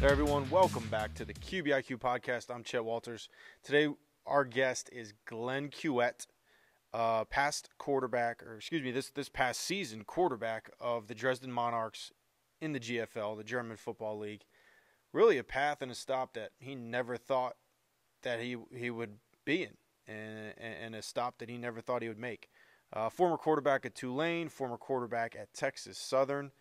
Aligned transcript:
There, 0.00 0.08
everyone. 0.08 0.48
Welcome 0.48 0.88
back 0.88 1.12
to 1.16 1.26
the 1.26 1.34
QBIQ 1.34 1.98
podcast. 1.98 2.50
I'm 2.50 2.62
Chet 2.62 2.82
Walters. 2.82 3.28
Today, 3.62 3.86
our 4.24 4.46
guest 4.46 4.88
is 4.90 5.12
Glenn 5.26 5.68
Cuiellette, 5.68 6.26
uh, 6.94 7.26
past 7.26 7.68
quarterback, 7.76 8.42
or 8.42 8.56
excuse 8.56 8.82
me, 8.82 8.92
this 8.92 9.10
this 9.10 9.28
past 9.28 9.60
season 9.60 10.04
quarterback 10.04 10.70
of 10.80 11.06
the 11.06 11.14
Dresden 11.14 11.52
Monarchs 11.52 12.12
in 12.62 12.72
the 12.72 12.80
GFL, 12.80 13.36
the 13.36 13.44
German 13.44 13.76
Football 13.76 14.18
League. 14.18 14.46
Really, 15.12 15.36
a 15.36 15.44
path 15.44 15.82
and 15.82 15.92
a 15.92 15.94
stop 15.94 16.32
that 16.32 16.52
he 16.58 16.74
never 16.74 17.18
thought 17.18 17.56
that 18.22 18.40
he 18.40 18.56
he 18.74 18.88
would 18.88 19.18
be 19.44 19.64
in, 19.64 19.76
and, 20.06 20.54
and 20.58 20.94
a 20.94 21.02
stop 21.02 21.36
that 21.40 21.50
he 21.50 21.58
never 21.58 21.82
thought 21.82 22.00
he 22.00 22.08
would 22.08 22.18
make. 22.18 22.48
Uh, 22.90 23.10
former 23.10 23.36
quarterback 23.36 23.84
at 23.84 23.94
Tulane, 23.94 24.48
former 24.48 24.78
quarterback 24.78 25.36
at 25.38 25.52
Texas 25.52 25.98
Southern, 25.98 26.52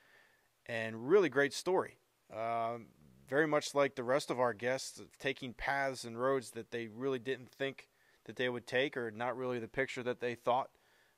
and 0.66 1.08
really 1.08 1.30
great 1.30 1.54
story. 1.54 2.00
Um, 2.36 2.88
very 3.30 3.48
much 3.48 3.76
like 3.76 3.96
the 3.96 4.04
rest 4.04 4.32
of 4.32 4.40
our 4.40 4.54
guests, 4.54 5.02
taking 5.20 5.54
paths 5.54 6.04
and 6.04 6.20
roads 6.20 6.52
that 6.52 6.72
they 6.72 6.88
really 6.88 7.20
didn't 7.20 7.52
think 7.52 7.88
that 8.26 8.36
they 8.36 8.50
would 8.50 8.68
take, 8.68 8.98
or 8.98 9.12
not 9.12 9.38
really 9.38 9.60
the 9.60 9.68
picture 9.68 10.04
that 10.04 10.20
they 10.20 10.36
thought 10.36 10.70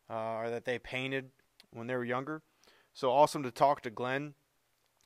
uh, 0.09 0.35
or 0.35 0.49
that 0.49 0.65
they 0.65 0.77
painted 0.77 1.29
when 1.71 1.87
they 1.87 1.95
were 1.95 2.05
younger. 2.05 2.41
So 2.93 3.11
awesome 3.11 3.43
to 3.43 3.51
talk 3.51 3.81
to 3.81 3.89
Glenn 3.89 4.33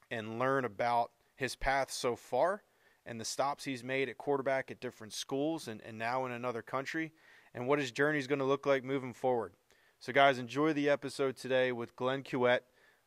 and 0.09 0.39
learn 0.39 0.65
about 0.65 1.11
his 1.35 1.55
path 1.55 1.91
so 1.91 2.15
far 2.15 2.63
and 3.05 3.19
the 3.19 3.25
stops 3.25 3.65
he's 3.65 3.83
made 3.83 4.09
at 4.09 4.17
quarterback 4.17 4.71
at 4.71 4.79
different 4.79 5.13
schools 5.13 5.67
and, 5.67 5.81
and 5.85 5.97
now 5.97 6.25
in 6.25 6.31
another 6.31 6.61
country 6.61 7.11
and 7.53 7.67
what 7.67 7.79
his 7.79 7.91
journey 7.91 8.17
is 8.17 8.27
going 8.27 8.39
to 8.39 8.45
look 8.45 8.65
like 8.65 8.83
moving 8.83 9.13
forward. 9.13 9.53
So, 9.99 10.11
guys, 10.11 10.39
enjoy 10.39 10.73
the 10.73 10.89
episode 10.89 11.37
today 11.37 11.71
with 11.71 11.95
Glenn 11.95 12.23
Cuiellette. 12.23 12.61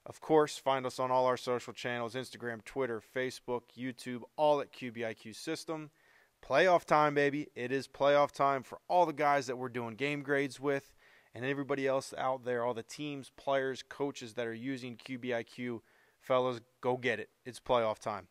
Of 0.09 0.23
course, 0.23 0.57
find 0.57 0.87
us 0.87 0.99
on 0.99 1.11
all 1.11 1.27
our 1.27 1.37
social 1.37 1.75
channels 1.75 2.15
Instagram, 2.15 2.65
Twitter, 2.65 3.03
Facebook, 3.15 3.63
YouTube, 3.77 4.23
all 4.37 4.63
at 4.63 4.73
QBIQ 4.73 5.37
System. 5.37 5.91
Playoff 6.43 6.85
time, 6.85 7.15
baby. 7.15 7.49
It 7.55 7.71
is 7.73 7.87
playoff 7.87 8.33
time 8.33 8.63
for 8.63 8.79
all 8.89 9.05
the 9.05 9.13
guys 9.13 9.47
that 9.49 9.59
we're 9.59 9.69
doing 9.69 9.97
game 9.97 10.23
grades 10.23 10.59
with 10.59 10.95
and 11.35 11.45
everybody 11.45 11.87
else 11.87 12.15
out 12.17 12.45
there, 12.45 12.65
all 12.65 12.73
the 12.73 12.83
teams, 12.83 13.31
players, 13.37 13.85
coaches 13.87 14.33
that 14.35 14.47
are 14.47 14.55
using 14.55 14.97
QBIQ. 14.97 15.81
Fellas, 16.21 16.61
go 16.81 16.97
get 16.97 17.21
it. 17.21 17.29
It's 17.45 17.61
playoff 17.61 17.99
time. 17.99 18.29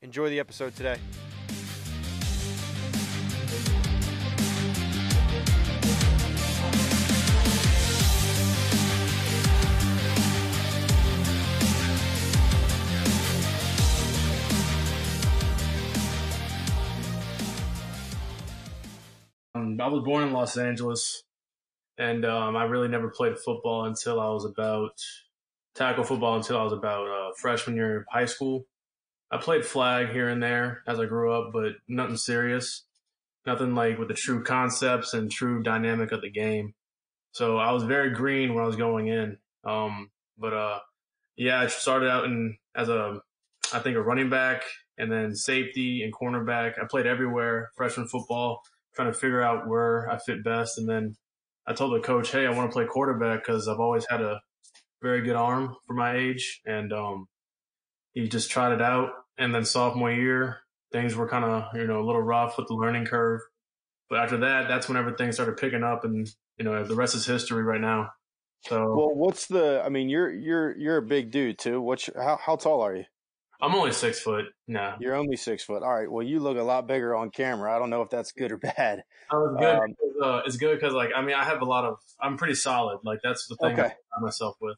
Enjoy 0.00 0.30
the 0.30 0.40
episode 0.40 0.74
today. 0.74 0.96
Um, 19.54 19.80
I 19.80 19.86
was 19.86 20.02
born 20.02 20.24
in 20.24 20.32
Los 20.32 20.56
Angeles, 20.56 21.22
and 21.96 22.24
um, 22.24 22.56
I 22.56 22.64
really 22.64 22.88
never 22.88 23.08
played 23.08 23.38
football 23.38 23.84
until 23.84 24.20
I 24.20 24.28
was 24.30 24.44
about 24.44 25.00
tackle 25.76 26.04
football 26.04 26.36
until 26.36 26.58
I 26.58 26.64
was 26.64 26.72
about 26.72 27.08
uh, 27.08 27.32
freshman 27.36 27.76
year 27.76 27.98
of 27.98 28.04
high 28.10 28.24
school. 28.24 28.66
I 29.30 29.38
played 29.38 29.64
flag 29.64 30.10
here 30.10 30.28
and 30.28 30.42
there 30.42 30.82
as 30.88 30.98
I 30.98 31.06
grew 31.06 31.32
up, 31.32 31.52
but 31.52 31.72
nothing 31.88 32.16
serious, 32.16 32.84
nothing 33.46 33.74
like 33.74 33.98
with 33.98 34.08
the 34.08 34.14
true 34.14 34.42
concepts 34.42 35.14
and 35.14 35.30
true 35.30 35.62
dynamic 35.62 36.10
of 36.12 36.20
the 36.20 36.30
game. 36.30 36.74
So 37.32 37.56
I 37.56 37.72
was 37.72 37.84
very 37.84 38.10
green 38.10 38.54
when 38.54 38.64
I 38.64 38.66
was 38.66 38.76
going 38.76 39.08
in. 39.08 39.38
Um, 39.64 40.10
but 40.36 40.52
uh, 40.52 40.80
yeah, 41.36 41.60
I 41.60 41.68
started 41.68 42.08
out 42.08 42.24
in 42.24 42.56
as 42.76 42.88
a 42.88 43.20
I 43.72 43.78
think 43.78 43.96
a 43.96 44.02
running 44.02 44.30
back 44.30 44.64
and 44.98 45.10
then 45.10 45.34
safety 45.34 46.02
and 46.02 46.12
cornerback. 46.12 46.74
I 46.80 46.86
played 46.88 47.06
everywhere, 47.06 47.70
freshman 47.76 48.06
football 48.06 48.62
trying 48.94 49.12
to 49.12 49.18
figure 49.18 49.42
out 49.42 49.68
where 49.68 50.08
I 50.10 50.18
fit 50.18 50.44
best. 50.44 50.78
And 50.78 50.88
then 50.88 51.16
I 51.66 51.72
told 51.72 51.94
the 51.94 52.06
coach, 52.06 52.30
hey, 52.30 52.46
I 52.46 52.50
want 52.50 52.70
to 52.70 52.74
play 52.74 52.86
quarterback 52.86 53.44
because 53.44 53.68
I've 53.68 53.80
always 53.80 54.06
had 54.08 54.20
a 54.20 54.40
very 55.02 55.22
good 55.22 55.36
arm 55.36 55.76
for 55.86 55.94
my 55.94 56.16
age. 56.16 56.60
And 56.66 56.92
um, 56.92 57.26
he 58.12 58.28
just 58.28 58.50
tried 58.50 58.72
it 58.72 58.82
out. 58.82 59.10
And 59.38 59.54
then 59.54 59.64
sophomore 59.64 60.12
year, 60.12 60.58
things 60.92 61.14
were 61.14 61.28
kind 61.28 61.44
of, 61.44 61.64
you 61.74 61.86
know, 61.86 62.00
a 62.00 62.06
little 62.06 62.22
rough 62.22 62.56
with 62.56 62.68
the 62.68 62.74
learning 62.74 63.06
curve. 63.06 63.40
But 64.08 64.20
after 64.20 64.36
that, 64.38 64.68
that's 64.68 64.88
when 64.88 64.96
everything 64.96 65.32
started 65.32 65.56
picking 65.56 65.82
up. 65.82 66.04
And, 66.04 66.28
you 66.58 66.64
know, 66.64 66.84
the 66.84 66.94
rest 66.94 67.14
is 67.14 67.26
history 67.26 67.62
right 67.62 67.80
now. 67.80 68.10
So, 68.66 68.78
well, 68.96 69.14
what's 69.14 69.46
the? 69.46 69.82
I 69.84 69.90
mean, 69.90 70.08
you're 70.08 70.32
you're 70.32 70.76
you're 70.78 70.96
a 70.96 71.02
big 71.02 71.30
dude 71.30 71.58
too. 71.58 71.82
What's 71.82 72.08
how 72.16 72.38
how 72.40 72.56
tall 72.56 72.80
are 72.80 72.96
you? 72.96 73.04
I'm 73.64 73.74
only 73.74 73.92
six 73.92 74.20
foot 74.20 74.46
No, 74.68 74.94
You're 75.00 75.14
only 75.14 75.36
six 75.36 75.64
foot. 75.64 75.82
All 75.82 75.94
right. 75.94 76.10
Well, 76.10 76.24
you 76.24 76.40
look 76.40 76.58
a 76.58 76.62
lot 76.62 76.86
bigger 76.86 77.14
on 77.14 77.30
camera. 77.30 77.74
I 77.74 77.78
don't 77.78 77.90
know 77.90 78.02
if 78.02 78.10
that's 78.10 78.32
good 78.32 78.52
or 78.52 78.56
bad. 78.76 79.04
Oh, 79.32 79.46
it's 79.46 79.60
good. 79.60 79.76
Um, 79.76 79.90
because, 79.90 80.22
uh, 80.22 80.42
it's 80.44 80.56
good 80.56 80.78
because, 80.78 80.92
like, 80.92 81.10
I 81.16 81.22
mean, 81.22 81.34
I 81.34 81.44
have 81.44 81.62
a 81.62 81.64
lot 81.64 81.84
of. 81.84 81.96
I'm 82.20 82.36
pretty 82.36 82.54
solid. 82.54 82.98
Like, 83.04 83.20
that's 83.22 83.46
the 83.48 83.56
thing 83.56 83.72
okay. 83.72 83.94
I 84.16 84.20
myself 84.20 84.56
with. 84.60 84.76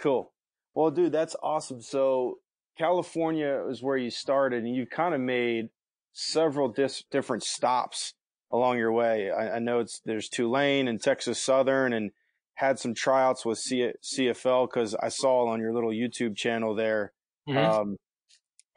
Cool. 0.00 0.32
Well, 0.74 0.90
dude, 0.90 1.12
that's 1.12 1.36
awesome. 1.42 1.80
So, 1.80 2.38
California 2.76 3.64
is 3.68 3.82
where 3.82 3.96
you 3.96 4.10
started, 4.10 4.64
and 4.64 4.74
you've 4.74 4.90
kind 4.90 5.14
of 5.14 5.20
made 5.20 5.68
several 6.12 6.68
dis- 6.68 7.04
different 7.10 7.44
stops 7.44 8.14
along 8.50 8.78
your 8.78 8.92
way. 8.92 9.30
I, 9.30 9.56
I, 9.56 9.58
know 9.58 9.80
it's 9.80 10.00
there's 10.04 10.28
Tulane 10.28 10.88
and 10.88 11.00
Texas 11.00 11.40
Southern, 11.40 11.92
and 11.92 12.10
had 12.54 12.78
some 12.78 12.94
tryouts 12.94 13.44
with 13.44 13.58
C- 13.58 13.92
CFL 14.02 14.68
because 14.68 14.94
I 14.96 15.08
saw 15.08 15.46
on 15.46 15.60
your 15.60 15.72
little 15.72 15.90
YouTube 15.90 16.36
channel 16.36 16.74
there 16.74 17.12
mm-hmm. 17.48 17.80
um, 17.80 17.96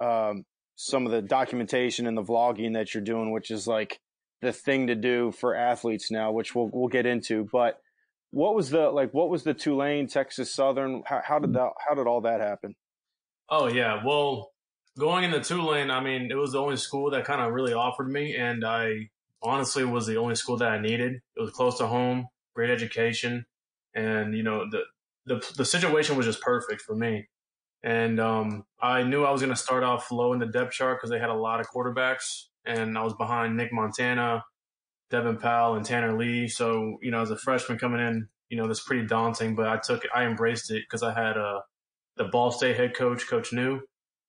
um, 0.01 0.43
some 0.75 1.05
of 1.05 1.11
the 1.11 1.21
documentation 1.21 2.07
and 2.07 2.17
the 2.17 2.23
vlogging 2.23 2.73
that 2.73 2.93
you're 2.93 3.03
doing, 3.03 3.31
which 3.31 3.51
is 3.51 3.67
like 3.67 3.99
the 4.41 4.51
thing 4.51 4.87
to 4.87 4.95
do 4.95 5.31
for 5.31 5.55
athletes 5.55 6.09
now, 6.11 6.31
which 6.31 6.55
we'll 6.55 6.69
we'll 6.73 6.87
get 6.87 7.05
into. 7.05 7.47
But 7.51 7.79
what 8.31 8.55
was 8.55 8.69
the 8.69 8.89
like? 8.89 9.13
What 9.13 9.29
was 9.29 9.43
the 9.43 9.53
Tulane, 9.53 10.07
Texas 10.07 10.53
Southern? 10.53 11.03
How, 11.05 11.21
how 11.23 11.39
did 11.39 11.53
that? 11.53 11.69
How 11.87 11.95
did 11.95 12.07
all 12.07 12.21
that 12.21 12.41
happen? 12.41 12.75
Oh 13.49 13.67
yeah, 13.67 14.01
well, 14.05 14.51
going 14.97 15.23
into 15.23 15.41
Tulane, 15.41 15.91
I 15.91 16.01
mean, 16.01 16.31
it 16.31 16.35
was 16.35 16.53
the 16.53 16.61
only 16.61 16.77
school 16.77 17.11
that 17.11 17.25
kind 17.25 17.41
of 17.41 17.53
really 17.53 17.73
offered 17.73 18.09
me, 18.09 18.35
and 18.35 18.65
I 18.65 19.09
honestly 19.43 19.83
was 19.83 20.07
the 20.07 20.17
only 20.17 20.35
school 20.35 20.57
that 20.57 20.71
I 20.71 20.79
needed. 20.79 21.15
It 21.35 21.41
was 21.41 21.51
close 21.51 21.77
to 21.79 21.87
home, 21.87 22.27
great 22.55 22.69
education, 22.69 23.45
and 23.93 24.35
you 24.35 24.43
know 24.43 24.65
the 24.71 24.83
the 25.25 25.53
the 25.57 25.65
situation 25.65 26.15
was 26.15 26.25
just 26.25 26.41
perfect 26.41 26.81
for 26.81 26.95
me. 26.95 27.27
And 27.83 28.19
um, 28.19 28.65
I 28.81 29.03
knew 29.03 29.23
I 29.23 29.31
was 29.31 29.41
going 29.41 29.53
to 29.53 29.59
start 29.59 29.83
off 29.83 30.11
low 30.11 30.33
in 30.33 30.39
the 30.39 30.45
depth 30.45 30.73
chart 30.73 30.99
because 30.99 31.09
they 31.09 31.19
had 31.19 31.29
a 31.29 31.35
lot 31.35 31.59
of 31.59 31.67
quarterbacks, 31.69 32.45
and 32.65 32.97
I 32.97 33.03
was 33.03 33.13
behind 33.15 33.57
Nick 33.57 33.73
Montana, 33.73 34.43
Devin 35.09 35.37
Powell, 35.37 35.75
and 35.75 35.85
Tanner 35.85 36.17
Lee. 36.17 36.47
So 36.47 36.97
you 37.01 37.09
know, 37.09 37.21
as 37.21 37.31
a 37.31 37.37
freshman 37.37 37.79
coming 37.79 37.99
in, 37.99 38.27
you 38.49 38.57
know, 38.57 38.67
that's 38.67 38.83
pretty 38.83 39.07
daunting. 39.07 39.55
But 39.55 39.67
I 39.67 39.77
took, 39.77 40.03
I 40.13 40.25
embraced 40.25 40.69
it 40.69 40.83
because 40.87 41.01
I 41.01 41.13
had 41.13 41.37
uh, 41.37 41.61
the 42.17 42.25
Ball 42.25 42.51
State 42.51 42.77
head 42.77 42.95
coach, 42.95 43.27
Coach 43.27 43.51
Neu. 43.51 43.79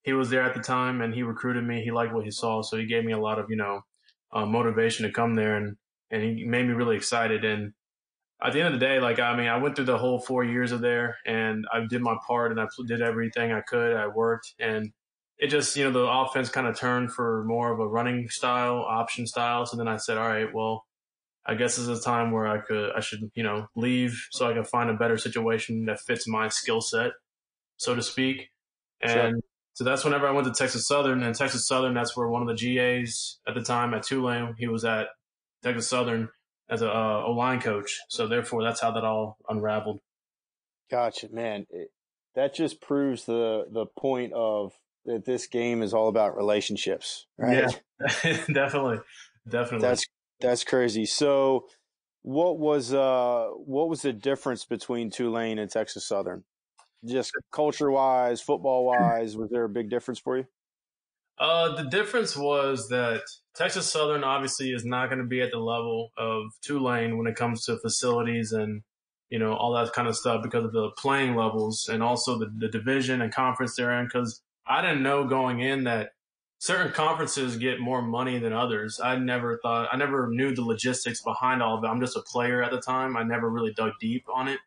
He 0.02 0.14
was 0.14 0.30
there 0.30 0.42
at 0.42 0.54
the 0.54 0.62
time, 0.62 1.02
and 1.02 1.14
he 1.14 1.22
recruited 1.22 1.64
me. 1.64 1.82
He 1.84 1.90
liked 1.90 2.14
what 2.14 2.24
he 2.24 2.30
saw, 2.30 2.62
so 2.62 2.76
he 2.78 2.86
gave 2.86 3.04
me 3.04 3.12
a 3.12 3.18
lot 3.18 3.38
of 3.38 3.50
you 3.50 3.56
know 3.56 3.82
uh, 4.32 4.46
motivation 4.46 5.06
to 5.06 5.12
come 5.12 5.34
there, 5.34 5.56
and 5.56 5.76
and 6.10 6.22
he 6.22 6.44
made 6.44 6.66
me 6.66 6.72
really 6.72 6.96
excited. 6.96 7.44
And 7.44 7.74
at 8.44 8.52
the 8.52 8.60
end 8.60 8.74
of 8.74 8.80
the 8.80 8.84
day, 8.84 8.98
like 8.98 9.18
I 9.18 9.36
mean, 9.36 9.48
I 9.48 9.58
went 9.58 9.76
through 9.76 9.84
the 9.86 9.98
whole 9.98 10.20
four 10.20 10.42
years 10.42 10.72
of 10.72 10.80
there, 10.80 11.16
and 11.24 11.64
I 11.72 11.84
did 11.88 12.02
my 12.02 12.16
part, 12.26 12.50
and 12.50 12.60
I 12.60 12.66
did 12.86 13.00
everything 13.00 13.52
I 13.52 13.60
could. 13.60 13.96
I 13.96 14.08
worked, 14.08 14.54
and 14.58 14.92
it 15.38 15.48
just 15.48 15.76
you 15.76 15.84
know 15.84 15.92
the 15.92 16.10
offense 16.10 16.48
kind 16.48 16.66
of 16.66 16.76
turned 16.76 17.12
for 17.12 17.44
more 17.44 17.72
of 17.72 17.78
a 17.78 17.86
running 17.86 18.28
style, 18.28 18.84
option 18.88 19.26
style. 19.26 19.66
So 19.66 19.76
then 19.76 19.88
I 19.88 19.96
said, 19.96 20.18
all 20.18 20.28
right, 20.28 20.52
well, 20.52 20.84
I 21.46 21.54
guess 21.54 21.76
this 21.76 21.86
is 21.86 22.00
a 22.00 22.02
time 22.02 22.32
where 22.32 22.46
I 22.46 22.58
could 22.58 22.90
I 22.96 23.00
should 23.00 23.30
you 23.34 23.44
know 23.44 23.66
leave 23.76 24.26
so 24.32 24.48
I 24.48 24.54
can 24.54 24.64
find 24.64 24.90
a 24.90 24.94
better 24.94 25.18
situation 25.18 25.84
that 25.86 26.00
fits 26.00 26.26
my 26.26 26.48
skill 26.48 26.80
set, 26.80 27.12
so 27.76 27.94
to 27.94 28.02
speak. 28.02 28.50
And 29.00 29.12
sure. 29.12 29.40
so 29.74 29.84
that's 29.84 30.04
whenever 30.04 30.26
I 30.26 30.32
went 30.32 30.46
to 30.48 30.52
Texas 30.52 30.86
Southern, 30.88 31.22
and 31.22 31.34
Texas 31.34 31.66
Southern, 31.68 31.94
that's 31.94 32.16
where 32.16 32.28
one 32.28 32.42
of 32.42 32.48
the 32.48 32.54
GAs 32.54 33.38
at 33.46 33.54
the 33.54 33.62
time 33.62 33.94
at 33.94 34.02
Tulane, 34.02 34.54
he 34.58 34.66
was 34.66 34.84
at 34.84 35.08
Texas 35.62 35.88
Southern 35.88 36.28
as 36.70 36.82
a 36.82 36.88
uh, 36.88 37.24
O 37.26 37.32
line 37.32 37.60
coach. 37.60 38.00
So 38.08 38.26
therefore, 38.26 38.62
that's 38.62 38.80
how 38.80 38.90
that 38.92 39.04
all 39.04 39.38
unraveled. 39.48 40.00
Gotcha, 40.90 41.28
man. 41.32 41.66
It, 41.70 41.90
that 42.34 42.54
just 42.54 42.80
proves 42.80 43.24
the 43.24 43.66
the 43.70 43.86
point 43.86 44.32
of 44.32 44.72
that 45.04 45.24
this 45.24 45.46
game 45.46 45.82
is 45.82 45.92
all 45.92 46.08
about 46.08 46.36
relationships, 46.36 47.26
right? 47.36 47.70
Yeah, 48.00 48.42
definitely, 48.52 49.00
definitely. 49.48 49.88
That's 49.88 50.04
that's 50.40 50.64
crazy. 50.64 51.06
So, 51.06 51.66
what 52.22 52.58
was 52.58 52.92
uh 52.92 53.48
what 53.56 53.88
was 53.88 54.02
the 54.02 54.12
difference 54.12 54.64
between 54.64 55.10
Tulane 55.10 55.58
and 55.58 55.70
Texas 55.70 56.06
Southern? 56.06 56.44
Just 57.04 57.32
culture 57.52 57.90
wise, 57.90 58.40
football 58.40 58.84
wise, 58.86 59.36
was 59.36 59.50
there 59.50 59.64
a 59.64 59.68
big 59.68 59.90
difference 59.90 60.20
for 60.20 60.38
you? 60.38 60.46
Uh, 61.38 61.74
the 61.74 61.88
difference 61.88 62.36
was 62.36 62.88
that 62.90 63.22
Texas 63.54 63.90
Southern 63.90 64.24
obviously 64.24 64.70
is 64.70 64.84
not 64.84 65.08
going 65.08 65.18
to 65.18 65.26
be 65.26 65.42
at 65.42 65.50
the 65.50 65.58
level 65.58 66.10
of 66.16 66.44
Tulane 66.62 67.18
when 67.18 67.26
it 67.26 67.36
comes 67.36 67.64
to 67.66 67.78
facilities 67.78 68.52
and 68.52 68.82
you 69.28 69.38
know 69.38 69.54
all 69.54 69.72
that 69.74 69.92
kind 69.92 70.08
of 70.08 70.16
stuff 70.16 70.42
because 70.42 70.64
of 70.64 70.72
the 70.72 70.90
playing 70.98 71.36
levels 71.36 71.88
and 71.90 72.02
also 72.02 72.38
the, 72.38 72.50
the 72.56 72.68
division 72.68 73.20
and 73.20 73.34
conference 73.34 73.76
they're 73.76 73.98
in. 73.98 74.06
Because 74.06 74.42
I 74.66 74.80
didn't 74.80 75.02
know 75.02 75.24
going 75.24 75.60
in 75.60 75.84
that 75.84 76.10
certain 76.62 76.92
conferences 76.92 77.56
get 77.56 77.80
more 77.80 78.00
money 78.00 78.38
than 78.38 78.52
others. 78.52 79.00
I 79.02 79.16
never 79.16 79.58
thought, 79.62 79.88
I 79.92 79.96
never 79.96 80.28
knew 80.30 80.54
the 80.54 80.62
logistics 80.62 81.20
behind 81.20 81.60
all 81.60 81.76
of 81.76 81.82
it. 81.82 81.88
I'm 81.88 82.00
just 82.00 82.16
a 82.16 82.22
player 82.22 82.62
at 82.62 82.70
the 82.70 82.80
time. 82.80 83.16
I 83.16 83.24
never 83.24 83.50
really 83.50 83.72
dug 83.72 83.94
deep 84.00 84.24
on 84.32 84.46
it. 84.46 84.60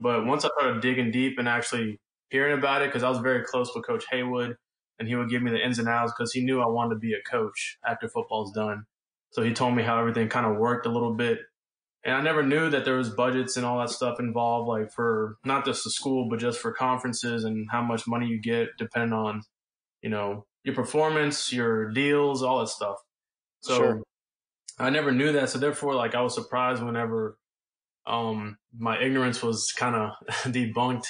But 0.00 0.26
once 0.26 0.44
I 0.44 0.48
started 0.58 0.82
digging 0.82 1.12
deep 1.12 1.38
and 1.38 1.48
actually 1.48 2.00
hearing 2.30 2.58
about 2.58 2.82
it, 2.82 2.88
because 2.88 3.04
I 3.04 3.08
was 3.08 3.20
very 3.20 3.44
close 3.44 3.70
with 3.74 3.86
Coach 3.86 4.04
Haywood, 4.10 4.56
and 4.98 5.08
he 5.08 5.14
would 5.14 5.30
give 5.30 5.42
me 5.42 5.50
the 5.50 5.64
ins 5.64 5.78
and 5.78 5.88
outs 5.88 6.12
because 6.16 6.32
he 6.32 6.44
knew 6.44 6.60
I 6.60 6.66
wanted 6.66 6.94
to 6.94 7.00
be 7.00 7.12
a 7.12 7.30
coach 7.30 7.78
after 7.86 8.08
football's 8.08 8.52
done. 8.52 8.84
So 9.30 9.42
he 9.42 9.52
told 9.52 9.74
me 9.74 9.82
how 9.82 9.98
everything 9.98 10.28
kind 10.28 10.46
of 10.46 10.56
worked 10.56 10.86
a 10.86 10.90
little 10.90 11.14
bit. 11.14 11.40
And 12.04 12.14
I 12.14 12.22
never 12.22 12.42
knew 12.42 12.70
that 12.70 12.84
there 12.84 12.96
was 12.96 13.10
budgets 13.10 13.56
and 13.56 13.66
all 13.66 13.80
that 13.80 13.90
stuff 13.90 14.20
involved, 14.20 14.68
like 14.68 14.92
for 14.92 15.36
not 15.44 15.64
just 15.64 15.84
the 15.84 15.90
school, 15.90 16.28
but 16.30 16.38
just 16.38 16.60
for 16.60 16.72
conferences 16.72 17.44
and 17.44 17.66
how 17.70 17.82
much 17.82 18.06
money 18.06 18.26
you 18.26 18.40
get 18.40 18.68
depending 18.78 19.12
on, 19.12 19.42
you 20.02 20.10
know, 20.10 20.46
your 20.62 20.74
performance, 20.74 21.52
your 21.52 21.90
deals, 21.90 22.42
all 22.42 22.60
that 22.60 22.68
stuff. 22.68 22.96
So 23.60 23.76
sure. 23.76 24.02
I 24.78 24.90
never 24.90 25.10
knew 25.12 25.32
that. 25.32 25.50
So 25.50 25.58
therefore, 25.58 25.94
like 25.94 26.14
I 26.14 26.20
was 26.20 26.34
surprised 26.34 26.82
whenever 26.82 27.38
um, 28.06 28.58
my 28.76 29.00
ignorance 29.00 29.42
was 29.42 29.72
kind 29.76 29.96
of 29.96 30.10
debunked 30.52 31.06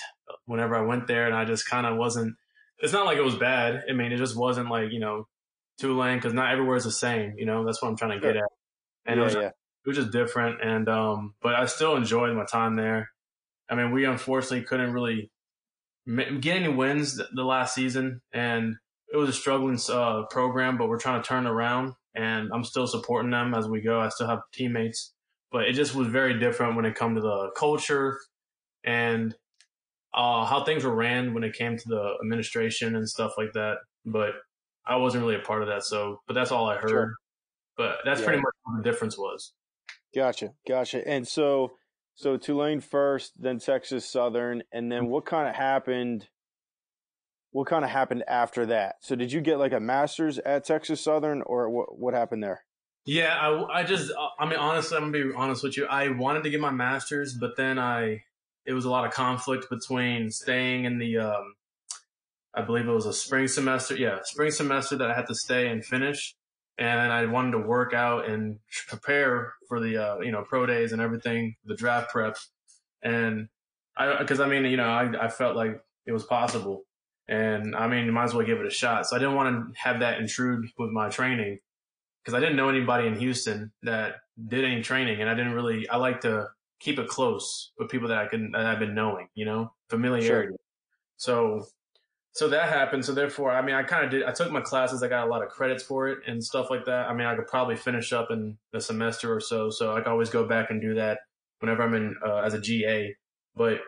whenever 0.47 0.75
I 0.75 0.83
went 0.83 1.07
there, 1.07 1.27
and 1.27 1.35
I 1.35 1.45
just 1.45 1.69
kind 1.69 1.87
of 1.87 1.97
wasn't. 1.97 2.37
It's 2.79 2.93
not 2.93 3.07
like 3.07 3.19
it 3.19 3.25
was 3.25 3.37
bad. 3.37 3.83
I 3.89 3.93
mean, 3.93 4.13
it 4.13 4.19
just 4.19 4.37
wasn't 4.37 4.71
like 4.71 4.93
you 4.93 5.01
know 5.01 5.27
Tulane 5.79 6.19
because 6.19 6.35
not 6.35 6.53
everywhere 6.53 6.77
is 6.77 6.85
the 6.85 6.93
same. 6.93 7.35
You 7.37 7.47
know, 7.47 7.65
that's 7.65 7.83
what 7.83 7.89
I'm 7.89 7.97
trying 7.97 8.21
to 8.21 8.27
get 8.27 8.37
at. 8.37 8.45
And 9.07 9.17
yeah, 9.17 9.23
it, 9.23 9.25
was, 9.25 9.35
yeah. 9.35 9.49
it 9.49 9.87
was 9.87 9.97
just 9.97 10.11
different. 10.11 10.63
And 10.63 10.89
um, 10.89 11.35
but 11.43 11.55
I 11.55 11.67
still 11.67 11.97
enjoyed 11.97 12.35
my 12.37 12.45
time 12.45 12.77
there. 12.77 13.11
I 13.69 13.75
mean, 13.75 13.93
we 13.93 14.05
unfortunately 14.05 14.63
couldn't 14.63 14.93
really 14.93 15.31
get 16.07 16.57
any 16.57 16.69
wins 16.69 17.21
the 17.35 17.45
last 17.45 17.75
season, 17.75 18.21
and 18.33 18.77
it 19.13 19.17
was 19.17 19.29
a 19.29 19.33
struggling 19.33 19.79
uh, 19.91 20.25
program. 20.31 20.79
But 20.79 20.89
we're 20.89 20.99
trying 20.99 21.23
to 21.23 21.29
turn 21.29 21.47
around, 21.47 21.95
and 22.15 22.51
I'm 22.53 22.65
still 22.65 22.87
supporting 22.87 23.31
them 23.31 23.55
as 23.55 23.69
we 23.69 23.81
go. 23.81 24.01
I 24.01 24.09
still 24.09 24.29
have 24.29 24.41
teammates 24.53 25.13
but 25.57 25.65
it 25.69 25.73
just 25.73 25.95
was 25.95 26.09
very 26.09 26.39
different 26.39 26.77
when 26.77 26.85
it 26.85 26.95
come 26.95 27.15
to 27.15 27.21
the 27.21 27.51
culture 27.57 28.19
and 28.85 29.35
uh, 30.15 30.45
how 30.45 30.65
things 30.65 30.85
were 30.85 30.95
ran 30.95 31.35
when 31.35 31.45
it 31.45 31.55
came 31.55 31.77
to 31.77 31.89
the 31.89 32.15
administration 32.23 32.97
and 32.97 33.09
stuff 33.09 33.33
like 33.37 33.53
that. 33.55 33.79
But 34.05 34.35
I 34.87 34.97
wasn't 34.97 35.25
really 35.25 35.37
a 35.37 35.41
part 35.41 35.63
of 35.63 35.69
that, 35.69 35.85
so 35.85 36.21
but 36.27 36.35
that's 36.35 36.53
all 36.53 36.69
I 36.69 36.77
heard. 36.77 36.91
Sure. 36.91 37.15
But 37.77 37.99
that's 38.05 38.21
yeah. 38.21 38.27
pretty 38.27 38.41
much 38.41 38.55
what 38.65 38.83
the 38.83 38.91
difference 38.91 39.19
was. 39.19 39.53
Gotcha, 40.15 40.53
gotcha. 40.67 41.07
And 41.07 41.29
so, 41.29 41.73
so 42.15 42.39
Tulane 42.39 42.81
first, 42.81 43.33
then 43.39 43.59
Texas 43.59 44.11
Southern, 44.11 44.63
and 44.73 44.91
then 44.91 45.09
what 45.09 45.27
kind 45.27 45.49
of 45.49 45.55
happened? 45.55 46.29
What 47.51 47.67
kind 47.67 47.85
of 47.85 47.91
happened 47.91 48.25
after 48.27 48.67
that? 48.67 48.97
So, 49.03 49.15
did 49.15 49.33
you 49.33 49.41
get 49.41 49.59
like 49.59 49.73
a 49.73 49.81
master's 49.81 50.39
at 50.39 50.65
Texas 50.65 51.01
Southern, 51.03 51.43
or 51.43 51.69
what? 51.69 51.99
What 51.99 52.15
happened 52.15 52.43
there? 52.43 52.63
Yeah, 53.07 53.37
I, 53.37 53.81
I 53.81 53.83
just, 53.85 54.11
I 54.39 54.47
mean, 54.47 54.59
honestly, 54.59 54.97
I'm 54.97 55.13
gonna 55.13 55.29
be 55.29 55.35
honest 55.35 55.63
with 55.63 55.77
you. 55.77 55.87
I 55.87 56.09
wanted 56.09 56.43
to 56.43 56.51
get 56.51 56.61
my 56.61 56.73
master's, 56.73 57.35
but 57.35 57.57
then 57.57 57.79
I, 57.79 58.25
it 58.67 58.73
was 58.73 58.85
a 58.85 58.91
lot 58.91 59.07
of 59.07 59.13
conflict 59.13 59.71
between 59.71 60.31
staying 60.31 60.85
in 60.85 60.99
the, 60.99 61.19
um, 61.19 61.55
I 62.55 62.63
believe 62.63 62.89
it 62.89 62.93
was 62.93 63.07
a 63.07 63.13
spring 63.13 63.49
semester. 63.49 63.97
Yeah, 63.97 64.19
spring 64.25 64.51
semester 64.51 64.97
that 64.97 65.11
I 65.11 65.15
had 65.15 65.27
to 65.29 65.35
stay 65.35 65.69
and 65.69 65.85
finish, 65.85 66.35
and 66.79 67.13
I 67.13 67.27
wanted 67.27 67.53
to 67.53 67.59
work 67.59 67.95
out 67.95 68.29
and 68.29 68.59
prepare 68.89 69.55
for 69.69 69.81
the, 69.81 69.97
uh, 69.97 70.19
you 70.21 70.33
know, 70.33 70.43
pro 70.43 70.67
days 70.67 70.93
and 70.93 71.01
everything, 71.01 71.57
the 71.65 71.77
draft 71.77 72.11
prep, 72.11 72.37
and 73.03 73.49
I, 73.97 74.19
because 74.19 74.41
I 74.41 74.49
mean, 74.49 74.65
you 74.65 74.77
know, 74.77 74.89
I, 74.89 75.27
I 75.27 75.29
felt 75.29 75.57
like 75.57 75.81
it 76.07 76.13
was 76.13 76.25
possible, 76.25 76.85
and 77.29 77.75
I 77.77 77.87
mean, 77.89 78.11
might 78.13 78.25
as 78.25 78.35
well 78.35 78.45
give 78.45 78.59
it 78.59 78.67
a 78.67 78.71
shot. 78.71 79.07
So 79.07 79.17
I 79.17 79.19
didn't 79.19 79.35
want 79.35 79.75
to 79.75 79.81
have 79.81 80.01
that 80.01 80.19
intrude 80.19 80.67
with 80.79 80.91
my 80.91 81.09
training 81.09 81.61
because 82.23 82.35
I 82.35 82.41
didn't 82.41 82.57
know 82.57 82.69
anybody 82.69 83.07
in 83.07 83.19
Houston 83.19 83.73
that 83.85 84.17
did 84.49 84.65
any 84.65 84.83
training, 84.83 85.21
and 85.21 85.31
I 85.31 85.35
didn't 85.35 85.53
really. 85.53 85.89
I 85.89 85.97
like 85.97 86.23
to 86.23 86.49
keep 86.81 86.99
it 86.99 87.09
close 87.09 87.73
with 87.79 87.89
people 87.89 88.09
that 88.09 88.19
I 88.19 88.27
can 88.27 88.53
that 88.53 88.67
I've 88.67 88.79
been 88.79 88.95
knowing, 88.95 89.29
you 89.35 89.45
know, 89.45 89.73
familiarity. 89.89 90.49
Sure. 90.49 90.57
So, 91.17 91.67
so 92.33 92.49
that 92.49 92.69
happened. 92.69 93.05
So 93.05 93.15
therefore, 93.15 93.51
I 93.51 93.63
mean, 93.63 93.75
I 93.75 93.83
kind 93.83 94.05
of 94.05 94.11
did. 94.11 94.25
I 94.25 94.33
took 94.33 94.51
my 94.51 94.61
classes. 94.61 95.03
I 95.03 95.09
got 95.09 95.27
a 95.27 95.31
lot 95.31 95.43
of 95.43 95.49
credits 95.49 95.83
for 95.83 96.09
it 96.09 96.19
and 96.27 96.43
stuff 96.43 96.69
like 96.71 96.85
that. 96.85 97.09
I 97.09 97.15
mean, 97.15 97.27
I 97.27 97.35
could 97.35 97.47
probably 97.47 97.77
finish 97.77 98.13
up 98.13 98.31
in 98.31 98.59
a 98.75 98.81
semester 98.81 99.35
or 99.35 99.41
so. 99.41 99.71
So 99.71 99.95
I 99.95 100.01
can 100.01 100.13
always 100.13 100.31
go 100.31 100.47
back 100.47 100.71
and 100.71 100.81
do 100.81 100.95
that 100.95 101.21
whenever 101.61 101.83
I'm 101.83 101.95
in 101.95 102.15
uh, 102.25 102.39
as 102.39 102.55
a 102.55 102.61
GA. 102.61 103.17
But 103.55 103.81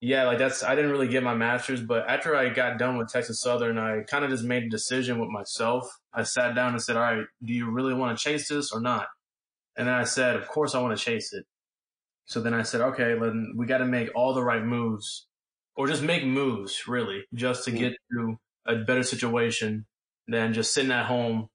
yeah, 0.00 0.26
like 0.26 0.38
that's 0.38 0.62
I 0.62 0.74
didn't 0.74 0.92
really 0.92 1.08
get 1.08 1.22
my 1.22 1.34
master's, 1.34 1.82
but 1.82 2.08
after 2.08 2.36
I 2.36 2.48
got 2.50 2.78
done 2.78 2.96
with 2.96 3.08
Texas 3.08 3.40
Southern, 3.40 3.78
I 3.78 4.02
kind 4.08 4.24
of 4.24 4.30
just 4.30 4.44
made 4.44 4.64
a 4.64 4.68
decision 4.68 5.18
with 5.18 5.28
myself. 5.28 5.88
I 6.14 6.22
sat 6.22 6.54
down 6.54 6.72
and 6.72 6.82
said, 6.82 6.96
"All 6.96 7.02
right, 7.02 7.24
do 7.44 7.52
you 7.52 7.70
really 7.70 7.94
want 7.94 8.16
to 8.16 8.22
chase 8.22 8.48
this 8.48 8.70
or 8.72 8.80
not?" 8.80 9.08
And 9.76 9.88
then 9.88 9.94
I 9.94 10.04
said, 10.04 10.36
"Of 10.36 10.46
course 10.48 10.74
I 10.74 10.80
want 10.80 10.96
to 10.96 11.04
chase 11.04 11.32
it." 11.32 11.44
So 12.28 12.40
then 12.40 12.54
I 12.54 12.62
said, 12.62 12.80
"Okay, 12.80 13.18
then 13.18 13.54
we 13.56 13.66
got 13.66 13.78
to 13.78 13.86
make 13.86 14.10
all 14.14 14.34
the 14.34 14.42
right 14.42 14.62
moves, 14.62 15.26
or 15.74 15.88
just 15.88 16.02
make 16.02 16.24
moves, 16.24 16.86
really, 16.86 17.24
just 17.34 17.64
to 17.64 17.70
get 17.70 17.94
to 18.12 18.38
a 18.66 18.76
better 18.76 19.02
situation 19.02 19.86
than 20.26 20.52
just 20.52 20.74
sitting 20.74 20.92
at 20.92 21.06
home 21.06 21.48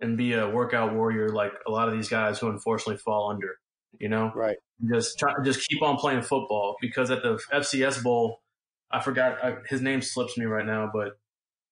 and 0.00 0.18
be 0.18 0.34
a 0.34 0.48
workout 0.48 0.92
warrior 0.94 1.28
like 1.28 1.52
a 1.66 1.70
lot 1.70 1.88
of 1.88 1.94
these 1.94 2.08
guys 2.08 2.38
who 2.38 2.48
unfortunately 2.48 2.98
fall 2.98 3.30
under." 3.30 3.58
You 3.98 4.08
know, 4.08 4.32
right? 4.34 4.56
just 4.86 5.18
try, 5.18 5.32
just 5.44 5.66
keep 5.68 5.82
on 5.82 5.96
playing 5.96 6.22
football 6.22 6.76
because 6.80 7.10
at 7.10 7.22
the 7.22 7.40
FCS 7.52 8.02
Bowl, 8.02 8.42
I 8.90 9.00
forgot 9.00 9.42
I, 9.42 9.56
his 9.66 9.80
name 9.80 10.02
slips 10.02 10.36
me 10.36 10.44
right 10.44 10.66
now, 10.66 10.90
but 10.92 11.18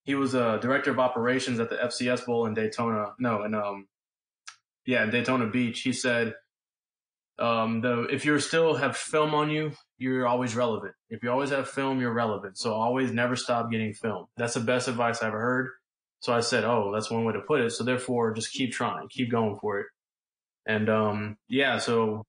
he 0.05 0.15
was 0.15 0.35
a 0.35 0.59
director 0.63 0.93
of 0.93 0.99
operations 0.99 1.61
at 1.61 1.69
the 1.69 1.77
FCS 1.77 2.25
Bowl 2.25 2.47
in 2.47 2.55
Daytona. 2.55 3.13
No, 3.19 3.43
in 3.43 3.55
um, 3.55 3.89
yeah, 4.87 5.03
in 5.03 5.11
Daytona 5.11 5.49
Beach. 5.49 5.81
He 5.81 5.93
said, 5.93 6.35
um, 7.39 7.81
though, 7.81 8.05
if 8.05 8.25
you 8.25 8.39
still 8.39 8.75
have 8.75 8.97
film 8.97 9.35
on 9.35 9.51
you, 9.51 9.73
you're 9.99 10.27
always 10.27 10.57
relevant. 10.57 10.95
If 11.11 11.23
you 11.23 11.31
always 11.31 11.51
have 11.51 11.69
film, 11.69 12.01
you're 12.01 12.13
relevant. 12.13 12.59
So 12.59 12.73
always 12.73 13.13
never 13.13 13.37
stop 13.37 13.71
getting 13.71 13.93
film. 13.93 14.27
That's 14.37 14.55
the 14.55 14.61
best 14.61 14.89
advice 14.89 15.23
I've 15.23 15.29
ever 15.29 15.41
heard. 15.41 15.69
So 16.21 16.33
I 16.33 16.41
said, 16.41 16.65
oh, 16.65 16.93
that's 16.93 17.11
one 17.11 17.25
way 17.25 17.35
to 17.35 17.41
put 17.41 17.61
it. 17.61 17.71
So 17.71 17.85
therefore, 17.85 18.33
just 18.33 18.53
keep 18.53 18.73
trying, 18.73 19.09
keep 19.09 19.31
going 19.31 19.59
for 19.61 19.81
it. 19.81 19.87
And 20.67 20.89
um, 20.89 21.37
yeah, 21.49 21.79
so 21.79 22.25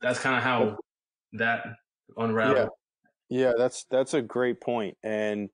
that's 0.00 0.18
kind 0.18 0.36
of 0.36 0.42
how 0.42 0.78
that 1.34 1.64
unraveled. 2.16 2.70
Yeah. 3.28 3.46
yeah, 3.46 3.52
that's 3.58 3.84
that's 3.90 4.14
a 4.14 4.22
great 4.22 4.60
point, 4.60 4.96
and 5.02 5.50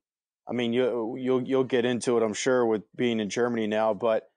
I 0.47 0.53
mean 0.53 0.71
you 0.71 1.17
you'll 1.19 1.41
you'll 1.43 1.63
get 1.65 1.83
into 1.83 2.17
it, 2.17 2.23
I'm 2.23 2.33
sure, 2.33 2.65
with 2.65 2.83
being 2.95 3.19
in 3.19 3.29
Germany 3.29 3.67
now, 3.67 3.93
but 3.93 4.30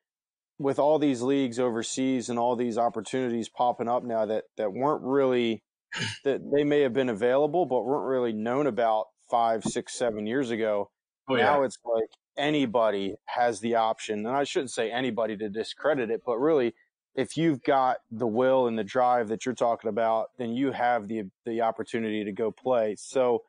with 0.59 0.79
all 0.79 0.99
these 0.99 1.23
leagues 1.23 1.59
overseas 1.59 2.29
and 2.29 2.39
all 2.39 2.57
these 2.57 2.79
opportunities 2.79 3.49
popping 3.49 3.89
up 3.89 4.05
now 4.05 4.27
that 4.27 4.45
that 4.57 4.73
weren't 4.73 5.03
really 5.03 5.63
that 6.25 6.41
they 6.53 6.65
may 6.65 6.81
have 6.81 6.93
been 6.93 7.09
available 7.09 7.67
but 7.67 7.85
weren't 7.85 8.07
really 8.07 8.33
known 8.33 8.67
about 8.67 9.07
five, 9.31 9.65
six, 9.65 9.95
seven 9.95 10.27
years 10.27 10.51
ago. 10.51 10.91
Oh, 11.29 11.37
yeah. 11.37 11.45
Now 11.45 11.63
it's 11.63 11.79
like 11.85 12.11
anybody 12.37 13.15
has 13.27 13.61
the 13.61 13.77
option, 13.77 14.27
and 14.27 14.37
I 14.37 14.45
shouldn't 14.45 14.71
say 14.71 14.91
anybody 14.91 15.37
to 15.37 15.49
discredit 15.49 16.11
it, 16.11 16.23
but 16.25 16.39
really 16.39 16.75
if 17.15 17.37
you've 17.37 17.63
got 17.63 17.99
the 18.11 18.27
will 18.27 18.67
and 18.67 18.79
the 18.79 18.85
drive 18.85 19.29
that 19.29 19.47
you're 19.47 19.55
talking 19.55 19.89
about, 19.89 20.31
then 20.39 20.53
you 20.53 20.73
have 20.73 21.09
the 21.09 21.25
the 21.47 21.61
opportunity 21.61 22.25
to 22.25 22.33
go 22.33 22.51
play. 22.51 22.97
So 22.99 23.43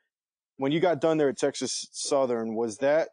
when 0.58 0.72
you 0.72 0.80
got 0.80 1.02
done 1.02 1.18
there 1.18 1.30
at 1.30 1.38
Texas 1.38 1.88
Southern, 1.92 2.56
was 2.56 2.78
that 2.78 3.10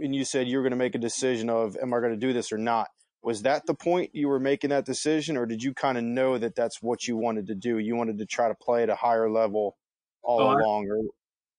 and 0.00 0.14
you 0.14 0.24
said 0.24 0.48
you 0.48 0.56
were 0.56 0.62
going 0.62 0.72
to 0.72 0.76
make 0.76 0.94
a 0.94 0.98
decision 0.98 1.50
of 1.50 1.76
am 1.80 1.92
I 1.92 1.98
going 1.98 2.12
to 2.12 2.16
do 2.16 2.32
this 2.32 2.52
or 2.52 2.58
not? 2.58 2.88
Was 3.22 3.42
that 3.42 3.66
the 3.66 3.74
point 3.74 4.10
you 4.14 4.28
were 4.28 4.40
making 4.40 4.70
that 4.70 4.84
decision, 4.84 5.36
or 5.36 5.46
did 5.46 5.62
you 5.62 5.74
kind 5.74 5.96
of 5.96 6.02
know 6.02 6.38
that 6.38 6.56
that's 6.56 6.82
what 6.82 7.06
you 7.06 7.16
wanted 7.16 7.46
to 7.46 7.54
do? 7.54 7.78
You 7.78 7.94
wanted 7.94 8.18
to 8.18 8.26
try 8.26 8.48
to 8.48 8.54
play 8.54 8.82
at 8.82 8.90
a 8.90 8.96
higher 8.96 9.30
level 9.30 9.76
all 10.24 10.40
oh, 10.40 10.56
along, 10.56 10.88
or 10.88 10.98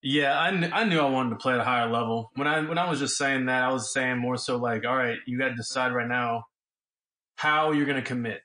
yeah, 0.01 0.37
I, 0.39 0.49
kn- 0.49 0.73
I 0.73 0.83
knew 0.83 0.99
I 0.99 1.09
wanted 1.09 1.29
to 1.31 1.35
play 1.37 1.53
at 1.53 1.61
a 1.61 1.63
higher 1.63 1.89
level. 1.89 2.31
When 2.35 2.45
I 2.45 2.59
when 2.61 2.77
I 2.77 2.89
was 2.89 2.99
just 2.99 3.17
saying 3.17 3.45
that, 3.45 3.63
I 3.63 3.71
was 3.71 3.93
saying 3.93 4.17
more 4.17 4.35
so 4.35 4.57
like, 4.57 4.85
all 4.85 4.97
right, 4.97 5.17
you 5.25 5.37
got 5.37 5.49
to 5.49 5.55
decide 5.55 5.93
right 5.93 6.07
now 6.07 6.43
how 7.37 7.71
you're 7.71 7.85
going 7.85 8.01
to 8.01 8.07
commit, 8.07 8.41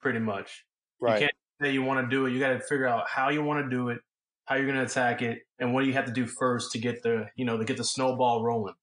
pretty 0.00 0.18
much. 0.18 0.64
Right. 1.00 1.14
You 1.14 1.20
can't 1.20 1.32
say 1.62 1.72
you 1.72 1.82
want 1.82 2.04
to 2.04 2.10
do 2.10 2.26
it. 2.26 2.32
You 2.32 2.40
got 2.40 2.54
to 2.54 2.60
figure 2.60 2.88
out 2.88 3.08
how 3.08 3.28
you 3.28 3.44
want 3.44 3.64
to 3.64 3.70
do 3.70 3.88
it, 3.90 3.98
how 4.46 4.56
you're 4.56 4.66
going 4.66 4.78
to 4.78 4.84
attack 4.84 5.22
it, 5.22 5.38
and 5.60 5.72
what 5.72 5.82
do 5.82 5.86
you 5.86 5.92
have 5.92 6.06
to 6.06 6.12
do 6.12 6.26
first 6.26 6.72
to 6.72 6.80
get 6.80 7.04
the 7.04 7.26
you 7.36 7.44
know 7.44 7.56
to 7.56 7.64
get 7.64 7.76
the 7.76 7.84
snowball 7.84 8.42
rolling. 8.42 8.74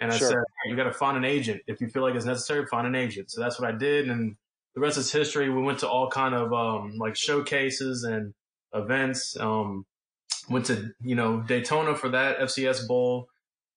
And 0.00 0.10
I 0.10 0.16
sure. 0.16 0.28
said, 0.28 0.38
you 0.66 0.76
got 0.76 0.84
to 0.84 0.92
find 0.92 1.16
an 1.16 1.24
agent 1.24 1.60
if 1.66 1.80
you 1.80 1.88
feel 1.88 2.02
like 2.02 2.14
it's 2.14 2.24
necessary. 2.24 2.64
Find 2.66 2.86
an 2.86 2.94
agent. 2.94 3.30
So 3.30 3.40
that's 3.40 3.60
what 3.60 3.68
I 3.68 3.76
did, 3.76 4.08
and 4.08 4.34
the 4.74 4.80
rest 4.80 4.96
is 4.96 5.12
history. 5.12 5.50
We 5.50 5.62
went 5.62 5.80
to 5.80 5.88
all 5.88 6.08
kind 6.08 6.34
of 6.34 6.52
um, 6.52 6.96
like 6.98 7.16
showcases 7.16 8.04
and 8.04 8.32
events. 8.74 9.36
Um, 9.38 9.84
went 10.48 10.66
to 10.66 10.90
you 11.02 11.14
know 11.14 11.40
Daytona 11.42 11.94
for 11.94 12.08
that 12.10 12.38
FCS 12.38 12.88
bowl. 12.88 13.26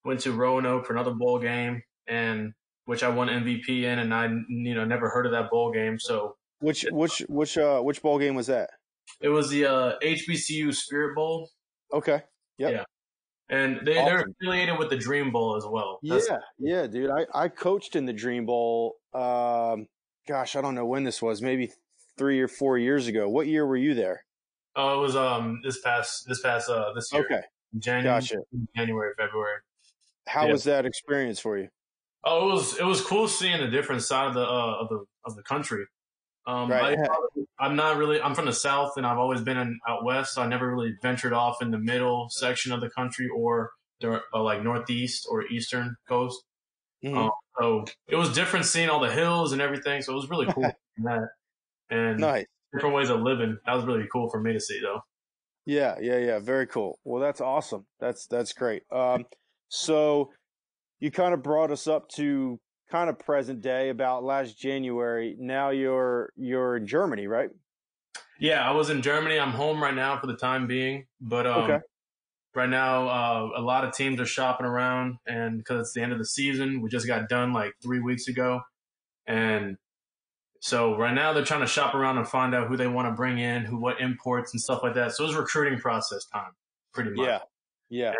Went 0.05 0.21
to 0.21 0.31
Roanoke 0.31 0.85
for 0.85 0.93
another 0.93 1.11
bowl 1.11 1.39
game, 1.39 1.83
and 2.07 2.53
which 2.85 3.03
I 3.03 3.09
won 3.09 3.27
MVP 3.27 3.83
in, 3.83 3.99
and 3.99 4.13
I 4.13 4.25
you 4.25 4.75
know 4.75 4.85
never 4.85 5.09
heard 5.09 5.25
of 5.25 5.33
that 5.33 5.49
bowl 5.49 5.71
game. 5.71 5.99
So 5.99 6.35
which 6.59 6.85
which 6.91 7.19
which 7.27 7.57
uh 7.57 7.81
which 7.81 8.01
bowl 8.01 8.19
game 8.19 8.35
was 8.35 8.47
that? 8.47 8.69
It 9.19 9.29
was 9.29 9.49
the 9.49 9.65
uh, 9.65 9.99
HBCU 10.01 10.73
Spirit 10.73 11.15
Bowl. 11.15 11.49
Okay. 11.93 12.21
Yep. 12.57 12.71
Yeah. 12.71 12.83
And 13.49 13.81
they, 13.85 13.97
awesome. 13.97 14.05
they're 14.05 14.25
affiliated 14.41 14.79
with 14.79 14.89
the 14.89 14.97
Dream 14.97 15.31
Bowl 15.31 15.55
as 15.55 15.65
well. 15.65 15.99
That's 16.03 16.29
yeah, 16.29 16.37
yeah, 16.59 16.87
dude. 16.87 17.09
I 17.09 17.25
I 17.33 17.47
coached 17.47 17.95
in 17.95 18.05
the 18.05 18.13
Dream 18.13 18.45
Bowl. 18.45 18.95
Um, 19.13 19.87
gosh, 20.27 20.55
I 20.55 20.61
don't 20.61 20.75
know 20.75 20.85
when 20.85 21.03
this 21.03 21.21
was. 21.21 21.41
Maybe 21.41 21.71
three 22.17 22.39
or 22.39 22.47
four 22.47 22.77
years 22.77 23.07
ago. 23.07 23.29
What 23.29 23.47
year 23.47 23.65
were 23.65 23.77
you 23.77 23.93
there? 23.93 24.25
Oh, 24.75 24.99
it 24.99 25.01
was 25.01 25.15
um 25.15 25.61
this 25.63 25.79
past 25.81 26.27
this 26.27 26.41
past 26.41 26.69
uh 26.69 26.93
this 26.93 27.11
year. 27.11 27.23
Okay, 27.25 27.41
January, 27.77 28.19
gotcha. 28.21 28.37
January, 28.75 29.13
February. 29.17 29.57
How 30.27 30.45
yeah. 30.45 30.51
was 30.51 30.63
that 30.63 30.85
experience 30.85 31.39
for 31.39 31.57
you? 31.57 31.69
Oh, 32.23 32.49
it 32.49 32.53
was 32.53 32.77
it 32.79 32.85
was 32.85 33.01
cool 33.01 33.27
seeing 33.27 33.61
a 33.61 33.69
different 33.69 34.01
side 34.03 34.27
of 34.27 34.33
the 34.33 34.41
uh, 34.41 34.77
of 34.79 34.89
the 34.89 35.05
of 35.25 35.35
the 35.35 35.43
country. 35.43 35.85
Um, 36.47 36.71
right. 36.71 36.97
I, 36.97 37.41
am 37.65 37.75
not 37.75 37.97
really. 37.97 38.21
I'm 38.21 38.35
from 38.35 38.45
the 38.45 38.53
south, 38.53 38.93
and 38.97 39.05
I've 39.05 39.17
always 39.17 39.41
been 39.41 39.57
in, 39.57 39.79
out 39.87 40.03
west. 40.03 40.35
So 40.35 40.41
I 40.41 40.47
never 40.47 40.69
really 40.73 40.93
ventured 41.01 41.33
off 41.33 41.61
in 41.61 41.71
the 41.71 41.77
middle 41.77 42.27
section 42.29 42.71
of 42.71 42.81
the 42.81 42.89
country 42.89 43.27
or 43.35 43.71
the 44.01 44.21
uh, 44.33 44.41
like 44.41 44.63
northeast 44.63 45.27
or 45.29 45.45
eastern 45.47 45.95
coast. 46.07 46.43
Mm-hmm. 47.03 47.17
Um, 47.17 47.31
so 47.59 47.85
it 48.07 48.15
was 48.15 48.33
different 48.33 48.65
seeing 48.65 48.89
all 48.89 48.99
the 48.99 49.11
hills 49.11 49.51
and 49.51 49.61
everything. 49.61 50.01
So 50.01 50.13
it 50.13 50.15
was 50.15 50.29
really 50.29 50.47
cool 50.51 50.63
that 51.03 51.27
and 51.89 52.19
nice. 52.19 52.45
different 52.73 52.95
ways 52.95 53.09
of 53.09 53.21
living. 53.21 53.57
That 53.65 53.75
was 53.75 53.85
really 53.85 54.07
cool 54.11 54.29
for 54.29 54.39
me 54.39 54.53
to 54.53 54.59
see, 54.59 54.79
though. 54.81 55.01
Yeah, 55.65 55.95
yeah, 56.01 56.17
yeah. 56.17 56.39
Very 56.39 56.67
cool. 56.67 56.99
Well, 57.03 57.21
that's 57.21 57.41
awesome. 57.41 57.85
That's 57.99 58.27
that's 58.27 58.53
great. 58.53 58.83
Um, 58.91 59.25
so 59.69 60.31
you 60.99 61.11
kind 61.11 61.33
of 61.33 61.43
brought 61.43 61.71
us 61.71 61.87
up 61.87 62.09
to 62.09 62.59
kind 62.93 63.09
of 63.09 63.17
present 63.17 63.59
day 63.59 63.89
about 63.89 64.23
last 64.23 64.55
January. 64.55 65.35
Now 65.39 65.71
you're 65.71 66.31
you're 66.35 66.77
in 66.77 66.85
Germany, 66.85 67.25
right? 67.25 67.49
Yeah, 68.39 68.67
I 68.67 68.71
was 68.71 68.91
in 68.91 69.01
Germany. 69.01 69.39
I'm 69.39 69.51
home 69.51 69.81
right 69.81 69.95
now 69.95 70.19
for 70.19 70.27
the 70.27 70.35
time 70.35 70.67
being, 70.67 71.07
but 71.19 71.47
um, 71.47 71.63
okay. 71.63 71.79
right 72.53 72.69
now 72.69 73.07
uh, 73.07 73.49
a 73.57 73.61
lot 73.61 73.83
of 73.83 73.93
teams 73.93 74.21
are 74.21 74.27
shopping 74.27 74.67
around, 74.67 75.17
and 75.25 75.57
because 75.57 75.87
it's 75.87 75.93
the 75.93 76.03
end 76.03 76.11
of 76.11 76.19
the 76.19 76.25
season, 76.25 76.81
we 76.81 76.89
just 76.89 77.07
got 77.07 77.27
done 77.27 77.51
like 77.51 77.73
three 77.81 77.99
weeks 77.99 78.27
ago, 78.27 78.61
and 79.25 79.77
so 80.59 80.95
right 80.95 81.15
now 81.15 81.33
they're 81.33 81.43
trying 81.43 81.61
to 81.61 81.67
shop 81.67 81.95
around 81.95 82.19
and 82.19 82.27
find 82.27 82.53
out 82.53 82.67
who 82.67 82.77
they 82.77 82.87
want 82.87 83.07
to 83.07 83.13
bring 83.13 83.39
in, 83.39 83.65
who 83.65 83.77
what 83.77 83.99
imports 84.01 84.53
and 84.53 84.61
stuff 84.61 84.83
like 84.83 84.93
that. 84.93 85.13
So 85.13 85.25
it's 85.25 85.33
recruiting 85.33 85.79
process 85.79 86.25
time, 86.25 86.51
pretty 86.93 87.09
much. 87.09 87.25
Yeah, 87.25 87.39
yeah. 87.89 88.13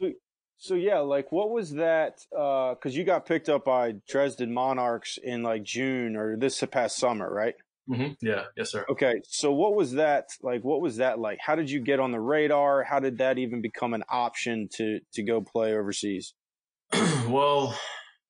And, 0.00 0.14
so 0.58 0.74
yeah, 0.74 0.98
like 0.98 1.30
what 1.30 1.50
was 1.50 1.74
that? 1.74 2.18
Because 2.30 2.76
uh, 2.86 2.90
you 2.90 3.04
got 3.04 3.26
picked 3.26 3.48
up 3.48 3.64
by 3.64 3.94
Dresden 4.08 4.52
Monarchs 4.52 5.18
in 5.22 5.42
like 5.42 5.62
June 5.62 6.16
or 6.16 6.36
this 6.36 6.62
past 6.70 6.96
summer, 6.96 7.32
right? 7.32 7.54
Mm-hmm. 7.88 8.12
Yeah. 8.20 8.44
Yes, 8.56 8.72
sir. 8.72 8.84
Okay. 8.90 9.22
So 9.24 9.52
what 9.52 9.74
was 9.74 9.92
that 9.92 10.26
like? 10.42 10.62
What 10.62 10.80
was 10.80 10.96
that 10.96 11.18
like? 11.18 11.38
How 11.40 11.54
did 11.54 11.70
you 11.70 11.80
get 11.80 12.00
on 12.00 12.10
the 12.10 12.20
radar? 12.20 12.82
How 12.82 12.98
did 12.98 13.18
that 13.18 13.38
even 13.38 13.62
become 13.62 13.94
an 13.94 14.02
option 14.10 14.68
to 14.74 14.98
to 15.14 15.22
go 15.22 15.40
play 15.40 15.72
overseas? 15.72 16.34
well, 17.28 17.78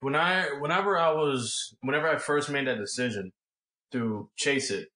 when 0.01 0.15
I 0.15 0.51
whenever 0.61 0.99
I 0.99 1.13
was 1.13 1.75
whenever 1.81 2.09
I 2.09 2.19
first 2.19 2.51
made 2.51 2.69
that 2.69 2.79
decision 2.79 3.33
to 3.93 4.29
chase 4.37 4.71
it, 4.71 4.89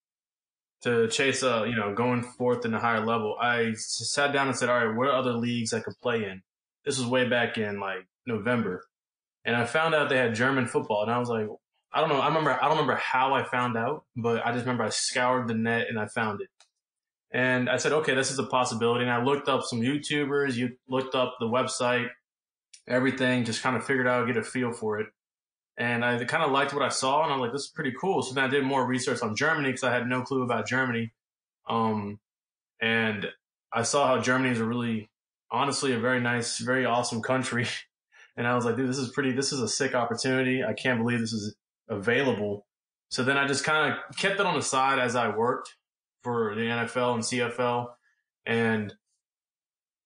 to 0.82 1.08
chase 1.08 1.42
uh 1.42 1.64
you 1.64 1.74
know 1.74 1.94
going 1.94 2.22
forth 2.22 2.64
in 2.66 2.74
a 2.74 2.78
higher 2.78 3.04
level, 3.04 3.36
I 3.40 3.72
sat 3.74 4.32
down 4.32 4.48
and 4.48 4.56
said, 4.56 4.68
all 4.68 4.86
right, 4.86 4.96
what 4.96 5.08
other 5.08 5.32
leagues 5.32 5.72
I 5.72 5.80
could 5.80 5.94
play 6.02 6.24
in? 6.24 6.42
This 6.84 6.98
was 6.98 7.06
way 7.06 7.28
back 7.28 7.58
in 7.58 7.80
like 7.80 8.06
November, 8.26 8.84
and 9.44 9.54
I 9.56 9.64
found 9.64 9.94
out 9.94 10.08
they 10.08 10.16
had 10.16 10.34
German 10.34 10.66
football, 10.66 11.02
and 11.02 11.10
I 11.10 11.18
was 11.18 11.28
like, 11.28 11.46
I 11.92 12.00
don't 12.00 12.08
know. 12.08 12.20
I 12.20 12.28
remember. 12.28 12.52
I 12.52 12.62
don't 12.62 12.78
remember 12.78 12.96
how 12.96 13.34
I 13.34 13.44
found 13.44 13.76
out, 13.76 14.04
but 14.16 14.44
I 14.44 14.52
just 14.52 14.64
remember 14.64 14.84
I 14.84 14.88
scoured 14.88 15.48
the 15.48 15.54
net 15.54 15.88
and 15.88 15.98
I 15.98 16.06
found 16.06 16.40
it. 16.40 16.48
And 17.32 17.68
I 17.68 17.76
said, 17.76 17.92
okay, 17.92 18.14
this 18.14 18.30
is 18.30 18.38
a 18.38 18.44
possibility. 18.44 19.04
And 19.04 19.12
I 19.12 19.22
looked 19.22 19.48
up 19.48 19.62
some 19.62 19.80
YouTubers, 19.80 20.54
you 20.54 20.76
looked 20.88 21.14
up 21.14 21.36
the 21.40 21.46
website, 21.46 22.08
everything, 22.86 23.44
just 23.44 23.62
kind 23.62 23.76
of 23.76 23.84
figured 23.84 24.06
out, 24.06 24.26
get 24.26 24.36
a 24.36 24.42
feel 24.42 24.72
for 24.72 25.00
it. 25.00 25.06
And 25.78 26.04
I 26.04 26.22
kind 26.24 26.44
of 26.44 26.50
liked 26.50 26.74
what 26.74 26.82
I 26.82 26.90
saw, 26.90 27.24
and 27.24 27.32
I'm 27.32 27.40
like, 27.40 27.52
this 27.52 27.62
is 27.62 27.72
pretty 27.74 27.94
cool. 27.98 28.22
So 28.22 28.34
then 28.34 28.44
I 28.44 28.48
did 28.48 28.64
more 28.64 28.86
research 28.86 29.22
on 29.22 29.34
Germany 29.34 29.70
because 29.70 29.84
I 29.84 29.92
had 29.92 30.06
no 30.06 30.22
clue 30.22 30.42
about 30.42 30.66
Germany. 30.66 31.12
Um, 31.68 32.20
and 32.80 33.28
I 33.72 33.82
saw 33.82 34.06
how 34.06 34.20
Germany 34.20 34.50
is 34.50 34.60
a 34.60 34.64
really 34.64 35.08
honestly 35.52 35.92
a 35.92 35.98
very 35.98 36.20
nice, 36.20 36.58
very 36.58 36.84
awesome 36.84 37.22
country. 37.22 37.66
And 38.34 38.46
I 38.46 38.54
was 38.54 38.64
like, 38.64 38.76
dude, 38.76 38.88
this 38.88 38.96
is 38.96 39.10
pretty, 39.10 39.32
this 39.32 39.52
is 39.52 39.60
a 39.60 39.68
sick 39.68 39.94
opportunity. 39.94 40.64
I 40.64 40.72
can't 40.72 40.98
believe 40.98 41.20
this 41.20 41.34
is 41.34 41.54
available. 41.90 42.64
So 43.10 43.22
then 43.24 43.36
I 43.36 43.46
just 43.46 43.62
kind 43.62 43.92
of 43.92 44.16
kept 44.16 44.40
it 44.40 44.46
on 44.46 44.54
the 44.54 44.62
side 44.62 44.98
as 44.98 45.14
I 45.16 45.36
worked 45.36 45.76
for 46.22 46.54
the 46.54 46.62
NFL 46.62 47.14
and 47.14 47.22
CFL. 47.22 47.88
And 48.46 48.94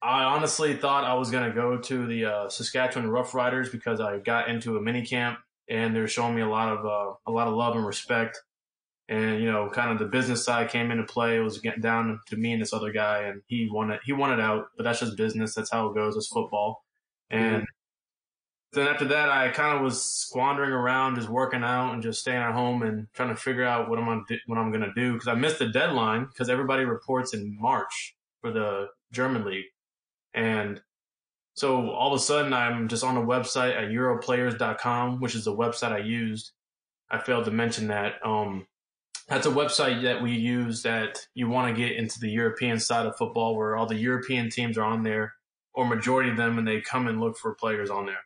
I 0.03 0.25
honestly 0.25 0.75
thought 0.75 1.05
I 1.05 1.15
was 1.15 1.31
going 1.31 1.49
to 1.49 1.55
go 1.55 1.79
to 1.79 2.07
the 2.07 2.25
uh, 2.25 2.49
Saskatchewan 2.49 3.09
Roughriders 3.09 3.71
because 3.71 4.01
I 4.01 4.19
got 4.19 4.49
into 4.49 4.77
a 4.77 4.81
mini 4.81 5.07
camp 5.07 5.39
and 5.69 5.95
they're 5.95 6.09
showing 6.09 6.35
me 6.35 6.43
a 6.43 6.49
lot 6.49 6.77
of 6.77 6.85
uh, 6.85 7.15
a 7.27 7.31
lot 7.31 7.49
of 7.49 7.55
love 7.55 7.77
and 7.77 7.87
respect 7.87 8.43
and 9.09 9.41
you 9.41 9.51
know, 9.51 9.71
kind 9.71 9.91
of 9.91 9.99
the 9.99 10.07
business 10.07 10.45
side 10.45 10.71
came 10.71 10.91
into 10.91 11.05
play. 11.05 11.37
It 11.37 11.41
was 11.41 11.59
getting 11.59 11.83
down 11.83 12.21
to 12.27 12.37
me 12.37 12.53
and 12.53 12.63
this 12.63 12.73
other 12.73 12.93
guy, 12.93 13.23
and 13.23 13.43
he 13.47 13.69
wanted 13.71 14.01
he 14.05 14.13
wanted 14.13 14.41
out, 14.41 14.67
but 14.77 14.85
that's 14.85 15.01
just 15.01 15.17
business. 15.17 15.55
That's 15.55 15.71
how 15.71 15.89
it 15.89 15.95
goes. 15.95 16.17
It's 16.17 16.29
football, 16.29 16.85
and. 17.31 17.57
Mm-hmm. 17.57 17.65
Then 18.73 18.89
after 18.89 19.07
that, 19.07 19.31
I 19.31 19.49
kind 19.51 19.75
of 19.75 19.83
was 19.83 20.03
squandering 20.03 20.73
around, 20.73 21.15
just 21.15 21.31
working 21.31 21.63
out 21.63 21.95
and 21.95 22.03
just 22.03 22.21
staying 22.21 22.43
at 22.43 22.53
home 22.53 22.83
and 22.83 23.07
trying 23.15 23.31
to 23.31 23.37
figure 23.37 23.65
out 23.65 23.89
what 23.89 23.99
I'm 23.99 24.07
on, 24.07 24.27
what 24.47 24.59
I'm 24.59 24.71
gonna 24.71 24.93
do 24.95 25.15
because 25.15 25.29
I 25.29 25.35
missed 25.35 25.61
the 25.61 25.69
deadline 25.69 26.27
because 26.27 26.51
everybody 26.51 26.85
reports 26.85 27.33
in 27.33 27.57
March 27.59 28.17
for 28.43 28.51
the 28.51 28.89
German 29.13 29.47
league, 29.47 29.67
and 30.35 30.83
so 31.57 31.91
all 31.91 32.13
of 32.13 32.21
a 32.21 32.23
sudden 32.23 32.53
I'm 32.53 32.89
just 32.89 33.03
on 33.03 33.17
a 33.17 33.23
website 33.23 33.75
at 33.75 33.89
Europlayers.com, 33.89 35.21
which 35.21 35.35
is 35.35 35.47
the 35.47 35.57
website 35.57 35.93
I 35.93 35.99
used. 35.99 36.53
I 37.11 37.19
failed 37.19 37.47
to 37.47 37.51
mention 37.51 37.89
that. 37.89 38.15
Um, 38.23 38.67
that's 39.29 39.47
a 39.47 39.51
website 39.51 40.03
that 40.03 40.23
we 40.23 40.33
use 40.33 40.83
that 40.83 41.27
you 41.35 41.49
want 41.49 41.75
to 41.75 41.83
get 41.83 41.97
into 41.97 42.21
the 42.21 42.31
European 42.31 42.79
side 42.79 43.07
of 43.07 43.17
football 43.17 43.57
where 43.57 43.77
all 43.77 43.87
the 43.87 43.97
European 43.97 44.51
teams 44.51 44.79
are 44.79 44.85
on 44.85 45.03
there 45.03 45.35
or 45.75 45.85
majority 45.85 46.31
of 46.31 46.37
them 46.37 46.59
and 46.59 46.67
they 46.67 46.81
come 46.81 47.09
and 47.09 47.21
look 47.21 47.37
for 47.37 47.55
players 47.55 47.91
on 47.91 48.07
there. 48.07 48.25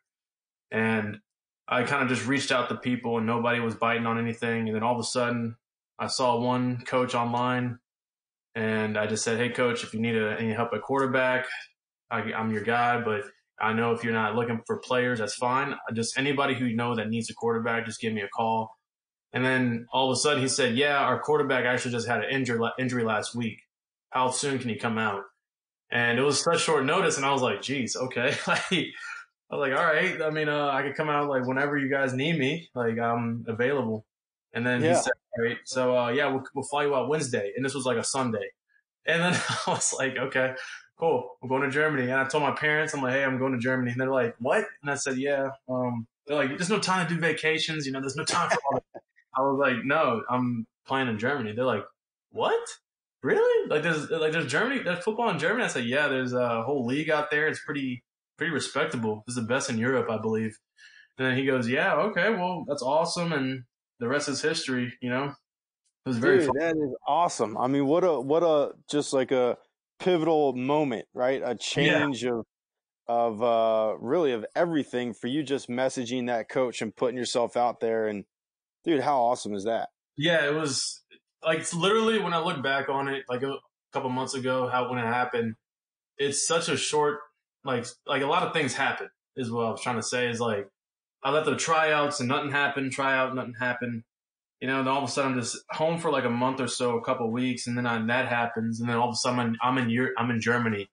And 0.70 1.18
I 1.66 1.84
kind 1.84 2.02
of 2.02 2.08
just 2.08 2.26
reached 2.26 2.52
out 2.52 2.68
to 2.68 2.76
people 2.76 3.16
and 3.16 3.26
nobody 3.26 3.60
was 3.60 3.74
biting 3.74 4.06
on 4.06 4.18
anything. 4.18 4.68
And 4.68 4.74
then 4.74 4.82
all 4.82 4.94
of 4.94 5.00
a 5.00 5.04
sudden 5.04 5.56
I 5.98 6.08
saw 6.08 6.38
one 6.38 6.82
coach 6.86 7.14
online 7.14 7.78
and 8.54 8.98
I 8.98 9.06
just 9.06 9.24
said, 9.24 9.38
Hey 9.38 9.48
coach, 9.48 9.82
if 9.82 9.94
you 9.94 10.00
need 10.00 10.16
a, 10.16 10.36
any 10.38 10.52
help 10.52 10.74
at 10.74 10.82
quarterback, 10.82 11.46
I, 12.10 12.18
I'm 12.32 12.52
your 12.52 12.62
guy, 12.62 13.00
but 13.00 13.22
I 13.58 13.72
know 13.72 13.92
if 13.92 14.04
you're 14.04 14.12
not 14.12 14.34
looking 14.34 14.60
for 14.66 14.78
players, 14.78 15.18
that's 15.18 15.34
fine. 15.34 15.74
Just 15.94 16.18
anybody 16.18 16.54
who 16.54 16.66
you 16.66 16.76
know 16.76 16.94
that 16.94 17.08
needs 17.08 17.30
a 17.30 17.34
quarterback, 17.34 17.86
just 17.86 18.00
give 18.00 18.12
me 18.12 18.20
a 18.20 18.28
call. 18.28 18.76
And 19.32 19.44
then 19.44 19.86
all 19.92 20.10
of 20.10 20.16
a 20.16 20.16
sudden 20.16 20.42
he 20.42 20.48
said, 20.48 20.74
yeah, 20.74 20.98
our 20.98 21.20
quarterback 21.20 21.64
actually 21.64 21.92
just 21.92 22.08
had 22.08 22.24
an 22.24 22.30
injury, 22.30 22.60
injury 22.78 23.04
last 23.04 23.34
week. 23.34 23.60
How 24.10 24.30
soon 24.30 24.58
can 24.58 24.68
he 24.68 24.76
come 24.76 24.98
out? 24.98 25.22
And 25.90 26.18
it 26.18 26.22
was 26.22 26.42
such 26.42 26.60
short 26.60 26.84
notice. 26.84 27.16
And 27.16 27.26
I 27.26 27.32
was 27.32 27.42
like, 27.42 27.62
geez, 27.62 27.96
okay. 27.96 28.34
like, 28.46 28.62
I 29.50 29.56
was 29.56 29.68
like, 29.68 29.78
all 29.78 29.84
right. 29.84 30.20
I 30.22 30.30
mean, 30.30 30.48
uh, 30.48 30.68
I 30.68 30.82
could 30.82 30.96
come 30.96 31.08
out 31.08 31.28
like 31.28 31.46
whenever 31.46 31.76
you 31.76 31.88
guys 31.88 32.12
need 32.12 32.38
me. 32.38 32.68
Like 32.74 32.98
I'm 32.98 33.44
available. 33.46 34.04
And 34.52 34.66
then 34.66 34.82
yeah. 34.82 34.88
he 34.88 34.94
said, 34.96 35.12
all 35.36 35.44
right. 35.44 35.58
So, 35.64 35.96
uh, 35.96 36.08
yeah, 36.10 36.28
we'll, 36.28 36.44
we'll 36.54 36.66
fly 36.68 36.84
you 36.84 36.94
out 36.94 37.08
Wednesday. 37.08 37.52
And 37.56 37.64
this 37.64 37.74
was 37.74 37.84
like 37.84 37.98
a 37.98 38.04
Sunday. 38.04 38.50
And 39.06 39.22
then 39.22 39.40
I 39.66 39.70
was 39.70 39.94
like, 39.96 40.16
okay, 40.16 40.54
cool. 40.98 41.36
I'm 41.42 41.48
going 41.48 41.62
to 41.62 41.70
Germany. 41.70 42.04
And 42.04 42.14
I 42.14 42.24
told 42.24 42.42
my 42.42 42.52
parents, 42.52 42.94
I'm 42.94 43.02
like, 43.02 43.14
hey, 43.14 43.24
I'm 43.24 43.38
going 43.38 43.52
to 43.52 43.58
Germany. 43.58 43.92
And 43.92 44.00
they're 44.00 44.10
like, 44.10 44.34
what? 44.38 44.64
And 44.82 44.90
I 44.90 44.94
said, 44.94 45.18
yeah. 45.18 45.50
Um, 45.68 46.06
they're 46.26 46.36
like, 46.36 46.50
there's 46.50 46.70
no 46.70 46.78
time 46.78 47.06
to 47.06 47.14
do 47.14 47.20
vacations. 47.20 47.86
You 47.86 47.92
know, 47.92 48.00
there's 48.00 48.16
no 48.16 48.24
time 48.24 48.50
for 48.50 48.58
all 48.72 48.82
I 49.40 49.42
was 49.42 49.58
like, 49.58 49.84
no, 49.84 50.22
I'm 50.28 50.66
playing 50.86 51.08
in 51.08 51.18
Germany. 51.18 51.52
They're 51.52 51.64
like, 51.64 51.84
what? 52.30 52.60
Really? 53.22 53.68
Like 53.68 53.82
there's 53.82 54.10
like 54.10 54.32
there's 54.32 54.50
Germany, 54.50 54.82
there's 54.82 55.04
football 55.04 55.28
in 55.30 55.38
Germany. 55.38 55.64
I 55.64 55.68
said, 55.68 55.84
yeah, 55.84 56.08
there's 56.08 56.32
a 56.32 56.62
whole 56.62 56.86
league 56.86 57.10
out 57.10 57.30
there. 57.30 57.48
It's 57.48 57.62
pretty 57.64 58.02
pretty 58.38 58.52
respectable. 58.52 59.24
It's 59.26 59.36
the 59.36 59.42
best 59.42 59.68
in 59.68 59.78
Europe, 59.78 60.08
I 60.10 60.18
believe. 60.18 60.56
And 61.18 61.26
then 61.26 61.36
he 61.36 61.44
goes, 61.44 61.68
yeah, 61.68 61.94
okay, 61.94 62.30
well, 62.30 62.64
that's 62.66 62.82
awesome, 62.82 63.34
and 63.34 63.64
the 63.98 64.08
rest 64.08 64.30
is 64.30 64.40
history. 64.40 64.94
You 65.02 65.10
know, 65.10 65.24
it 65.24 66.08
was 66.08 66.16
very 66.16 66.38
Dude, 66.38 66.46
fun. 66.46 66.56
that 66.60 66.76
is 66.76 66.94
awesome. 67.06 67.58
I 67.58 67.66
mean, 67.66 67.86
what 67.86 68.04
a 68.04 68.18
what 68.18 68.42
a 68.42 68.72
just 68.90 69.12
like 69.12 69.32
a 69.32 69.58
pivotal 69.98 70.54
moment, 70.54 71.06
right? 71.12 71.42
A 71.44 71.54
change 71.54 72.24
yeah. 72.24 72.30
of 72.30 72.46
of 73.06 73.42
uh 73.42 73.98
really 73.98 74.32
of 74.32 74.46
everything 74.54 75.12
for 75.12 75.26
you 75.26 75.42
just 75.42 75.68
messaging 75.68 76.28
that 76.28 76.48
coach 76.48 76.80
and 76.80 76.94
putting 76.94 77.18
yourself 77.18 77.56
out 77.56 77.80
there 77.80 78.06
and 78.06 78.24
Dude, 78.84 79.00
how 79.00 79.20
awesome 79.20 79.54
is 79.54 79.64
that? 79.64 79.88
Yeah, 80.16 80.46
it 80.46 80.54
was 80.54 81.02
like 81.44 81.72
literally 81.74 82.18
when 82.18 82.34
I 82.34 82.40
look 82.40 82.62
back 82.62 82.88
on 82.88 83.08
it, 83.08 83.24
like 83.28 83.42
a 83.42 83.56
couple 83.92 84.10
months 84.10 84.34
ago, 84.34 84.68
how 84.68 84.88
when 84.90 84.98
it 84.98 85.06
happened, 85.06 85.54
it's 86.18 86.46
such 86.46 86.68
a 86.68 86.76
short, 86.76 87.18
like 87.64 87.86
like 88.06 88.22
a 88.22 88.26
lot 88.26 88.42
of 88.42 88.52
things 88.52 88.74
happen. 88.74 89.08
Is 89.36 89.50
what 89.50 89.66
I 89.66 89.70
was 89.70 89.80
trying 89.80 89.96
to 89.96 90.02
say. 90.02 90.28
Is 90.28 90.40
like 90.40 90.68
I 91.22 91.30
let 91.30 91.44
the 91.44 91.56
tryouts 91.56 92.20
and 92.20 92.28
nothing 92.28 92.50
happened. 92.50 92.92
Tryout, 92.92 93.34
nothing 93.34 93.54
happened. 93.58 94.02
You 94.60 94.68
know, 94.68 94.78
then 94.82 94.88
all 94.88 95.02
of 95.02 95.08
a 95.08 95.12
sudden 95.12 95.32
I'm 95.32 95.40
just 95.40 95.56
home 95.70 95.98
for 95.98 96.10
like 96.10 96.24
a 96.24 96.30
month 96.30 96.60
or 96.60 96.68
so, 96.68 96.98
a 96.98 97.04
couple 97.04 97.30
weeks, 97.30 97.66
and 97.66 97.76
then 97.78 97.86
I, 97.86 98.04
that 98.06 98.28
happens, 98.28 98.80
and 98.80 98.88
then 98.88 98.96
all 98.96 99.08
of 99.08 99.14
a 99.14 99.16
sudden 99.16 99.56
I'm 99.62 99.78
in 99.78 99.88
Europe, 99.88 100.14
I'm 100.18 100.30
in 100.30 100.40
Germany. 100.40 100.88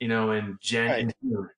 you 0.00 0.08
know, 0.08 0.32
in 0.32 0.58
Jan 0.60 0.90
right. 0.90 1.00
in 1.00 1.12
June. 1.22 1.48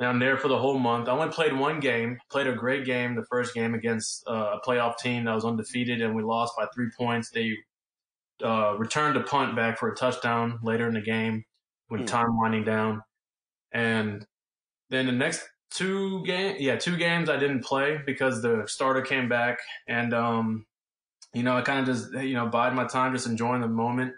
And 0.00 0.08
I'm 0.08 0.18
there 0.18 0.38
for 0.38 0.48
the 0.48 0.58
whole 0.58 0.78
month. 0.78 1.08
I 1.08 1.12
only 1.12 1.28
played 1.28 1.54
one 1.54 1.78
game, 1.78 2.18
played 2.30 2.46
a 2.46 2.54
great 2.54 2.86
game, 2.86 3.14
the 3.14 3.26
first 3.30 3.52
game 3.52 3.74
against 3.74 4.26
uh, 4.26 4.56
a 4.56 4.60
playoff 4.66 4.96
team 4.96 5.26
that 5.26 5.34
was 5.34 5.44
undefeated, 5.44 6.00
and 6.00 6.14
we 6.14 6.22
lost 6.22 6.54
by 6.56 6.64
three 6.74 6.88
points. 6.98 7.30
They 7.30 7.52
uh, 8.42 8.76
returned 8.78 9.18
a 9.18 9.22
punt 9.22 9.54
back 9.54 9.78
for 9.78 9.92
a 9.92 9.94
touchdown 9.94 10.58
later 10.62 10.88
in 10.88 10.94
the 10.94 11.02
game 11.02 11.44
when 11.88 12.04
mm. 12.04 12.06
time 12.06 12.38
winding 12.38 12.64
down. 12.64 13.02
And 13.72 14.24
then 14.88 15.04
the 15.04 15.12
next 15.12 15.46
two 15.70 16.24
game, 16.24 16.56
yeah, 16.58 16.76
two 16.76 16.96
games 16.96 17.28
I 17.28 17.36
didn't 17.36 17.64
play 17.64 17.98
because 18.06 18.40
the 18.40 18.64
starter 18.66 19.02
came 19.02 19.28
back, 19.28 19.58
and 19.86 20.14
um, 20.14 20.64
you 21.34 21.42
know, 21.42 21.58
I 21.58 21.60
kind 21.60 21.80
of 21.80 21.86
just 21.86 22.12
you 22.14 22.34
know 22.34 22.46
bide 22.46 22.74
my 22.74 22.86
time, 22.86 23.12
just 23.12 23.26
enjoying 23.26 23.60
the 23.60 23.68
moment, 23.68 24.14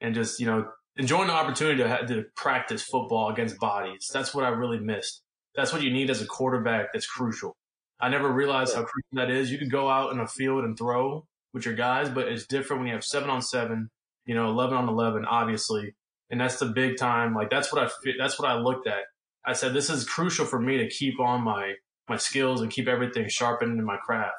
and 0.00 0.14
just 0.14 0.40
you 0.40 0.46
know 0.46 0.68
enjoying 0.98 1.28
the 1.28 1.32
opportunity 1.32 1.82
to, 1.82 2.06
to 2.06 2.24
practice 2.36 2.82
football 2.82 3.30
against 3.30 3.58
bodies. 3.58 4.10
That's 4.12 4.34
what 4.34 4.44
I 4.44 4.48
really 4.48 4.80
missed. 4.80 5.22
That's 5.54 5.72
what 5.72 5.82
you 5.82 5.90
need 5.90 6.10
as 6.10 6.20
a 6.20 6.26
quarterback. 6.26 6.92
That's 6.92 7.06
crucial. 7.06 7.56
I 8.00 8.08
never 8.08 8.30
realized 8.30 8.74
how 8.74 8.82
crucial 8.82 9.14
that 9.14 9.30
is. 9.30 9.50
You 9.50 9.58
could 9.58 9.70
go 9.70 9.88
out 9.88 10.12
in 10.12 10.20
a 10.20 10.26
field 10.26 10.64
and 10.64 10.76
throw 10.76 11.24
with 11.54 11.64
your 11.64 11.74
guys, 11.74 12.08
but 12.08 12.28
it's 12.28 12.46
different 12.46 12.80
when 12.80 12.88
you 12.88 12.94
have 12.94 13.04
seven 13.04 13.30
on 13.30 13.42
seven, 13.42 13.88
you 14.26 14.34
know, 14.34 14.48
eleven 14.48 14.76
on 14.76 14.88
eleven, 14.88 15.24
obviously, 15.24 15.94
and 16.30 16.40
that's 16.40 16.58
the 16.58 16.66
big 16.66 16.96
time. 16.96 17.34
Like 17.34 17.50
that's 17.50 17.72
what 17.72 17.82
I 17.82 17.90
that's 18.18 18.38
what 18.38 18.48
I 18.48 18.54
looked 18.54 18.86
at. 18.86 19.02
I 19.44 19.54
said 19.54 19.72
this 19.72 19.90
is 19.90 20.04
crucial 20.04 20.44
for 20.44 20.60
me 20.60 20.78
to 20.78 20.88
keep 20.88 21.18
on 21.18 21.42
my 21.42 21.74
my 22.08 22.18
skills 22.18 22.60
and 22.60 22.70
keep 22.70 22.86
everything 22.86 23.28
sharpened 23.28 23.78
in 23.78 23.84
my 23.84 23.96
craft. 23.96 24.36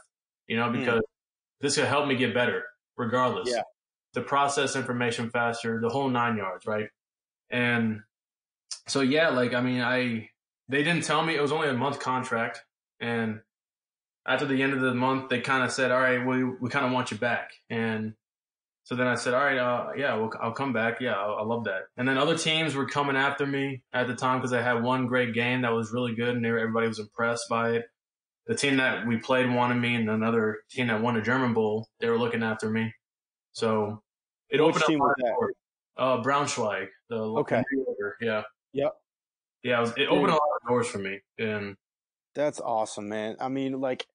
You 0.47 0.55
know, 0.55 0.69
hmm. 0.69 0.79
because 0.79 0.99
mm. 0.99 1.09
this 1.59 1.75
could 1.75 1.85
help 1.85 2.07
me 2.07 2.15
get 2.15 2.33
better 2.33 2.63
regardless. 2.95 3.49
Yeah 3.51 3.63
to 4.13 4.21
process 4.21 4.75
information 4.75 5.29
faster, 5.29 5.79
the 5.81 5.89
whole 5.89 6.09
nine 6.09 6.37
yards, 6.37 6.65
right? 6.65 6.89
And 7.49 8.01
so 8.87 9.01
yeah, 9.01 9.29
like 9.29 9.53
I 9.53 9.61
mean, 9.61 9.81
I 9.81 10.29
they 10.67 10.83
didn't 10.83 11.03
tell 11.03 11.23
me 11.23 11.35
it 11.35 11.41
was 11.41 11.51
only 11.51 11.69
a 11.69 11.73
month 11.73 11.99
contract, 11.99 12.63
and 12.99 13.41
after 14.25 14.45
the 14.45 14.61
end 14.61 14.73
of 14.73 14.81
the 14.81 14.93
month, 14.93 15.29
they 15.29 15.41
kind 15.41 15.63
of 15.63 15.71
said, 15.71 15.91
"All 15.91 15.99
right, 15.99 16.25
we 16.25 16.43
we 16.43 16.69
kind 16.69 16.85
of 16.85 16.91
want 16.91 17.11
you 17.11 17.17
back." 17.17 17.51
And 17.69 18.13
so 18.83 18.95
then 18.95 19.07
I 19.07 19.15
said, 19.15 19.33
"All 19.33 19.43
right, 19.43 19.57
uh, 19.57 19.91
yeah, 19.97 20.15
I'll 20.39 20.51
come 20.51 20.73
back. 20.73 21.01
Yeah, 21.01 21.13
I, 21.15 21.43
love 21.43 21.65
that." 21.65 21.83
And 21.97 22.07
then 22.07 22.17
other 22.17 22.37
teams 22.37 22.75
were 22.75 22.87
coming 22.87 23.15
after 23.15 23.45
me 23.45 23.83
at 23.93 24.07
the 24.07 24.15
time 24.15 24.39
because 24.39 24.53
I 24.53 24.61
had 24.61 24.83
one 24.83 25.07
great 25.07 25.33
game 25.33 25.61
that 25.61 25.73
was 25.73 25.91
really 25.91 26.15
good, 26.15 26.35
and 26.35 26.45
everybody 26.45 26.87
was 26.87 26.99
impressed 26.99 27.49
by 27.49 27.71
it. 27.71 27.85
The 28.47 28.55
team 28.55 28.77
that 28.77 29.05
we 29.05 29.17
played 29.17 29.51
wanted 29.51 29.75
me, 29.75 29.95
and 29.95 30.09
another 30.09 30.59
team 30.71 30.87
that 30.87 31.01
won 31.01 31.15
the 31.15 31.21
German 31.21 31.53
Bowl, 31.53 31.87
they 31.99 32.09
were 32.09 32.17
looking 32.17 32.43
after 32.43 32.69
me. 32.69 32.93
So 33.51 34.01
it 34.49 34.61
Which 34.61 34.75
opened 34.75 34.85
team 34.85 35.01
up 35.01 35.15
was 35.17 35.53
that? 35.97 36.03
Uh, 36.03 36.23
Braunschweig. 36.23 36.87
The 37.09 37.17
okay. 37.17 37.63
Yeah. 38.21 38.43
Yep. 38.73 38.93
Yeah, 39.63 39.77
it, 39.77 39.81
was, 39.81 39.93
it 39.97 40.07
opened 40.07 40.29
a 40.29 40.35
lot 40.35 40.41
of 40.61 40.67
doors 40.69 40.87
for 40.87 40.99
me, 40.99 41.19
and 41.37 41.75
that's 42.33 42.61
awesome, 42.61 43.09
man. 43.09 43.35
I 43.41 43.49
mean, 43.49 43.81
like, 43.81 44.07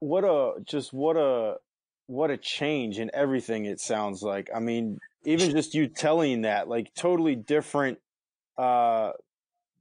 what 0.00 0.24
a 0.24 0.54
just 0.64 0.92
what 0.92 1.16
a 1.16 1.56
what 2.06 2.30
a 2.30 2.36
change 2.36 2.98
in 2.98 3.10
everything. 3.14 3.66
It 3.66 3.78
sounds 3.78 4.22
like. 4.22 4.50
I 4.54 4.58
mean, 4.58 4.98
even 5.24 5.50
just 5.50 5.74
you 5.74 5.86
telling 5.86 6.42
that, 6.42 6.68
like, 6.68 6.92
totally 6.94 7.36
different. 7.36 7.98
Uh, 8.58 9.12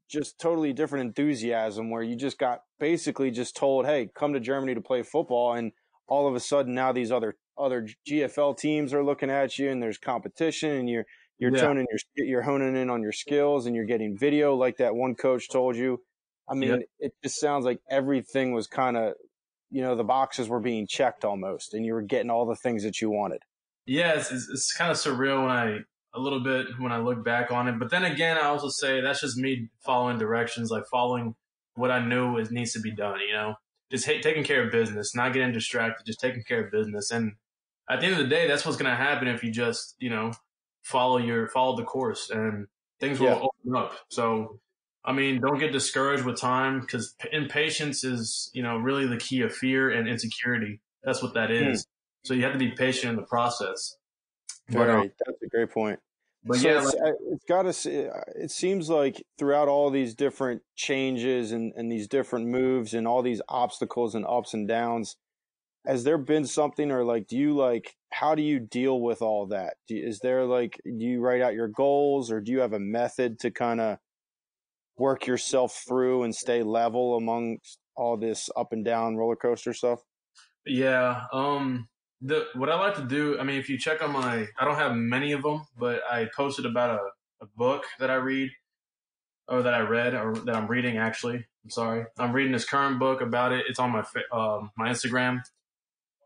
just 0.08 0.40
totally 0.40 0.74
different 0.74 1.08
enthusiasm 1.08 1.90
where 1.90 2.04
you 2.04 2.16
just 2.16 2.38
got 2.38 2.62
basically 2.80 3.32
just 3.32 3.56
told, 3.56 3.86
"Hey, 3.88 4.10
come 4.14 4.34
to 4.34 4.40
Germany 4.40 4.76
to 4.76 4.82
play 4.82 5.02
football," 5.02 5.54
and 5.54 5.72
all 6.08 6.28
of 6.28 6.36
a 6.36 6.40
sudden 6.40 6.76
now 6.76 6.92
these 6.92 7.12
other 7.12 7.38
other 7.62 7.88
GFL 8.08 8.58
teams 8.58 8.94
are 8.94 9.04
looking 9.04 9.30
at 9.30 9.58
you 9.58 9.70
and 9.70 9.82
there's 9.82 9.98
competition 9.98 10.72
and 10.72 10.90
you're 10.90 11.06
you're 11.38 11.56
yeah. 11.56 11.62
toning 11.62 11.88
your 11.90 12.28
you're 12.28 12.42
honing 12.42 12.76
in 12.76 12.90
on 12.90 13.02
your 13.02 13.12
skills 13.12 13.66
and 13.66 13.76
you're 13.76 13.86
getting 13.86 14.18
video 14.18 14.56
like 14.56 14.78
that 14.78 14.96
one 14.96 15.16
coach 15.16 15.50
told 15.50 15.76
you. 15.76 16.00
I 16.50 16.54
mean, 16.54 16.84
it 17.00 17.14
just 17.24 17.40
sounds 17.40 17.64
like 17.64 17.80
everything 17.90 18.54
was 18.54 18.68
kind 18.68 18.98
of 18.98 19.14
you 19.70 19.82
know 19.82 19.96
the 19.96 20.04
boxes 20.04 20.50
were 20.50 20.60
being 20.60 20.86
checked 20.88 21.24
almost 21.24 21.74
and 21.74 21.86
you 21.86 21.94
were 21.94 22.02
getting 22.02 22.30
all 22.30 22.46
the 22.46 22.56
things 22.56 22.84
that 22.84 23.02
you 23.02 23.10
wanted. 23.10 23.42
Yeah, 23.86 24.14
it's, 24.14 24.32
it's, 24.32 24.48
it's 24.50 24.74
kind 24.74 24.92
of 24.92 24.98
surreal 24.98 25.42
when 25.42 25.50
I 25.50 25.80
a 26.14 26.20
little 26.20 26.42
bit 26.42 26.68
when 26.78 26.92
I 26.92 26.98
look 27.00 27.24
back 27.24 27.52
on 27.52 27.68
it. 27.68 27.80
But 27.80 27.90
then 27.90 28.04
again, 28.04 28.38
I 28.38 28.46
also 28.48 28.70
say 28.70 29.02
that's 29.02 29.22
just 29.22 29.38
me 29.38 29.70
following 29.84 30.18
directions, 30.18 30.70
like 30.70 30.84
following 30.92 31.36
what 31.76 31.92
I 31.92 32.06
knew 32.06 32.38
is 32.38 32.52
needs 32.52 32.74
to 32.74 32.82
be 32.82 32.94
done. 32.94 33.20
You 33.28 33.34
know, 33.34 33.56
just 33.92 34.06
hey, 34.06 34.22
taking 34.22 34.44
care 34.44 34.64
of 34.64 34.72
business, 34.72 35.16
not 35.16 35.34
getting 35.34 35.54
distracted, 35.54 36.06
just 36.06 36.20
taking 36.20 36.44
care 36.44 36.66
of 36.66 36.72
business. 36.72 37.12
And 37.12 37.34
at 37.92 38.00
the 38.00 38.06
end 38.08 38.16
of 38.16 38.22
the 38.22 38.30
day, 38.30 38.48
that's 38.48 38.66
what's 38.66 38.78
going 38.78 38.90
to 38.90 38.96
happen 38.96 39.28
if 39.28 39.44
you 39.44 39.52
just, 39.52 39.96
you 40.00 40.10
know, 40.10 40.32
follow 40.82 41.18
your, 41.18 41.48
follow 41.50 41.76
the 41.76 41.84
course 41.84 42.30
and 42.30 42.68
things 43.00 43.20
will 43.20 43.28
yeah. 43.28 43.36
open 43.36 43.76
up. 43.76 43.94
So, 44.10 44.60
I 45.04 45.14
mean, 45.14 45.42
don't 45.42 45.60
get 45.60 45.72
discouraged 45.72 46.24
with 46.24 46.40
time 46.40 46.80
because 46.80 47.16
impatience 47.32 48.04
is, 48.04 48.50
you 48.54 48.64
know, 48.64 48.78
really 48.78 49.08
the 49.08 49.18
key 49.18 49.42
of 49.42 49.54
fear 49.54 49.90
and 49.90 50.08
insecurity. 50.08 50.80
That's 51.04 51.22
what 51.22 51.34
that 51.34 51.52
is. 51.52 51.84
hmm. 51.84 52.28
So 52.28 52.34
you 52.34 52.44
have 52.44 52.54
to 52.54 52.60
be 52.60 52.72
patient 52.72 53.10
in 53.12 53.16
the 53.16 53.28
process. 53.28 53.98
But, 54.70 54.90
um, 54.90 55.12
that's 55.26 55.42
a 55.42 55.48
great 55.48 55.72
point. 55.72 56.00
But 56.44 56.58
so 56.58 56.70
yeah, 56.70 56.82
it's, 56.82 56.96
like, 56.96 57.14
it's 57.32 57.46
got 57.46 57.64
to. 57.64 58.24
It 58.36 58.50
seems 58.50 58.90
like 58.90 59.24
throughout 59.38 59.68
all 59.68 59.92
these 59.92 60.16
different 60.16 60.64
changes 60.76 61.52
and, 61.52 61.72
and 61.76 61.92
these 61.92 62.08
different 62.08 62.48
moves 62.48 62.96
and 62.96 63.08
all 63.08 63.22
these 63.22 63.42
obstacles 63.48 64.16
and 64.16 64.26
ups 64.26 64.56
and 64.56 64.68
downs, 64.68 65.18
has 65.86 66.04
there 66.04 66.18
been 66.18 66.46
something 66.46 66.92
or 66.92 67.04
like 67.04 67.28
do 67.28 67.38
you 67.38 67.56
like 67.56 67.96
how 68.12 68.36
do 68.36 68.42
you 68.42 68.60
deal 68.60 69.00
with 69.00 69.22
all 69.22 69.48
that? 69.48 69.76
Do, 69.88 69.96
is 69.96 70.20
there 70.20 70.46
like 70.46 70.80
do 70.84 71.06
you 71.06 71.22
write 71.22 71.42
out 71.42 71.54
your 71.54 71.70
goals 71.70 72.32
or 72.32 72.42
do 72.42 72.52
you 72.52 72.60
have 72.60 72.74
a 72.74 72.80
method 72.80 73.40
to 73.40 73.52
kind 73.52 73.80
of 73.80 73.98
work 74.98 75.26
yourself 75.26 75.84
through 75.88 76.24
and 76.24 76.36
stay 76.36 76.62
level 76.62 77.16
amongst 77.16 77.80
all 77.96 78.18
this 78.18 78.50
up 78.56 78.74
and 78.74 78.86
down 78.86 79.16
roller 79.16 79.36
coaster 79.36 79.74
stuff? 79.74 80.00
Yeah 80.66 81.24
um 81.34 81.88
the 82.24 82.46
what 82.54 82.70
i 82.70 82.76
like 82.76 82.94
to 82.94 83.04
do 83.04 83.40
i 83.40 83.44
mean 83.44 83.58
if 83.58 83.68
you 83.68 83.80
check 83.80 84.04
on 84.04 84.12
my 84.12 84.46
i 84.60 84.64
don't 84.64 84.76
have 84.76 84.96
many 84.96 85.32
of 85.32 85.42
them 85.42 85.66
but 85.80 86.02
i 86.08 86.30
posted 86.36 86.68
about 86.68 86.92
a, 86.92 87.44
a 87.44 87.48
book 87.58 87.84
that 87.98 88.12
i 88.12 88.14
read 88.14 88.48
or 89.48 89.64
that 89.64 89.74
i 89.74 89.80
read 89.80 90.14
or 90.14 90.36
that 90.46 90.56
i'm 90.56 90.68
reading 90.68 90.98
actually. 90.98 91.44
I'm 91.64 91.70
sorry. 91.70 92.06
I'm 92.18 92.34
reading 92.34 92.52
this 92.52 92.66
current 92.66 92.98
book 92.98 93.22
about 93.22 93.52
it. 93.52 93.66
It's 93.70 93.78
on 93.80 93.92
my 93.92 94.04
um, 94.32 94.72
my 94.78 94.90
instagram 94.90 95.42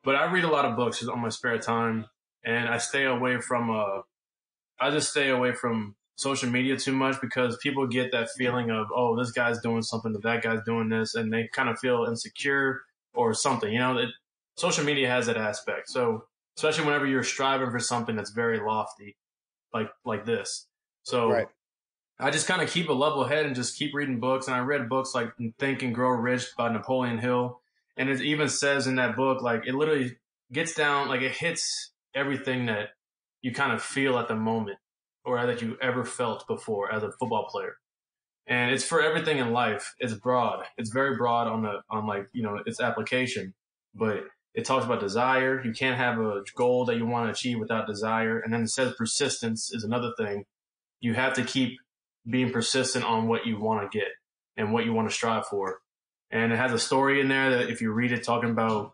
but 0.06 0.16
I 0.16 0.32
read 0.32 0.44
a 0.44 0.50
lot 0.50 0.66
of 0.66 0.76
books 0.76 1.06
on 1.06 1.20
my 1.20 1.30
spare 1.30 1.58
time, 1.58 2.06
and 2.46 2.70
I 2.70 2.78
stay 2.78 3.04
away 3.06 3.42
from. 3.42 3.70
Uh, 3.70 4.02
I 4.80 4.92
just 4.92 5.12
stay 5.12 5.30
away 5.30 5.54
from 5.54 5.96
social 6.16 6.50
media 6.50 6.78
too 6.78 6.94
much 6.94 7.20
because 7.20 7.58
people 7.58 7.88
get 7.88 8.12
that 8.12 8.30
feeling 8.38 8.72
of 8.72 8.88
oh 8.96 9.18
this 9.18 9.32
guy's 9.32 9.60
doing 9.60 9.82
something, 9.82 10.16
that 10.24 10.44
guy's 10.44 10.64
doing 10.66 10.90
this, 10.90 11.16
and 11.16 11.34
they 11.34 11.50
kind 11.52 11.70
of 11.70 11.80
feel 11.80 12.06
insecure 12.06 12.82
or 13.14 13.34
something. 13.34 13.72
You 13.72 13.80
know, 13.80 13.98
it, 13.98 14.10
social 14.56 14.86
media 14.86 15.10
has 15.10 15.26
that 15.26 15.38
aspect. 15.38 15.90
So 15.90 16.26
especially 16.58 16.86
whenever 16.86 17.06
you're 17.06 17.24
striving 17.24 17.72
for 17.72 17.80
something 17.80 18.16
that's 18.16 18.32
very 18.32 18.60
lofty, 18.60 19.18
like 19.74 19.90
like 20.06 20.26
this. 20.26 20.68
So 21.04 21.30
right. 21.30 21.48
I 22.20 22.32
just 22.32 22.48
kind 22.48 22.62
of 22.62 22.70
keep 22.70 22.90
a 22.90 22.94
level 22.94 23.26
head 23.26 23.46
and 23.46 23.56
just 23.56 23.78
keep 23.78 23.94
reading 23.94 24.20
books. 24.20 24.48
And 24.48 24.56
I 24.56 24.60
read 24.60 24.88
books 24.88 25.14
like 25.14 25.34
Think 25.60 25.84
and 25.84 25.94
Grow 25.94 26.10
Rich 26.10 26.48
by 26.58 26.72
Napoleon 26.72 27.18
Hill. 27.18 27.60
And 27.98 28.10
it 28.10 28.22
even 28.22 28.50
says 28.50 28.88
in 28.88 28.96
that 28.96 29.16
book, 29.16 29.42
like 29.42 29.68
it 29.68 29.76
literally 29.76 30.18
gets 30.52 30.74
down, 30.74 31.08
like 31.08 31.22
it 31.22 31.32
hits 31.32 31.92
everything 32.14 32.66
that 32.68 32.90
you 33.42 33.54
kind 33.54 33.72
of 33.72 33.82
feel 33.82 34.18
at 34.18 34.28
the 34.28 34.36
moment 34.36 34.78
or 35.24 35.46
that 35.46 35.62
you 35.62 35.78
ever 35.82 36.04
felt 36.04 36.48
before 36.48 36.92
as 36.92 37.04
a 37.04 37.12
football 37.20 37.48
player. 37.50 37.76
And 38.48 38.72
it's 38.72 38.84
for 38.84 39.02
everything 39.02 39.40
in 39.40 39.52
life. 39.52 39.96
It's 40.00 40.14
broad. 40.14 40.66
It's 40.78 40.92
very 40.92 41.16
broad 41.16 41.48
on 41.48 41.64
the, 41.64 41.82
on 41.90 42.06
like, 42.06 42.28
you 42.32 42.44
know, 42.44 42.60
its 42.66 42.80
application, 42.80 43.54
but 43.96 44.24
it 44.54 44.66
talks 44.66 44.86
about 44.86 45.00
desire. 45.00 45.64
You 45.64 45.74
can't 45.74 45.98
have 45.98 46.20
a 46.20 46.42
goal 46.56 46.86
that 46.86 46.98
you 46.98 47.06
want 47.06 47.28
to 47.28 47.32
achieve 47.32 47.60
without 47.60 47.88
desire. 47.88 48.40
And 48.40 48.54
then 48.54 48.64
it 48.64 48.70
says 48.70 48.94
persistence 48.98 49.74
is 49.74 49.84
another 49.84 50.12
thing. 50.18 50.46
You 51.00 51.14
have 51.16 51.34
to 51.34 51.44
keep 51.44 51.78
being 52.30 52.52
persistent 52.52 53.04
on 53.04 53.28
what 53.28 53.46
you 53.46 53.60
want 53.60 53.90
to 53.90 53.98
get 53.98 54.10
and 54.58 54.72
what 54.72 54.86
you 54.86 54.94
want 54.94 55.10
to 55.10 55.16
strive 55.16 55.48
for 55.48 55.80
and 56.32 56.52
it 56.52 56.58
has 56.58 56.74
a 56.74 56.80
story 56.80 57.22
in 57.22 57.28
there 57.28 57.50
that 57.52 57.70
if 57.70 57.82
you 57.82 57.92
read 57.92 58.12
it, 58.12 58.24
talking 58.24 58.50
about 58.50 58.94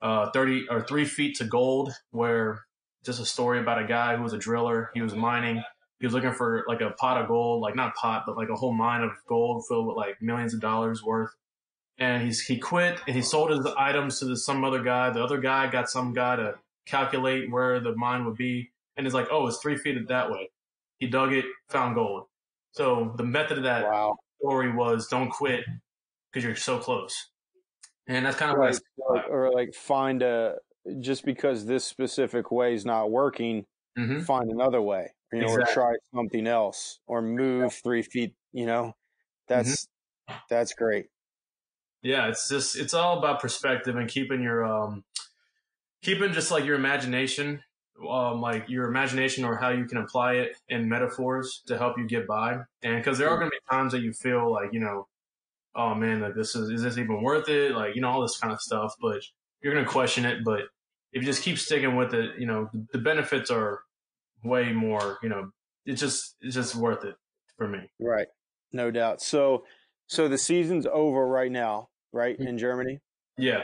uh, 0.00 0.30
thirty 0.30 0.66
or 0.68 0.82
three 0.82 1.04
feet 1.04 1.36
to 1.36 1.44
gold, 1.44 1.92
where 2.10 2.62
just 3.04 3.20
a 3.20 3.24
story 3.24 3.58
about 3.58 3.82
a 3.82 3.86
guy 3.86 4.16
who 4.16 4.22
was 4.22 4.32
a 4.32 4.38
driller. 4.38 4.90
He 4.94 5.02
was 5.02 5.14
mining. 5.14 5.62
He 5.98 6.06
was 6.06 6.14
looking 6.14 6.32
for 6.32 6.64
like 6.66 6.80
a 6.80 6.90
pot 6.90 7.20
of 7.20 7.28
gold, 7.28 7.62
like 7.62 7.76
not 7.76 7.94
pot, 7.94 8.24
but 8.26 8.36
like 8.36 8.48
a 8.48 8.54
whole 8.54 8.72
mine 8.72 9.02
of 9.02 9.10
gold 9.28 9.64
filled 9.68 9.86
with 9.86 9.96
like 9.96 10.20
millions 10.20 10.54
of 10.54 10.60
dollars 10.60 11.02
worth. 11.02 11.30
And 11.98 12.22
he's 12.22 12.40
he 12.40 12.58
quit 12.58 13.00
and 13.06 13.14
he 13.14 13.22
sold 13.22 13.50
his 13.50 13.66
items 13.76 14.18
to 14.20 14.34
some 14.36 14.64
other 14.64 14.82
guy. 14.82 15.10
The 15.10 15.22
other 15.22 15.38
guy 15.38 15.68
got 15.70 15.90
some 15.90 16.12
guy 16.12 16.36
to 16.36 16.54
calculate 16.86 17.50
where 17.50 17.80
the 17.80 17.94
mine 17.94 18.24
would 18.24 18.36
be, 18.36 18.70
and 18.96 19.06
he's 19.06 19.14
like, 19.14 19.28
"Oh, 19.30 19.46
it's 19.46 19.58
three 19.58 19.76
feet 19.76 20.08
that 20.08 20.30
way." 20.30 20.50
He 20.98 21.06
dug 21.06 21.32
it, 21.32 21.44
found 21.68 21.94
gold. 21.94 22.26
So 22.72 23.14
the 23.16 23.24
method 23.24 23.58
of 23.58 23.64
that 23.64 23.84
wow. 23.84 24.16
story 24.40 24.72
was 24.72 25.06
don't 25.08 25.30
quit, 25.30 25.64
because 26.32 26.44
you're 26.44 26.56
so 26.56 26.78
close. 26.78 27.28
And 28.06 28.26
that's 28.26 28.36
kind 28.36 28.52
of 28.52 28.58
right. 28.58 28.76
like, 29.10 29.30
or 29.30 29.52
like 29.52 29.74
find 29.74 30.22
a 30.22 30.56
just 31.00 31.24
because 31.24 31.66
this 31.66 31.84
specific 31.84 32.50
way 32.50 32.74
is 32.74 32.84
not 32.84 33.10
working, 33.10 33.66
mm-hmm. 33.96 34.20
find 34.20 34.50
another 34.50 34.82
way 34.82 35.10
you 35.32 35.40
know, 35.40 35.46
exactly. 35.46 35.70
or 35.70 35.74
try 35.74 35.94
something 36.14 36.46
else, 36.46 36.98
or 37.06 37.22
move 37.22 37.72
three 37.72 38.02
feet. 38.02 38.34
You 38.52 38.66
know, 38.66 38.82
mm-hmm. 38.82 38.90
that's 39.48 39.86
mm-hmm. 40.28 40.34
that's 40.48 40.74
great. 40.74 41.06
Yeah, 42.02 42.28
it's 42.28 42.48
just 42.48 42.76
it's 42.76 42.94
all 42.94 43.18
about 43.18 43.40
perspective 43.40 43.96
and 43.96 44.08
keeping 44.08 44.42
your 44.42 44.64
um 44.64 45.04
keeping 46.02 46.32
just 46.32 46.50
like 46.50 46.64
your 46.64 46.76
imagination 46.76 47.62
um, 48.08 48.40
like 48.40 48.68
your 48.68 48.86
imagination 48.86 49.44
or 49.44 49.56
how 49.56 49.68
you 49.68 49.84
can 49.84 49.98
apply 49.98 50.34
it 50.34 50.56
in 50.68 50.88
metaphors 50.88 51.62
to 51.66 51.78
help 51.78 51.98
you 51.98 52.06
get 52.06 52.26
by. 52.26 52.58
And 52.82 52.96
because 52.96 53.18
there 53.18 53.28
are 53.28 53.36
going 53.38 53.50
to 53.50 53.54
be 53.54 53.60
times 53.70 53.92
that 53.92 54.02
you 54.02 54.12
feel 54.12 54.50
like, 54.50 54.72
you 54.72 54.80
know, 54.80 55.06
oh 55.74 55.94
man, 55.94 56.20
like 56.20 56.34
this 56.34 56.54
is, 56.54 56.70
is 56.70 56.82
this 56.82 56.98
even 56.98 57.22
worth 57.22 57.48
it? 57.48 57.72
Like, 57.72 57.94
you 57.94 58.00
know, 58.00 58.10
all 58.10 58.22
this 58.22 58.38
kind 58.38 58.52
of 58.52 58.60
stuff, 58.60 58.94
but 59.00 59.22
you're 59.62 59.72
going 59.72 59.84
to 59.84 59.90
question 59.90 60.24
it. 60.24 60.44
But 60.44 60.62
if 61.12 61.22
you 61.22 61.22
just 61.22 61.42
keep 61.42 61.58
sticking 61.58 61.96
with 61.96 62.14
it, 62.14 62.38
you 62.38 62.46
know, 62.46 62.68
the, 62.72 62.86
the 62.92 62.98
benefits 62.98 63.50
are 63.50 63.80
way 64.44 64.72
more, 64.72 65.18
you 65.22 65.28
know, 65.28 65.50
it's 65.86 66.00
just, 66.00 66.36
it's 66.40 66.54
just 66.54 66.74
worth 66.74 67.04
it 67.04 67.14
for 67.56 67.68
me. 67.68 67.90
Right. 68.00 68.26
No 68.72 68.90
doubt. 68.90 69.22
So, 69.22 69.64
so 70.06 70.28
the 70.28 70.38
season's 70.38 70.86
over 70.86 71.26
right 71.26 71.50
now, 71.50 71.88
right? 72.12 72.38
Mm-hmm. 72.38 72.48
In 72.48 72.58
Germany? 72.58 73.00
Yeah. 73.38 73.62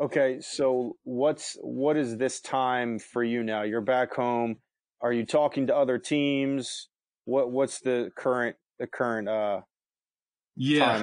Okay, 0.00 0.38
so 0.40 0.96
what's 1.02 1.56
what 1.60 1.96
is 1.96 2.16
this 2.16 2.40
time 2.40 3.00
for 3.00 3.24
you 3.24 3.42
now? 3.42 3.62
You're 3.62 3.80
back 3.80 4.14
home. 4.14 4.58
Are 5.00 5.12
you 5.12 5.26
talking 5.26 5.66
to 5.66 5.76
other 5.76 5.98
teams? 5.98 6.88
What 7.24 7.50
what's 7.50 7.80
the 7.80 8.12
current 8.16 8.54
the 8.78 8.86
current 8.86 9.28
uh 9.28 9.62
yeah 10.58 11.02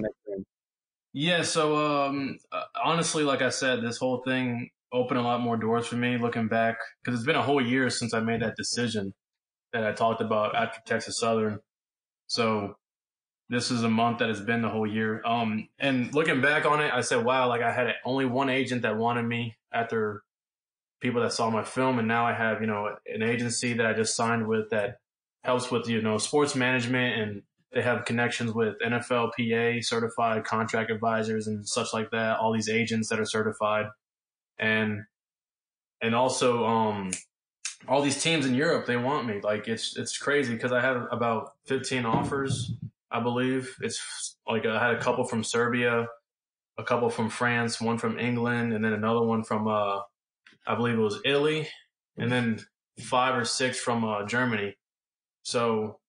yeah 1.13 1.41
so 1.41 1.75
um 1.77 2.37
uh, 2.51 2.63
honestly 2.83 3.23
like 3.23 3.41
i 3.41 3.49
said 3.49 3.81
this 3.81 3.97
whole 3.97 4.21
thing 4.25 4.69
opened 4.93 5.19
a 5.19 5.23
lot 5.23 5.41
more 5.41 5.57
doors 5.57 5.87
for 5.87 5.95
me 5.95 6.17
looking 6.17 6.47
back 6.47 6.77
because 7.03 7.17
it's 7.17 7.25
been 7.25 7.35
a 7.35 7.43
whole 7.43 7.65
year 7.65 7.89
since 7.89 8.13
i 8.13 8.19
made 8.19 8.41
that 8.41 8.55
decision 8.55 9.13
that 9.73 9.85
i 9.85 9.91
talked 9.91 10.21
about 10.21 10.55
after 10.55 10.79
texas 10.85 11.19
southern 11.19 11.59
so 12.27 12.75
this 13.49 13.69
is 13.69 13.83
a 13.83 13.89
month 13.89 14.19
that 14.19 14.29
has 14.29 14.41
been 14.41 14.61
the 14.61 14.69
whole 14.69 14.87
year. 14.87 15.21
Um, 15.25 15.69
and 15.77 16.13
looking 16.13 16.41
back 16.41 16.65
on 16.65 16.81
it, 16.81 16.91
I 16.91 17.01
said, 17.01 17.23
wow, 17.23 17.47
like 17.47 17.61
I 17.61 17.71
had 17.71 17.93
only 18.03 18.25
one 18.25 18.49
agent 18.49 18.81
that 18.81 18.97
wanted 18.97 19.23
me 19.23 19.55
after 19.71 20.23
people 20.99 21.21
that 21.21 21.33
saw 21.33 21.49
my 21.49 21.63
film. 21.63 21.99
And 21.99 22.07
now 22.07 22.25
I 22.25 22.33
have, 22.33 22.61
you 22.61 22.67
know, 22.67 22.95
an 23.05 23.21
agency 23.21 23.73
that 23.73 23.85
I 23.85 23.93
just 23.93 24.15
signed 24.15 24.47
with 24.47 24.71
that 24.71 24.97
helps 25.43 25.69
with, 25.69 25.87
you 25.87 26.01
know, 26.01 26.17
sports 26.17 26.55
management 26.55 27.21
and 27.21 27.41
they 27.75 27.83
have 27.83 28.05
connections 28.05 28.53
with 28.53 28.75
NFLPA 28.83 29.85
certified 29.85 30.43
contract 30.43 30.89
advisors 30.89 31.45
and 31.45 31.67
such 31.67 31.93
like 31.93 32.09
that. 32.09 32.39
All 32.39 32.51
these 32.51 32.69
agents 32.69 33.09
that 33.09 33.19
are 33.19 33.25
certified 33.25 33.87
and, 34.57 35.03
and 36.01 36.15
also, 36.15 36.65
um, 36.65 37.11
all 37.87 38.01
these 38.01 38.23
teams 38.23 38.47
in 38.47 38.55
Europe, 38.55 38.87
they 38.87 38.97
want 38.97 39.27
me. 39.27 39.39
Like 39.43 39.67
it's, 39.67 39.95
it's 39.95 40.17
crazy 40.17 40.53
because 40.55 40.71
I 40.71 40.81
have 40.81 41.05
about 41.11 41.53
15 41.67 42.05
offers 42.05 42.73
I 43.15 43.21
believe. 43.21 43.75
It's 43.81 44.35
like 44.47 44.65
I 44.65 44.77
had 44.77 44.95
a 44.95 45.01
couple 45.01 45.23
from 45.23 45.43
Serbia, 45.43 46.07
a 46.77 46.83
couple 46.83 47.09
from 47.09 47.29
France, 47.29 47.79
one 47.79 47.97
from 47.97 48.19
England, 48.19 48.73
and 48.73 48.83
then 48.83 48.91
another 48.91 49.21
one 49.21 49.43
from 49.43 49.67
uh, 49.67 49.99
I 50.67 50.75
believe 50.75 50.95
it 50.95 51.01
was 51.01 51.21
Italy, 51.23 51.67
and 52.17 52.29
then 52.29 52.59
five 52.99 53.37
or 53.37 53.45
six 53.45 53.79
from 53.79 54.03
uh, 54.03 54.25
Germany. 54.25 54.75
So 55.43 55.99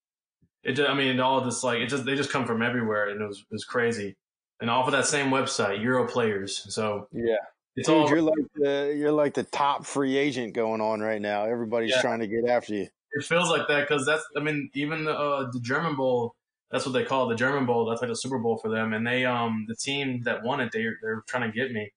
it, 0.66 0.80
I 0.80 0.94
mean, 0.94 1.20
all 1.20 1.40
this 1.40 1.62
like 1.62 1.78
it 1.78 1.86
just 1.86 2.04
they 2.04 2.14
just 2.14 2.30
come 2.30 2.46
from 2.46 2.62
everywhere, 2.62 3.08
and 3.08 3.20
it 3.20 3.26
was 3.26 3.38
it 3.38 3.46
was 3.54 3.64
crazy. 3.64 4.16
And 4.60 4.70
off 4.70 4.86
of 4.86 4.92
that 4.92 5.06
same 5.06 5.30
website, 5.30 5.80
Europlayers. 5.82 6.50
So 6.72 7.08
yeah, 7.12 7.36
it's 7.76 7.88
Dude, 7.88 7.96
all, 7.96 8.08
you're 8.08 8.22
like 8.22 8.46
the 8.54 8.94
you're 8.96 9.12
like 9.12 9.34
the 9.34 9.44
top 9.44 9.84
free 9.84 10.16
agent 10.16 10.54
going 10.54 10.80
on 10.80 11.00
right 11.00 11.20
now. 11.20 11.44
Everybody's 11.44 11.90
yeah. 11.90 12.00
trying 12.00 12.20
to 12.20 12.26
get 12.26 12.48
after 12.48 12.74
you. 12.74 12.88
It 13.12 13.24
feels 13.24 13.48
like 13.48 13.68
that 13.68 13.88
because 13.88 14.04
that's 14.04 14.24
I 14.36 14.40
mean 14.40 14.70
even 14.74 15.04
the 15.04 15.12
uh, 15.12 15.50
the 15.50 15.60
German 15.60 15.96
Bowl 15.96 16.34
that's 16.70 16.84
what 16.84 16.92
they 16.92 17.04
call 17.04 17.26
it, 17.26 17.34
the 17.34 17.38
German 17.38 17.66
Bowl. 17.66 17.86
That's 17.86 18.00
like 18.00 18.10
the 18.10 18.16
Super 18.16 18.38
Bowl 18.38 18.58
for 18.58 18.68
them. 18.68 18.92
And 18.92 19.06
they, 19.06 19.24
um, 19.24 19.66
the 19.68 19.76
team 19.76 20.22
that 20.24 20.42
won 20.42 20.60
it, 20.60 20.72
they 20.72 20.86
they're 21.00 21.22
trying 21.28 21.50
to 21.50 21.56
get 21.56 21.72
me, 21.72 21.92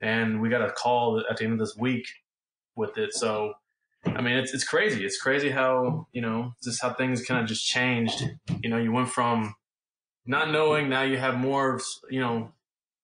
and 0.00 0.40
we 0.40 0.48
got 0.48 0.62
a 0.62 0.72
call 0.72 1.22
at 1.28 1.36
the 1.36 1.44
end 1.44 1.54
of 1.54 1.58
this 1.58 1.76
week 1.76 2.06
with 2.74 2.96
it. 2.98 3.12
So, 3.12 3.54
I 4.06 4.20
mean, 4.20 4.36
it's 4.36 4.54
it's 4.54 4.64
crazy. 4.64 5.04
It's 5.04 5.18
crazy 5.18 5.50
how 5.50 6.06
you 6.12 6.22
know 6.22 6.52
just 6.62 6.80
how 6.82 6.92
things 6.92 7.22
kind 7.22 7.40
of 7.40 7.46
just 7.46 7.66
changed. 7.66 8.24
You 8.62 8.70
know, 8.70 8.78
you 8.78 8.92
went 8.92 9.08
from 9.08 9.54
not 10.26 10.50
knowing 10.50 10.88
now 10.88 11.02
you 11.02 11.16
have 11.18 11.36
more, 11.36 11.80
you 12.10 12.20
know, 12.20 12.52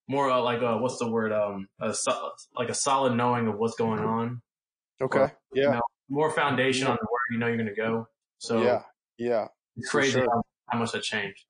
more 0.09 0.31
uh, 0.31 0.41
like 0.41 0.61
a, 0.61 0.77
what's 0.79 0.99
the 0.99 1.09
word, 1.09 1.33
um, 1.33 1.69
a, 1.81 1.95
like 2.57 2.69
a 2.69 2.75
solid 2.75 3.15
knowing 3.15 3.47
of 3.47 3.57
what's 3.59 3.77
going 3.77 4.01
on. 4.01 4.43
Okay. 5.01 5.19
Or, 5.21 5.33
yeah. 5.55 5.63
You 5.63 5.71
know, 5.71 5.83
more 6.09 6.31
foundation 6.31 6.87
on 6.87 6.97
the 7.01 7.07
where 7.09 7.21
you 7.31 7.39
know 7.39 7.47
you're 7.47 7.57
going 7.57 7.69
to 7.69 7.75
go. 7.75 8.09
So 8.39 8.63
yeah, 8.63 8.83
yeah, 9.19 9.49
it's 9.77 9.89
crazy 9.89 10.13
sure. 10.13 10.27
how 10.29 10.43
how 10.69 10.79
much 10.79 10.93
that 10.93 11.03
changed. 11.03 11.45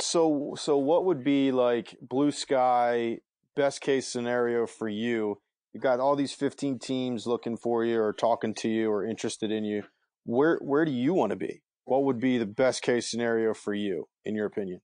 So, 0.00 0.54
so 0.58 0.76
what 0.76 1.04
would 1.04 1.22
be 1.22 1.52
like 1.52 1.96
blue 2.02 2.30
sky 2.30 3.18
best 3.56 3.80
case 3.80 4.06
scenario 4.06 4.66
for 4.66 4.88
you? 4.88 5.40
You 5.74 5.80
got 5.80 6.00
all 6.00 6.16
these 6.16 6.32
15 6.32 6.78
teams 6.78 7.26
looking 7.26 7.56
for 7.56 7.84
you 7.84 8.00
or 8.00 8.12
talking 8.12 8.54
to 8.54 8.68
you 8.68 8.90
or 8.90 9.04
interested 9.04 9.50
in 9.50 9.64
you. 9.64 9.82
Where 10.24 10.58
where 10.62 10.84
do 10.84 10.92
you 10.92 11.12
want 11.12 11.30
to 11.30 11.36
be? 11.36 11.62
What 11.84 12.04
would 12.04 12.18
be 12.18 12.38
the 12.38 12.46
best 12.46 12.80
case 12.80 13.10
scenario 13.10 13.52
for 13.52 13.74
you, 13.74 14.08
in 14.24 14.34
your 14.34 14.46
opinion? 14.46 14.80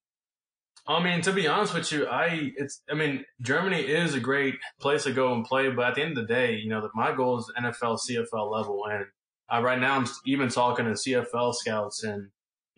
I 0.87 1.03
mean, 1.03 1.23
to 1.23 1.33
be 1.33 1.47
honest 1.47 1.73
with 1.73 1.91
you, 1.93 2.07
I 2.07 2.53
it's 2.57 2.83
I 2.91 2.95
mean, 2.95 3.25
Germany 3.41 3.81
is 3.81 4.15
a 4.15 4.21
great 4.21 4.57
place 4.81 5.05
to 5.05 5.13
go 5.13 5.33
and 5.33 5.45
play, 5.45 5.71
but 5.71 5.87
at 5.87 5.95
the 5.95 6.03
end 6.03 6.19
of 6.19 6.27
the 6.27 6.35
day, 6.35 6.57
you 6.57 6.69
know, 6.69 6.87
my 6.95 7.15
goal 7.15 7.39
is 7.39 7.51
NFL, 7.59 8.01
CFL 8.07 8.51
level, 8.51 8.85
and 8.91 9.07
uh, 9.49 9.63
right 9.63 9.81
now 9.81 9.97
I'm 9.97 10.07
even 10.27 10.51
talking 10.51 10.85
to 10.85 10.93
CFL 10.93 11.55
scouts 11.55 12.03
and 12.03 12.31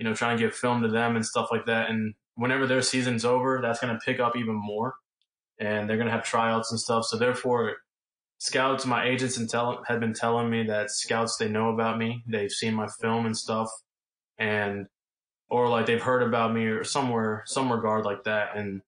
you 0.02 0.08
know, 0.08 0.14
trying 0.14 0.36
to 0.36 0.42
get 0.42 0.52
film 0.52 0.82
to 0.82 0.88
them 0.88 1.14
and 1.14 1.24
stuff 1.24 1.48
like 1.52 1.66
that. 1.66 1.88
And 1.88 2.14
whenever 2.34 2.66
their 2.66 2.82
season's 2.82 3.24
over, 3.24 3.60
that's 3.62 3.78
going 3.78 3.94
to 3.94 4.00
pick 4.04 4.18
up 4.18 4.36
even 4.36 4.56
more 4.56 4.94
and 5.60 5.88
they're 5.88 5.96
going 5.96 6.08
to 6.08 6.12
have 6.12 6.24
tryouts 6.24 6.72
and 6.72 6.80
stuff. 6.80 7.04
So 7.04 7.16
therefore, 7.16 7.76
scouts, 8.42 8.84
my 8.84 9.06
agents 9.06 9.36
and 9.36 9.48
tell, 9.48 9.84
had 9.86 10.00
been 10.00 10.12
telling 10.12 10.50
me 10.50 10.64
that 10.64 10.90
scouts, 10.90 11.36
they 11.36 11.48
know 11.48 11.70
about 11.70 11.96
me. 11.96 12.24
They've 12.26 12.50
seen 12.50 12.74
my 12.74 12.88
film 13.00 13.24
and 13.24 13.36
stuff 13.36 13.70
and, 14.36 14.86
or 15.48 15.68
like 15.68 15.86
they've 15.86 16.02
heard 16.02 16.24
about 16.24 16.52
me 16.52 16.64
or 16.64 16.82
somewhere, 16.82 17.44
some 17.46 17.70
regard 17.70 18.04
like 18.04 18.24
that. 18.24 18.56
And 18.56 18.82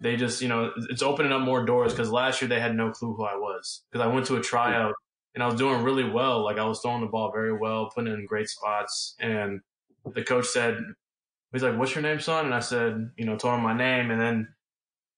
they 0.00 0.16
just, 0.16 0.40
you 0.40 0.48
know, 0.48 0.72
it's 0.88 1.02
opening 1.02 1.32
up 1.32 1.42
more 1.42 1.66
doors 1.66 1.92
because 1.92 2.10
last 2.10 2.40
year 2.40 2.48
they 2.48 2.60
had 2.60 2.74
no 2.74 2.92
clue 2.92 3.12
who 3.12 3.24
I 3.24 3.36
was 3.36 3.82
because 3.92 4.02
I 4.02 4.10
went 4.10 4.24
to 4.28 4.36
a 4.36 4.40
tryout 4.40 4.94
and 5.34 5.42
I 5.42 5.48
was 5.48 5.56
doing 5.56 5.82
really 5.82 6.08
well. 6.08 6.42
Like 6.42 6.56
I 6.56 6.64
was 6.64 6.80
throwing 6.80 7.02
the 7.02 7.06
ball 7.06 7.30
very 7.30 7.52
well, 7.52 7.90
putting 7.94 8.10
in 8.10 8.24
great 8.24 8.48
spots 8.48 9.16
and 9.20 9.60
the 10.14 10.24
coach 10.24 10.46
said, 10.46 10.78
he's 11.52 11.62
like, 11.62 11.76
what's 11.76 11.94
your 11.94 12.00
name, 12.00 12.20
son? 12.20 12.46
And 12.46 12.54
I 12.54 12.60
said, 12.60 13.10
you 13.18 13.26
know, 13.26 13.36
told 13.36 13.56
him 13.56 13.64
my 13.64 13.76
name. 13.76 14.10
And 14.10 14.18
then 14.18 14.48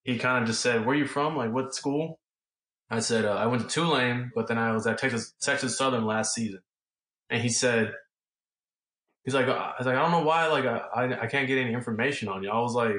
he 0.03 0.17
kind 0.17 0.43
of 0.43 0.49
just 0.49 0.59
said, 0.59 0.85
where 0.85 0.93
are 0.93 0.99
you 0.99 1.07
from? 1.07 1.37
Like, 1.37 1.53
what 1.53 1.73
school? 1.73 2.19
I 2.89 2.99
said, 2.99 3.25
uh, 3.25 3.35
I 3.35 3.47
went 3.47 3.63
to 3.63 3.67
Tulane, 3.67 4.31
but 4.33 4.47
then 4.47 4.57
I 4.57 4.71
was 4.71 4.87
at 4.87 4.97
Texas, 4.97 5.33
Texas 5.41 5.77
Southern 5.77 6.05
last 6.05 6.33
season. 6.33 6.61
And 7.29 7.41
he 7.41 7.49
said, 7.49 7.93
he's 9.25 9.33
like, 9.33 9.47
I 9.47 9.73
was 9.77 9.85
like, 9.85 9.95
I 9.95 10.01
don't 10.01 10.11
know 10.11 10.23
why, 10.23 10.47
like, 10.47 10.65
I, 10.65 11.23
I 11.23 11.27
can't 11.27 11.47
get 11.47 11.57
any 11.57 11.73
information 11.73 12.29
on 12.29 12.43
you. 12.43 12.49
I 12.49 12.59
was 12.59 12.73
like, 12.73 12.95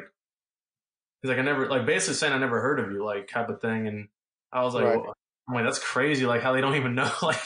he's 1.23 1.31
like, 1.31 1.39
I 1.39 1.43
never, 1.43 1.69
like, 1.69 1.87
basically 1.87 2.15
saying 2.15 2.35
I 2.35 2.39
never 2.39 2.61
heard 2.61 2.81
of 2.81 2.93
you, 2.93 3.03
like, 3.03 3.29
type 3.29 3.49
of 3.49 3.63
thing. 3.63 3.87
And 3.87 4.09
I 4.53 4.63
was 4.63 4.75
like, 4.75 4.85
right. 4.85 4.97
well, 4.97 5.15
I'm 5.49 5.55
like, 5.55 5.65
that's 5.65 5.79
crazy. 5.79 6.27
Like 6.27 6.43
how 6.43 6.53
they 6.53 6.61
don't 6.61 6.77
even 6.77 6.95
know. 6.95 7.11
like 7.23 7.41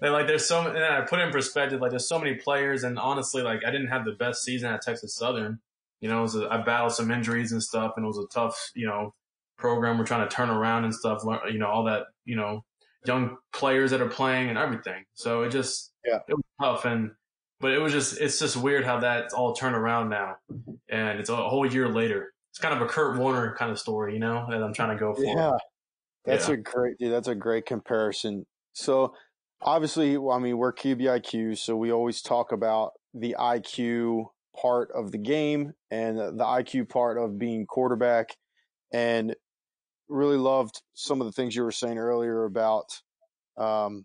they 0.00 0.08
like 0.08 0.26
there's 0.26 0.46
so 0.46 0.66
and 0.66 0.78
I 0.78 1.00
put 1.02 1.18
it 1.18 1.26
in 1.26 1.32
perspective. 1.32 1.80
Like 1.80 1.90
there's 1.90 2.08
so 2.08 2.18
many 2.18 2.34
players, 2.34 2.84
and 2.84 2.98
honestly, 2.98 3.42
like 3.42 3.64
I 3.66 3.70
didn't 3.70 3.88
have 3.88 4.04
the 4.04 4.12
best 4.12 4.42
season 4.42 4.72
at 4.72 4.82
Texas 4.82 5.14
Southern. 5.14 5.60
You 6.00 6.08
know, 6.08 6.24
it 6.24 6.34
a, 6.34 6.48
I 6.50 6.62
battled 6.62 6.92
some 6.92 7.10
injuries 7.10 7.52
and 7.52 7.62
stuff, 7.62 7.94
and 7.96 8.04
it 8.04 8.06
was 8.06 8.18
a 8.18 8.26
tough, 8.28 8.70
you 8.74 8.86
know, 8.86 9.14
program. 9.60 9.98
We're 9.98 10.06
trying 10.06 10.28
to 10.28 10.34
turn 10.34 10.50
around 10.50 10.84
and 10.84 10.94
stuff. 10.94 11.22
You 11.50 11.58
know, 11.58 11.68
all 11.68 11.84
that, 11.84 12.04
you 12.24 12.36
know, 12.36 12.64
young 13.06 13.36
players 13.52 13.92
that 13.92 14.00
are 14.00 14.08
playing 14.08 14.48
and 14.48 14.58
everything. 14.58 15.04
So 15.14 15.42
it 15.42 15.50
just, 15.50 15.92
yeah, 16.04 16.18
it 16.28 16.34
was 16.34 16.44
tough. 16.60 16.84
And 16.84 17.12
but 17.60 17.72
it 17.72 17.78
was 17.78 17.92
just, 17.92 18.18
it's 18.18 18.38
just 18.38 18.56
weird 18.56 18.84
how 18.84 19.00
that's 19.00 19.34
all 19.34 19.54
turned 19.54 19.76
around 19.76 20.08
now, 20.08 20.36
and 20.88 21.20
it's 21.20 21.28
a 21.28 21.36
whole 21.36 21.70
year 21.70 21.88
later. 21.88 22.32
It's 22.50 22.58
kind 22.58 22.74
of 22.74 22.80
a 22.80 22.86
Kurt 22.86 23.18
Warner 23.18 23.54
kind 23.56 23.70
of 23.70 23.78
story, 23.78 24.14
you 24.14 24.18
know, 24.18 24.46
that 24.50 24.62
I'm 24.62 24.72
trying 24.72 24.96
to 24.96 25.00
go 25.00 25.14
for. 25.14 25.22
Yeah. 25.22 25.52
That's 26.24 26.48
yeah. 26.48 26.54
a 26.54 26.56
great, 26.56 26.98
dude, 26.98 27.12
that's 27.12 27.28
a 27.28 27.34
great 27.34 27.66
comparison. 27.66 28.46
So 28.72 29.14
obviously, 29.62 30.16
I 30.16 30.38
mean, 30.38 30.58
we're 30.58 30.72
QBIQ, 30.72 31.58
so 31.58 31.76
we 31.76 31.92
always 31.92 32.22
talk 32.22 32.52
about 32.52 32.92
the 33.14 33.36
IQ 33.38 34.26
part 34.60 34.90
of 34.94 35.12
the 35.12 35.18
game 35.18 35.74
and 35.90 36.18
the 36.18 36.44
IQ 36.44 36.88
part 36.88 37.18
of 37.18 37.38
being 37.38 37.66
quarterback. 37.66 38.36
And 38.92 39.36
really 40.10 40.36
loved 40.36 40.82
some 40.94 41.20
of 41.20 41.26
the 41.26 41.32
things 41.32 41.54
you 41.54 41.62
were 41.62 41.72
saying 41.72 41.98
earlier 41.98 42.44
about, 42.44 43.00
um, 43.56 44.04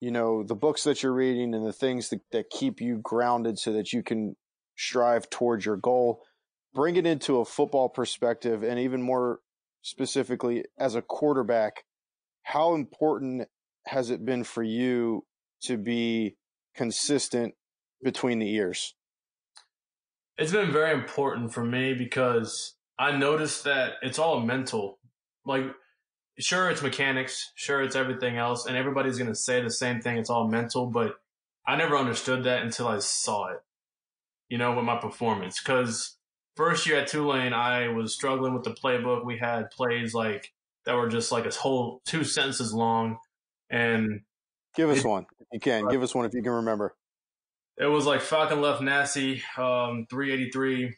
you 0.00 0.10
know, 0.10 0.42
the 0.42 0.54
books 0.54 0.84
that 0.84 1.02
you're 1.02 1.12
reading 1.12 1.54
and 1.54 1.64
the 1.64 1.72
things 1.72 2.08
that, 2.08 2.20
that 2.32 2.50
keep 2.50 2.80
you 2.80 2.98
grounded 3.02 3.58
so 3.58 3.72
that 3.72 3.92
you 3.92 4.02
can 4.02 4.36
strive 4.76 5.30
towards 5.30 5.64
your 5.64 5.76
goal. 5.76 6.22
Bring 6.74 6.96
it 6.96 7.06
into 7.06 7.38
a 7.38 7.44
football 7.44 7.88
perspective 7.88 8.62
and 8.62 8.78
even 8.78 9.02
more 9.02 9.40
specifically 9.82 10.64
as 10.78 10.94
a 10.94 11.02
quarterback, 11.02 11.84
how 12.44 12.74
important 12.74 13.48
has 13.86 14.10
it 14.10 14.24
been 14.24 14.44
for 14.44 14.62
you 14.62 15.24
to 15.62 15.76
be 15.76 16.36
consistent 16.74 17.54
between 18.02 18.38
the 18.38 18.52
ears? 18.54 18.94
It's 20.38 20.52
been 20.52 20.72
very 20.72 20.92
important 20.92 21.52
for 21.52 21.64
me 21.64 21.94
because 21.94 22.74
I 22.98 23.16
noticed 23.16 23.64
that 23.64 23.94
it's 24.02 24.18
all 24.18 24.40
mental. 24.40 24.98
Like, 25.44 25.64
sure, 26.38 26.70
it's 26.70 26.82
mechanics, 26.82 27.52
sure, 27.54 27.82
it's 27.82 27.96
everything 27.96 28.36
else, 28.36 28.66
and 28.66 28.76
everybody's 28.76 29.18
going 29.18 29.30
to 29.30 29.36
say 29.36 29.62
the 29.62 29.70
same 29.70 30.00
thing. 30.00 30.18
It's 30.18 30.30
all 30.30 30.48
mental, 30.48 30.86
but 30.86 31.16
I 31.66 31.76
never 31.76 31.96
understood 31.96 32.44
that 32.44 32.62
until 32.62 32.88
I 32.88 32.98
saw 32.98 33.48
it, 33.48 33.60
you 34.48 34.58
know, 34.58 34.74
with 34.74 34.84
my 34.84 34.96
performance. 34.96 35.60
Because 35.60 36.16
first 36.56 36.86
year 36.86 36.98
at 36.98 37.08
Tulane, 37.08 37.52
I 37.52 37.88
was 37.88 38.14
struggling 38.14 38.54
with 38.54 38.64
the 38.64 38.70
playbook. 38.70 39.24
We 39.24 39.38
had 39.38 39.70
plays 39.70 40.14
like 40.14 40.52
that 40.84 40.94
were 40.94 41.08
just 41.08 41.30
like 41.32 41.46
a 41.46 41.50
whole 41.50 42.00
two 42.04 42.24
sentences 42.24 42.72
long. 42.72 43.18
And 43.70 44.22
give 44.74 44.90
us 44.90 44.98
it, 44.98 45.04
one 45.04 45.26
if 45.40 45.46
you 45.52 45.60
can. 45.60 45.86
Uh, 45.86 45.90
give 45.90 46.02
us 46.02 46.14
one 46.14 46.26
if 46.26 46.34
you 46.34 46.42
can 46.42 46.52
remember. 46.52 46.94
It 47.78 47.86
was 47.86 48.04
like 48.04 48.20
Falcon 48.20 48.60
left 48.60 48.82
Nasty, 48.82 49.42
um, 49.56 50.06
383, 50.10 50.94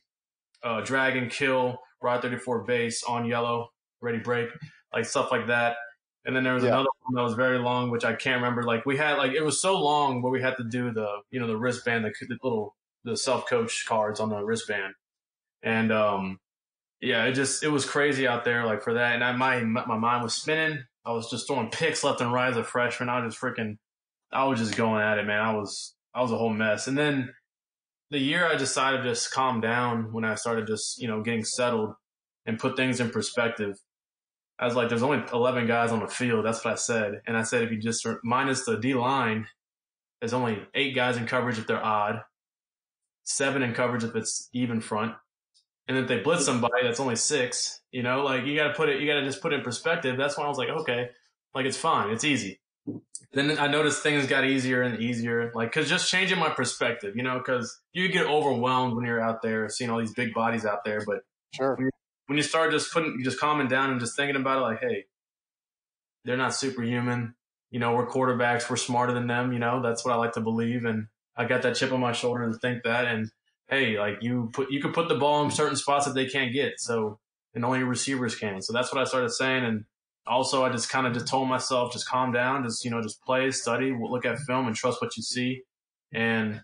uh, 0.62 0.80
Dragon 0.80 1.28
kill, 1.28 1.78
Rod 2.02 2.22
34 2.22 2.64
base 2.64 3.04
on 3.04 3.26
yellow, 3.26 3.70
ready 4.04 4.18
break, 4.18 4.48
like 4.92 5.04
stuff 5.04 5.32
like 5.32 5.48
that. 5.48 5.76
And 6.26 6.34
then 6.34 6.44
there 6.44 6.54
was 6.54 6.64
yeah. 6.64 6.70
another 6.70 6.88
one 7.02 7.14
that 7.14 7.22
was 7.22 7.34
very 7.34 7.58
long, 7.58 7.90
which 7.90 8.04
I 8.04 8.14
can't 8.14 8.36
remember. 8.36 8.62
Like 8.62 8.86
we 8.86 8.96
had, 8.96 9.18
like 9.18 9.32
it 9.32 9.42
was 9.42 9.60
so 9.60 9.78
long 9.78 10.22
where 10.22 10.32
we 10.32 10.40
had 10.40 10.56
to 10.56 10.64
do 10.64 10.90
the, 10.92 11.06
you 11.30 11.40
know, 11.40 11.46
the 11.46 11.56
wristband, 11.56 12.04
the, 12.04 12.12
the 12.26 12.38
little, 12.42 12.74
the 13.04 13.16
self 13.16 13.48
coach 13.48 13.84
cards 13.86 14.20
on 14.20 14.30
the 14.30 14.42
wristband, 14.42 14.94
and 15.62 15.92
um, 15.92 16.38
yeah, 17.00 17.24
it 17.24 17.32
just 17.32 17.62
it 17.62 17.68
was 17.68 17.84
crazy 17.84 18.26
out 18.26 18.44
there, 18.44 18.64
like 18.64 18.82
for 18.82 18.94
that. 18.94 19.14
And 19.14 19.22
I, 19.22 19.32
my 19.32 19.62
my 19.62 19.98
mind 19.98 20.22
was 20.22 20.34
spinning. 20.34 20.82
I 21.04 21.12
was 21.12 21.30
just 21.30 21.46
throwing 21.46 21.70
picks 21.70 22.02
left 22.02 22.20
and 22.20 22.32
right 22.32 22.50
as 22.50 22.56
a 22.56 22.64
freshman. 22.64 23.10
I 23.10 23.20
was 23.20 23.34
just 23.34 23.42
freaking, 23.42 23.76
I 24.32 24.44
was 24.44 24.58
just 24.58 24.74
going 24.74 25.02
at 25.02 25.18
it, 25.18 25.26
man. 25.26 25.40
I 25.40 25.54
was 25.54 25.94
I 26.14 26.22
was 26.22 26.32
a 26.32 26.38
whole 26.38 26.52
mess. 26.52 26.86
And 26.86 26.96
then 26.96 27.32
the 28.10 28.18
year 28.18 28.46
I 28.46 28.56
decided 28.56 29.02
to 29.02 29.10
just 29.10 29.32
calm 29.32 29.60
down 29.60 30.12
when 30.12 30.24
I 30.24 30.34
started 30.34 30.66
just 30.66 31.00
you 31.00 31.08
know 31.08 31.22
getting 31.22 31.44
settled 31.44 31.94
and 32.46 32.58
put 32.58 32.76
things 32.76 33.00
in 33.00 33.10
perspective. 33.10 33.76
I 34.58 34.66
was 34.66 34.76
like, 34.76 34.88
there's 34.88 35.02
only 35.02 35.22
11 35.32 35.66
guys 35.66 35.90
on 35.90 36.00
the 36.00 36.06
field. 36.06 36.44
That's 36.44 36.64
what 36.64 36.72
I 36.72 36.76
said. 36.76 37.22
And 37.26 37.36
I 37.36 37.42
said, 37.42 37.62
if 37.62 37.72
you 37.72 37.78
just 37.78 38.06
minus 38.22 38.64
the 38.64 38.76
D 38.76 38.94
line, 38.94 39.46
there's 40.20 40.32
only 40.32 40.62
eight 40.74 40.94
guys 40.94 41.16
in 41.16 41.26
coverage 41.26 41.58
if 41.58 41.66
they're 41.66 41.84
odd, 41.84 42.20
seven 43.24 43.62
in 43.62 43.74
coverage 43.74 44.04
if 44.04 44.14
it's 44.14 44.48
even 44.52 44.80
front. 44.80 45.14
And 45.88 45.98
if 45.98 46.08
they 46.08 46.20
blitz 46.20 46.46
somebody, 46.46 46.82
that's 46.82 47.00
only 47.00 47.16
six. 47.16 47.80
You 47.90 48.02
know, 48.02 48.22
like 48.22 48.46
you 48.46 48.56
got 48.56 48.68
to 48.68 48.74
put 48.74 48.88
it, 48.88 49.00
you 49.00 49.06
got 49.06 49.20
to 49.20 49.24
just 49.24 49.42
put 49.42 49.52
it 49.52 49.56
in 49.56 49.62
perspective. 49.62 50.16
That's 50.16 50.38
why 50.38 50.44
I 50.44 50.48
was 50.48 50.56
like, 50.56 50.70
okay, 50.70 51.10
like 51.54 51.66
it's 51.66 51.76
fine. 51.76 52.10
It's 52.10 52.24
easy. 52.24 52.60
Then 53.32 53.58
I 53.58 53.66
noticed 53.66 54.02
things 54.02 54.26
got 54.26 54.44
easier 54.44 54.82
and 54.82 55.00
easier, 55.00 55.50
like, 55.56 55.72
cause 55.72 55.88
just 55.88 56.08
changing 56.08 56.38
my 56.38 56.50
perspective, 56.50 57.16
you 57.16 57.24
know, 57.24 57.40
cause 57.40 57.80
you 57.92 58.08
get 58.08 58.26
overwhelmed 58.26 58.94
when 58.94 59.04
you're 59.04 59.20
out 59.20 59.42
there 59.42 59.68
seeing 59.68 59.90
all 59.90 59.98
these 59.98 60.14
big 60.14 60.32
bodies 60.32 60.64
out 60.64 60.84
there. 60.84 61.02
But 61.04 61.22
sure 61.52 61.76
when 62.26 62.36
you 62.36 62.42
start 62.42 62.72
just 62.72 62.92
putting, 62.92 63.22
just 63.22 63.38
calming 63.38 63.68
down 63.68 63.90
and 63.90 64.00
just 64.00 64.16
thinking 64.16 64.36
about 64.36 64.58
it, 64.58 64.62
like, 64.62 64.80
hey, 64.80 65.04
they're 66.24 66.36
not 66.36 66.54
superhuman. 66.54 67.34
You 67.70 67.80
know, 67.80 67.94
we're 67.94 68.06
quarterbacks. 68.06 68.70
We're 68.70 68.76
smarter 68.76 69.12
than 69.12 69.26
them. 69.26 69.52
You 69.52 69.58
know, 69.58 69.82
that's 69.82 70.04
what 70.04 70.14
I 70.14 70.16
like 70.16 70.32
to 70.32 70.40
believe. 70.40 70.84
And 70.84 71.08
I 71.36 71.44
got 71.44 71.62
that 71.62 71.76
chip 71.76 71.92
on 71.92 72.00
my 72.00 72.12
shoulder 72.12 72.50
to 72.50 72.58
think 72.58 72.84
that. 72.84 73.06
And 73.06 73.30
hey, 73.68 73.98
like 73.98 74.18
you 74.22 74.50
put, 74.52 74.70
you 74.70 74.80
could 74.80 74.94
put 74.94 75.08
the 75.08 75.16
ball 75.16 75.44
in 75.44 75.50
certain 75.50 75.76
spots 75.76 76.06
that 76.06 76.14
they 76.14 76.26
can't 76.26 76.52
get. 76.52 76.74
So, 76.78 77.18
and 77.54 77.64
only 77.64 77.82
receivers 77.82 78.36
can. 78.36 78.62
So 78.62 78.72
that's 78.72 78.92
what 78.92 79.00
I 79.00 79.04
started 79.04 79.30
saying. 79.30 79.64
And 79.64 79.84
also, 80.26 80.64
I 80.64 80.70
just 80.70 80.88
kind 80.88 81.06
of 81.06 81.12
just 81.12 81.26
told 81.26 81.48
myself, 81.48 81.92
just 81.92 82.08
calm 82.08 82.32
down, 82.32 82.64
just, 82.64 82.84
you 82.84 82.90
know, 82.90 83.02
just 83.02 83.22
play, 83.22 83.50
study, 83.50 83.94
look 84.00 84.24
at 84.24 84.38
film 84.40 84.66
and 84.66 84.74
trust 84.74 85.02
what 85.02 85.16
you 85.16 85.22
see. 85.22 85.62
And, 86.12 86.62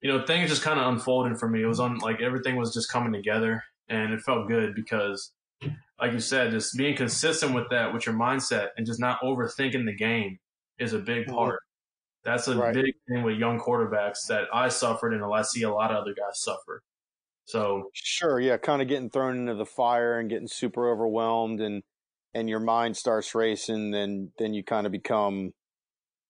you 0.00 0.10
know, 0.10 0.24
things 0.24 0.48
just 0.48 0.62
kind 0.62 0.80
of 0.80 0.86
unfolded 0.86 1.38
for 1.38 1.48
me. 1.48 1.62
It 1.62 1.66
was 1.66 1.80
on 1.80 1.98
like 1.98 2.20
everything 2.20 2.56
was 2.56 2.72
just 2.72 2.90
coming 2.90 3.12
together 3.12 3.62
and 3.88 4.12
it 4.12 4.20
felt 4.20 4.48
good 4.48 4.74
because 4.74 5.32
like 6.00 6.12
you 6.12 6.20
said 6.20 6.50
just 6.50 6.76
being 6.76 6.96
consistent 6.96 7.54
with 7.54 7.68
that 7.70 7.92
with 7.92 8.06
your 8.06 8.14
mindset 8.14 8.68
and 8.76 8.86
just 8.86 9.00
not 9.00 9.20
overthinking 9.20 9.86
the 9.86 9.94
game 9.94 10.38
is 10.78 10.92
a 10.92 10.98
big 10.98 11.26
mm-hmm. 11.26 11.34
part 11.34 11.60
that's 12.24 12.48
a 12.48 12.56
right. 12.56 12.74
big 12.74 12.94
thing 13.08 13.22
with 13.22 13.36
young 13.36 13.58
quarterbacks 13.58 14.26
that 14.28 14.44
i 14.52 14.68
suffered 14.68 15.12
and 15.12 15.24
i 15.24 15.42
see 15.42 15.62
a 15.62 15.70
lot 15.70 15.90
of 15.90 15.96
other 15.96 16.14
guys 16.14 16.40
suffer 16.40 16.82
so 17.46 17.90
sure 17.92 18.40
yeah 18.40 18.56
kind 18.56 18.82
of 18.82 18.88
getting 18.88 19.10
thrown 19.10 19.36
into 19.36 19.54
the 19.54 19.66
fire 19.66 20.18
and 20.18 20.30
getting 20.30 20.48
super 20.48 20.90
overwhelmed 20.90 21.60
and 21.60 21.82
and 22.34 22.48
your 22.48 22.60
mind 22.60 22.96
starts 22.96 23.34
racing 23.34 23.90
then 23.90 24.30
then 24.38 24.54
you 24.54 24.64
kind 24.64 24.86
of 24.86 24.92
become 24.92 25.52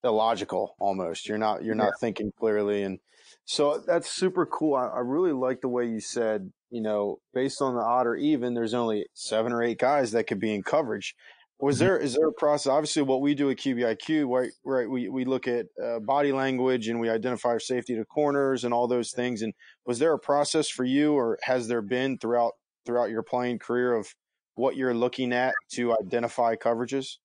illogical 0.02 0.74
almost 0.78 1.28
you're 1.28 1.38
not 1.38 1.64
you're 1.64 1.74
not 1.74 1.84
yeah. 1.84 2.00
thinking 2.00 2.30
clearly 2.38 2.82
and 2.82 2.98
so 3.46 3.82
that's 3.86 4.10
super 4.10 4.44
cool 4.44 4.74
I, 4.74 4.86
I 4.86 4.98
really 5.00 5.32
like 5.32 5.62
the 5.62 5.68
way 5.68 5.86
you 5.86 6.00
said 6.00 6.52
you 6.74 6.80
know, 6.80 7.20
based 7.32 7.62
on 7.62 7.76
the 7.76 7.80
odd 7.80 8.04
or 8.04 8.16
even, 8.16 8.52
there's 8.52 8.74
only 8.74 9.06
seven 9.14 9.52
or 9.52 9.62
eight 9.62 9.78
guys 9.78 10.10
that 10.10 10.24
could 10.24 10.40
be 10.40 10.52
in 10.52 10.64
coverage. 10.64 11.14
Was 11.60 11.76
mm-hmm. 11.76 11.84
there 11.84 11.98
is 11.98 12.14
there 12.14 12.26
a 12.26 12.32
process? 12.32 12.68
Obviously, 12.68 13.02
what 13.02 13.20
we 13.20 13.36
do 13.36 13.48
at 13.48 13.58
QBIQ, 13.58 14.28
right? 14.28 14.50
Right, 14.64 14.90
we 14.90 15.08
we 15.08 15.24
look 15.24 15.46
at 15.46 15.66
uh, 15.82 16.00
body 16.00 16.32
language 16.32 16.88
and 16.88 16.98
we 16.98 17.08
identify 17.08 17.50
our 17.50 17.60
safety 17.60 17.94
to 17.94 18.04
corners 18.04 18.64
and 18.64 18.74
all 18.74 18.88
those 18.88 19.12
things. 19.12 19.40
And 19.40 19.54
was 19.86 20.00
there 20.00 20.12
a 20.12 20.18
process 20.18 20.68
for 20.68 20.84
you, 20.84 21.14
or 21.14 21.38
has 21.44 21.68
there 21.68 21.80
been 21.80 22.18
throughout 22.18 22.54
throughout 22.84 23.10
your 23.10 23.22
playing 23.22 23.60
career 23.60 23.94
of 23.94 24.12
what 24.56 24.74
you're 24.74 24.94
looking 24.94 25.32
at 25.32 25.54
to 25.74 25.96
identify 25.96 26.56
coverages? 26.56 27.18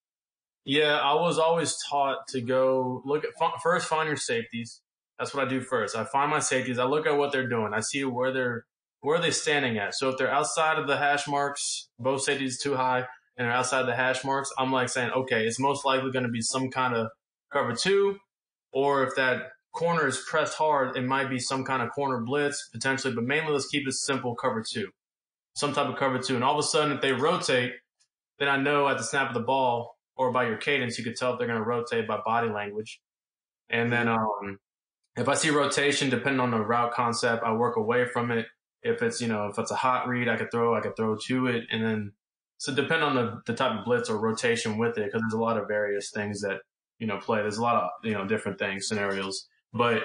Yeah, 0.64 1.00
I 1.00 1.16
was 1.16 1.40
always 1.40 1.76
taught 1.90 2.28
to 2.30 2.42
go 2.42 3.02
look 3.04 3.24
at 3.24 3.32
first 3.64 3.88
find 3.88 4.08
your 4.08 4.16
safeties. 4.16 4.82
That's 5.18 5.34
what 5.34 5.48
I 5.48 5.50
do 5.50 5.60
first. 5.60 5.96
I 5.96 6.04
find 6.04 6.30
my 6.30 6.40
safeties. 6.40 6.78
I 6.78 6.86
look 6.86 7.08
at 7.08 7.18
what 7.18 7.32
they're 7.32 7.50
doing. 7.50 7.74
I 7.74 7.80
see 7.80 8.06
where 8.06 8.32
they're 8.32 8.66
where 9.02 9.18
are 9.18 9.22
they 9.22 9.32
standing 9.32 9.78
at? 9.78 9.96
So 9.96 10.10
if 10.10 10.18
they're 10.18 10.32
outside 10.32 10.78
of 10.78 10.88
the 10.88 10.98
hash 10.98 11.28
marks, 11.28 11.90
both 12.00 12.24
safeties 12.24 12.62
too 12.62 12.76
high, 12.76 13.06
and 13.38 13.48
they're 13.48 13.52
outside 13.52 13.84
the 13.84 13.96
hash 13.96 14.24
marks, 14.26 14.52
I'm 14.58 14.72
like 14.72 14.90
saying, 14.90 15.12
okay, 15.12 15.46
it's 15.46 15.60
most 15.60 15.86
likely 15.86 16.12
going 16.12 16.26
to 16.26 16.32
be 16.32 16.42
some 16.42 16.70
kind 16.70 16.94
of 16.96 17.08
cover 17.52 17.74
two, 17.74 18.18
or 18.74 19.04
if 19.04 19.16
that 19.16 19.44
corner 19.74 20.08
is 20.08 20.22
pressed 20.30 20.58
hard, 20.58 20.98
it 20.98 21.04
might 21.04 21.30
be 21.30 21.40
some 21.40 21.64
kind 21.64 21.82
of 21.82 21.92
corner 21.92 22.20
blitz 22.20 22.70
potentially, 22.74 23.14
but 23.14 23.24
mainly 23.24 23.54
let's 23.54 23.68
keep 23.68 23.88
it 23.88 23.94
simple 23.94 24.36
cover 24.36 24.64
two, 24.70 24.90
some 25.56 25.74
type 25.74 25.88
of 25.88 25.98
cover 25.98 26.20
two. 26.20 26.36
And 26.36 26.44
all 26.44 26.54
of 26.54 26.60
a 26.60 26.68
sudden, 26.68 26.92
if 26.92 27.02
they 27.02 27.14
rotate, 27.14 27.74
then 28.40 28.50
I 28.50 28.58
know 28.58 28.88
at 28.88 28.98
the 28.98 29.04
snap 29.04 29.30
of 29.30 29.34
the 29.34 29.42
ball 29.42 29.98
or 30.16 30.32
by 30.32 30.48
your 30.48 30.58
cadence, 30.58 30.98
you 30.98 31.04
could 31.04 31.16
tell 31.16 31.34
if 31.34 31.40
they're 31.40 31.48
going 31.48 31.60
to 31.60 31.66
rotate 31.66 32.08
by 32.08 32.20
body 32.26 32.50
language. 32.50 33.00
And 33.70 33.92
then 33.92 34.08
um, 34.10 34.60
if 35.16 35.30
I 35.30 35.36
see 35.36 35.50
rotation, 35.50 36.10
depending 36.10 36.40
on 36.40 36.52
the 36.52 36.60
route 36.60 36.92
concept, 36.94 37.44
I 37.44 37.54
work 37.54 37.78
away 37.78 38.06
from 38.06 38.32
it 38.32 38.48
if 38.84 39.02
it's 39.02 39.22
you 39.22 39.28
know 39.28 39.48
if 39.48 39.58
it's 39.60 39.72
a 39.72 39.76
hot 39.76 40.08
read, 40.08 40.28
I 40.28 40.38
could 40.38 40.52
throw 40.52 40.76
I 40.76 40.82
could 40.82 40.96
throw 40.96 41.18
to 41.28 41.48
it, 41.48 41.65
and 41.72 41.84
then 41.84 42.13
so 42.58 42.74
depend 42.74 43.04
on 43.04 43.15
the 43.15 43.42
the 43.46 43.54
type 43.54 43.78
of 43.78 43.86
blitz 43.86 44.10
or 44.10 44.18
rotation 44.18 44.78
with 44.78 44.98
it 44.98 45.06
because 45.06 45.22
there's 45.22 45.34
a 45.34 45.42
lot 45.42 45.58
of 45.58 45.68
various 45.68 46.12
things 46.12 46.42
that 46.42 46.62
you 47.00 47.08
know 47.08 47.18
play. 47.18 47.42
There's 47.42 47.58
a 47.58 47.62
lot 47.62 47.76
of 47.76 47.89
you 48.04 48.13
know 48.13 48.26
different 48.26 48.60
things 48.60 48.88
scenarios, 48.88 49.48
but 49.74 50.04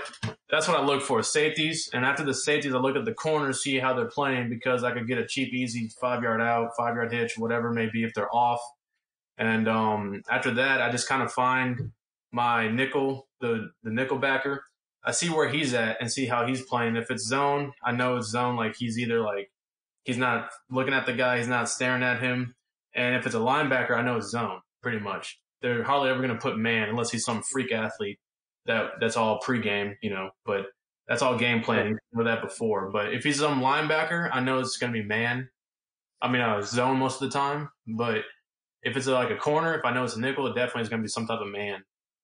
that's 0.50 0.68
what 0.68 0.78
I 0.78 0.84
look 0.84 1.02
for 1.02 1.22
safeties. 1.22 1.88
And 1.92 2.04
after 2.04 2.24
the 2.24 2.34
safeties, 2.34 2.74
I 2.74 2.78
look 2.78 2.96
at 2.96 3.04
the 3.04 3.14
corners, 3.14 3.62
see 3.62 3.78
how 3.78 3.94
they're 3.94 4.06
playing 4.06 4.48
because 4.48 4.84
I 4.84 4.92
could 4.92 5.06
get 5.06 5.18
a 5.18 5.26
cheap, 5.26 5.52
easy 5.52 5.90
five 6.00 6.22
yard 6.22 6.40
out, 6.40 6.70
five 6.76 6.94
yard 6.96 7.12
hitch, 7.12 7.38
whatever 7.38 7.70
it 7.70 7.74
may 7.74 7.88
be 7.92 8.04
if 8.04 8.12
they're 8.14 8.34
off. 8.34 8.60
And 9.36 9.68
um, 9.68 10.22
after 10.30 10.52
that, 10.54 10.80
I 10.80 10.90
just 10.90 11.08
kind 11.08 11.22
of 11.22 11.32
find 11.32 11.92
my 12.32 12.68
nickel, 12.68 13.28
the 13.40 13.70
the 13.82 13.90
nickel 13.90 14.18
backer, 14.18 14.64
I 15.04 15.12
see 15.12 15.28
where 15.28 15.48
he's 15.48 15.74
at 15.74 15.98
and 16.00 16.10
see 16.10 16.26
how 16.26 16.46
he's 16.46 16.62
playing. 16.62 16.96
If 16.96 17.10
it's 17.10 17.26
zone, 17.26 17.72
I 17.82 17.92
know 17.92 18.16
it's 18.16 18.28
zone. 18.28 18.56
Like 18.56 18.76
he's 18.76 18.98
either 18.98 19.20
like 19.20 19.50
he's 20.04 20.16
not 20.16 20.50
looking 20.70 20.94
at 20.94 21.06
the 21.06 21.12
guy, 21.12 21.38
he's 21.38 21.48
not 21.48 21.68
staring 21.68 22.02
at 22.02 22.20
him. 22.20 22.54
And 22.94 23.16
if 23.16 23.26
it's 23.26 23.34
a 23.34 23.38
linebacker, 23.38 23.96
I 23.96 24.02
know 24.02 24.16
it's 24.16 24.30
zone 24.30 24.60
pretty 24.82 25.00
much. 25.00 25.38
They're 25.60 25.82
hardly 25.82 26.10
ever 26.10 26.20
going 26.20 26.32
to 26.32 26.40
put 26.40 26.56
man 26.56 26.88
unless 26.88 27.10
he's 27.10 27.24
some 27.24 27.42
freak 27.42 27.72
athlete. 27.72 28.18
That 28.66 28.92
that's 29.00 29.16
all 29.16 29.40
pregame, 29.40 29.96
you 30.00 30.10
know. 30.10 30.30
But 30.46 30.66
that's 31.06 31.20
all 31.20 31.36
game 31.36 31.62
planning. 31.62 31.98
Know 32.12 32.24
that 32.24 32.40
before. 32.40 32.90
But 32.90 33.12
if 33.12 33.24
he's 33.24 33.38
some 33.38 33.60
linebacker, 33.60 34.30
I 34.32 34.40
know 34.40 34.60
it's 34.60 34.78
going 34.78 34.92
to 34.92 34.98
be 34.98 35.06
man. 35.06 35.48
I 36.22 36.30
mean, 36.30 36.40
uh, 36.40 36.62
zone 36.62 36.98
most 36.98 37.20
of 37.20 37.30
the 37.30 37.38
time. 37.38 37.68
But 37.86 38.22
if 38.82 38.96
it's 38.96 39.06
like 39.06 39.30
a 39.30 39.36
corner, 39.36 39.74
if 39.74 39.84
I 39.84 39.92
know 39.92 40.04
it's 40.04 40.16
a 40.16 40.20
nickel, 40.20 40.46
it 40.46 40.54
definitely 40.54 40.82
is 40.82 40.88
going 40.88 41.00
to 41.00 41.04
be 41.04 41.10
some 41.10 41.26
type 41.26 41.40
of 41.40 41.48
man. 41.48 41.82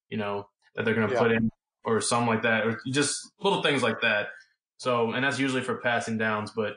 You 0.08 0.16
know 0.18 0.48
that 0.74 0.84
they're 0.84 0.94
going 0.94 1.08
to 1.08 1.14
yeah. 1.14 1.20
put 1.20 1.32
in 1.32 1.50
or 1.84 2.00
something 2.00 2.28
like 2.28 2.42
that, 2.42 2.66
or 2.66 2.80
just 2.90 3.32
little 3.40 3.62
things 3.62 3.82
like 3.82 4.00
that. 4.02 4.28
So, 4.78 5.12
and 5.12 5.24
that's 5.24 5.38
usually 5.38 5.62
for 5.62 5.76
passing 5.76 6.18
downs. 6.18 6.52
But 6.54 6.74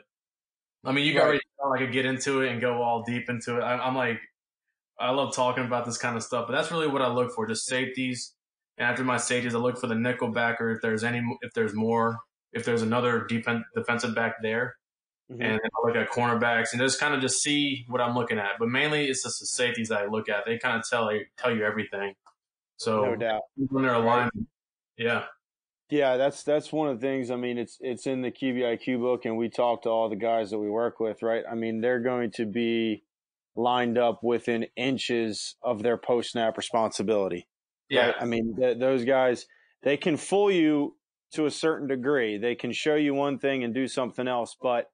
I 0.84 0.92
mean, 0.92 1.06
you 1.06 1.18
right. 1.18 1.22
already 1.22 1.40
I 1.74 1.78
could 1.78 1.92
get 1.92 2.04
into 2.04 2.42
it 2.42 2.52
and 2.52 2.60
go 2.60 2.82
all 2.82 3.02
deep 3.02 3.28
into 3.28 3.56
it. 3.56 3.62
I, 3.62 3.78
I'm 3.78 3.96
like, 3.96 4.20
I 4.98 5.10
love 5.10 5.34
talking 5.34 5.64
about 5.64 5.86
this 5.86 5.98
kind 5.98 6.16
of 6.16 6.22
stuff, 6.22 6.46
but 6.46 6.52
that's 6.52 6.70
really 6.70 6.86
what 6.86 7.02
I 7.02 7.08
look 7.08 7.32
for: 7.32 7.46
just 7.46 7.66
safeties. 7.66 8.34
And 8.76 8.88
after 8.88 9.04
my 9.04 9.16
safeties, 9.16 9.54
I 9.54 9.58
look 9.58 9.78
for 9.78 9.86
the 9.86 9.94
nickel 9.94 10.28
backer 10.28 10.70
if 10.70 10.82
there's 10.82 11.04
any, 11.04 11.22
if 11.42 11.52
there's 11.54 11.74
more, 11.74 12.18
if 12.52 12.64
there's 12.64 12.82
another 12.82 13.26
defensive 13.26 14.14
back 14.14 14.36
there. 14.42 14.74
Mm-hmm. 15.32 15.42
And 15.42 15.60
I 15.64 15.86
look 15.86 15.96
at 15.96 16.10
cornerbacks 16.10 16.72
and 16.72 16.80
just 16.80 17.00
kind 17.00 17.14
of 17.14 17.20
just 17.20 17.40
see 17.40 17.86
what 17.88 18.00
I'm 18.00 18.14
looking 18.14 18.38
at. 18.38 18.52
But 18.58 18.68
mainly, 18.68 19.06
it's 19.06 19.22
just 19.22 19.40
the 19.40 19.46
safeties 19.46 19.88
that 19.88 20.02
I 20.02 20.06
look 20.06 20.28
at. 20.28 20.44
They 20.44 20.58
kind 20.58 20.76
of 20.76 20.88
tell 20.88 21.10
tell 21.38 21.54
you 21.54 21.64
everything. 21.64 22.14
So 22.76 23.04
no 23.04 23.16
doubt 23.16 23.42
when 23.56 23.84
they're 23.84 23.94
aligned, 23.94 24.32
yeah. 24.96 25.24
Yeah, 25.90 26.16
that's 26.16 26.42
that's 26.42 26.72
one 26.72 26.88
of 26.88 26.98
the 27.00 27.06
things. 27.06 27.30
I 27.30 27.36
mean, 27.36 27.58
it's 27.58 27.76
it's 27.80 28.06
in 28.06 28.22
the 28.22 28.30
QBIQ 28.32 29.00
book, 29.00 29.26
and 29.26 29.36
we 29.36 29.50
talk 29.50 29.82
to 29.82 29.90
all 29.90 30.08
the 30.08 30.16
guys 30.16 30.50
that 30.50 30.58
we 30.58 30.70
work 30.70 30.98
with, 30.98 31.22
right? 31.22 31.44
I 31.48 31.54
mean, 31.54 31.80
they're 31.82 32.00
going 32.00 32.30
to 32.32 32.46
be 32.46 33.04
lined 33.54 33.98
up 33.98 34.20
within 34.22 34.66
inches 34.76 35.56
of 35.62 35.82
their 35.82 35.98
post 35.98 36.32
snap 36.32 36.56
responsibility. 36.56 37.46
Yeah, 37.90 38.06
right? 38.06 38.14
I 38.18 38.24
mean, 38.24 38.56
th- 38.56 38.78
those 38.78 39.04
guys 39.04 39.46
they 39.82 39.98
can 39.98 40.16
fool 40.16 40.50
you 40.50 40.96
to 41.34 41.44
a 41.46 41.50
certain 41.50 41.86
degree. 41.86 42.38
They 42.38 42.54
can 42.54 42.72
show 42.72 42.94
you 42.94 43.12
one 43.12 43.38
thing 43.38 43.62
and 43.62 43.74
do 43.74 43.86
something 43.86 44.26
else, 44.26 44.56
but 44.60 44.86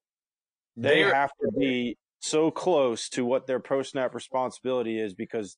they 0.77 1.03
They're- 1.03 1.15
have 1.15 1.31
to 1.41 1.53
be 1.57 1.97
so 2.19 2.51
close 2.51 3.09
to 3.11 3.25
what 3.25 3.47
their 3.47 3.61
post 3.61 3.93
snap 3.93 4.15
responsibility 4.15 5.01
is 5.01 5.15
because 5.15 5.57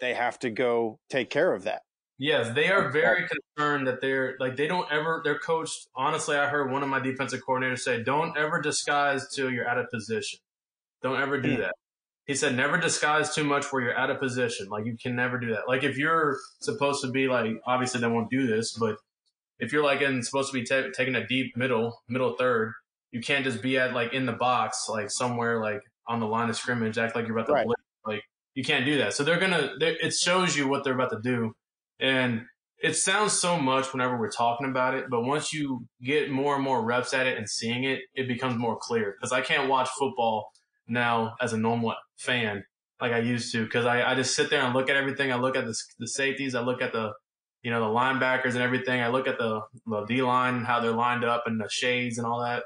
they 0.00 0.12
have 0.14 0.38
to 0.40 0.50
go 0.50 0.98
take 1.08 1.30
care 1.30 1.54
of 1.54 1.62
that. 1.64 1.82
Yes, 2.22 2.54
they 2.54 2.68
are 2.68 2.88
very 2.88 3.26
concerned 3.26 3.88
that 3.88 4.00
they're 4.00 4.36
like 4.38 4.54
they 4.54 4.68
don't 4.68 4.86
ever 4.92 5.22
they're 5.24 5.40
coached. 5.40 5.88
Honestly, 5.96 6.36
I 6.36 6.46
heard 6.46 6.70
one 6.70 6.84
of 6.84 6.88
my 6.88 7.00
defensive 7.00 7.40
coordinators 7.44 7.80
say, 7.80 8.00
"Don't 8.04 8.38
ever 8.38 8.60
disguise 8.60 9.28
till 9.34 9.50
you're 9.50 9.68
out 9.68 9.76
of 9.78 9.90
position. 9.90 10.38
Don't 11.02 11.20
ever 11.20 11.40
do 11.40 11.54
Hmm. 11.56 11.60
that." 11.62 11.74
He 12.26 12.36
said, 12.36 12.54
"Never 12.54 12.78
disguise 12.78 13.34
too 13.34 13.42
much 13.42 13.72
where 13.72 13.82
you're 13.82 13.98
out 13.98 14.08
of 14.08 14.20
position. 14.20 14.68
Like 14.68 14.86
you 14.86 14.96
can 14.96 15.16
never 15.16 15.36
do 15.40 15.48
that. 15.48 15.66
Like 15.66 15.82
if 15.82 15.98
you're 15.98 16.36
supposed 16.60 17.02
to 17.02 17.10
be 17.10 17.26
like 17.26 17.60
obviously 17.66 18.00
they 18.00 18.06
won't 18.06 18.30
do 18.30 18.46
this, 18.46 18.72
but 18.78 18.98
if 19.58 19.72
you're 19.72 19.82
like 19.82 20.00
in 20.00 20.22
supposed 20.22 20.52
to 20.52 20.54
be 20.60 20.64
ta 20.64 20.90
taking 20.94 21.16
a 21.16 21.26
deep 21.26 21.56
middle 21.56 22.00
middle 22.08 22.36
third, 22.36 22.72
you 23.10 23.20
can't 23.20 23.44
just 23.44 23.60
be 23.62 23.78
at 23.78 23.94
like 23.94 24.12
in 24.12 24.26
the 24.26 24.32
box 24.32 24.86
like 24.88 25.10
somewhere 25.10 25.60
like 25.60 25.80
on 26.06 26.20
the 26.20 26.26
line 26.28 26.48
of 26.50 26.56
scrimmage, 26.56 26.98
act 26.98 27.16
like 27.16 27.26
you're 27.26 27.36
about 27.36 27.46
to 27.48 27.52
Right. 27.54 27.66
blitz. 27.66 27.82
Like 28.06 28.22
you 28.54 28.62
can't 28.62 28.84
do 28.86 28.98
that. 28.98 29.12
So 29.14 29.24
they're 29.24 29.40
gonna. 29.40 29.72
They, 29.80 29.96
it 29.98 30.12
shows 30.14 30.56
you 30.56 30.68
what 30.68 30.84
they're 30.84 30.94
about 30.94 31.10
to 31.10 31.20
do, 31.20 31.52
and 32.02 32.42
it 32.82 32.96
sounds 32.96 33.32
so 33.32 33.56
much 33.56 33.92
whenever 33.92 34.18
we're 34.18 34.30
talking 34.30 34.68
about 34.68 34.94
it. 34.94 35.04
But 35.08 35.22
once 35.22 35.52
you 35.52 35.86
get 36.02 36.30
more 36.30 36.56
and 36.56 36.64
more 36.64 36.84
reps 36.84 37.14
at 37.14 37.26
it 37.26 37.38
and 37.38 37.48
seeing 37.48 37.84
it, 37.84 38.00
it 38.14 38.26
becomes 38.26 38.58
more 38.58 38.76
clear. 38.76 39.14
Because 39.16 39.32
I 39.32 39.40
can't 39.40 39.68
watch 39.68 39.88
football 39.98 40.50
now 40.88 41.36
as 41.40 41.52
a 41.52 41.56
normal 41.56 41.94
fan 42.18 42.64
like 43.00 43.12
I 43.12 43.18
used 43.18 43.52
to. 43.52 43.64
Because 43.64 43.86
I, 43.86 44.02
I 44.02 44.14
just 44.16 44.34
sit 44.34 44.50
there 44.50 44.62
and 44.62 44.74
look 44.74 44.90
at 44.90 44.96
everything. 44.96 45.32
I 45.32 45.36
look 45.36 45.56
at 45.56 45.64
the 45.64 45.74
the 46.00 46.08
safeties. 46.08 46.54
I 46.56 46.60
look 46.60 46.82
at 46.82 46.92
the 46.92 47.12
you 47.62 47.70
know 47.70 47.80
the 47.80 47.98
linebackers 47.98 48.54
and 48.54 48.62
everything. 48.62 49.00
I 49.00 49.08
look 49.08 49.28
at 49.28 49.38
the 49.38 49.60
the 49.86 50.04
D 50.06 50.20
line, 50.22 50.64
how 50.64 50.80
they're 50.80 50.90
lined 50.90 51.24
up, 51.24 51.44
and 51.46 51.60
the 51.60 51.68
shades 51.70 52.18
and 52.18 52.26
all 52.26 52.42
that. 52.42 52.64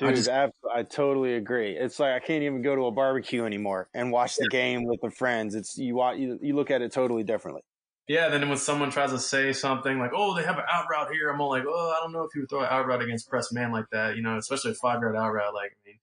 I 0.00 0.06
Dude, 0.06 0.16
just- 0.16 0.28
I, 0.28 0.50
I 0.74 0.82
totally 0.82 1.34
agree. 1.34 1.76
It's 1.76 2.00
like 2.00 2.12
I 2.12 2.18
can't 2.18 2.42
even 2.42 2.60
go 2.60 2.74
to 2.74 2.86
a 2.86 2.90
barbecue 2.90 3.44
anymore 3.44 3.88
and 3.94 4.10
watch 4.10 4.34
the 4.36 4.48
game 4.50 4.84
with 4.84 5.00
the 5.00 5.10
friends. 5.10 5.54
It's 5.54 5.78
you, 5.78 6.02
you 6.42 6.56
look 6.56 6.72
at 6.72 6.82
it 6.82 6.90
totally 6.90 7.22
differently. 7.22 7.62
Yeah, 8.08 8.28
then 8.28 8.48
when 8.48 8.56
someone 8.56 8.90
tries 8.90 9.10
to 9.10 9.18
say 9.18 9.52
something 9.52 9.98
like, 9.98 10.12
"Oh, 10.14 10.36
they 10.36 10.44
have 10.44 10.58
an 10.58 10.64
out 10.70 10.84
route 10.88 11.10
here," 11.10 11.28
I'm 11.28 11.40
all 11.40 11.50
like, 11.50 11.64
"Oh, 11.66 11.94
I 11.96 12.00
don't 12.00 12.12
know 12.12 12.22
if 12.22 12.34
you 12.34 12.42
would 12.42 12.50
throw 12.50 12.60
an 12.60 12.68
out 12.70 12.86
route 12.86 13.02
against 13.02 13.28
press 13.28 13.52
man 13.52 13.72
like 13.72 13.86
that, 13.90 14.16
you 14.16 14.22
know, 14.22 14.38
especially 14.38 14.70
a 14.70 14.74
five 14.74 15.00
yard 15.00 15.16
out 15.16 15.32
route." 15.32 15.54
Like, 15.54 15.72
I 15.72 15.88
mean, 15.88 15.98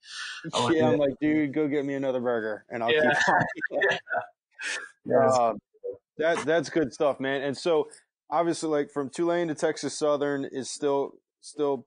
I 0.54 0.60
like 0.60 0.76
yeah, 0.76 0.90
I'm 0.90 0.98
like, 0.98 1.14
dude, 1.22 1.54
go 1.54 1.68
get 1.68 1.86
me 1.86 1.94
another 1.94 2.20
burger 2.20 2.66
and 2.70 2.84
I'll 2.84 2.92
Yeah. 2.92 3.14
keep 3.14 3.64
going. 3.72 3.98
Yes. 5.06 5.38
Um, 5.38 5.60
that 6.18 6.46
that's 6.46 6.70
good 6.70 6.94
stuff, 6.94 7.20
man. 7.20 7.42
And 7.42 7.58
so 7.58 7.90
obviously, 8.30 8.70
like 8.70 8.92
from 8.92 9.10
Tulane 9.10 9.48
to 9.50 9.56
Texas 9.56 9.98
Southern 9.98 10.46
is 10.46 10.70
still 10.70 11.14
still 11.42 11.86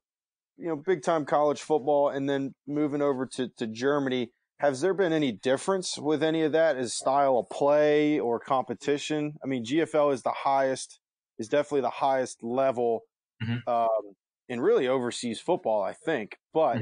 you 0.58 0.68
know 0.68 0.76
big 0.76 1.02
time 1.02 1.24
college 1.24 1.60
football, 1.60 2.08
and 2.08 2.28
then 2.28 2.54
moving 2.66 3.02
over 3.02 3.26
to 3.26 3.48
to 3.56 3.66
Germany. 3.66 4.32
Has 4.58 4.80
there 4.80 4.94
been 4.94 5.12
any 5.12 5.32
difference 5.32 5.98
with 5.98 6.22
any 6.22 6.42
of 6.42 6.52
that? 6.52 6.76
Is 6.78 6.94
style 6.96 7.38
of 7.38 7.48
play 7.50 8.18
or 8.18 8.40
competition? 8.40 9.34
I 9.44 9.46
mean, 9.46 9.64
GFL 9.64 10.12
is 10.14 10.22
the 10.22 10.32
highest, 10.44 10.98
is 11.38 11.48
definitely 11.48 11.82
the 11.82 11.90
highest 11.90 12.42
level 12.42 13.00
Mhm. 13.42 13.66
um, 13.68 14.14
in 14.48 14.60
really 14.60 14.88
overseas 14.88 15.40
football, 15.40 15.82
I 15.82 15.92
think. 15.92 16.36
But 16.54 16.80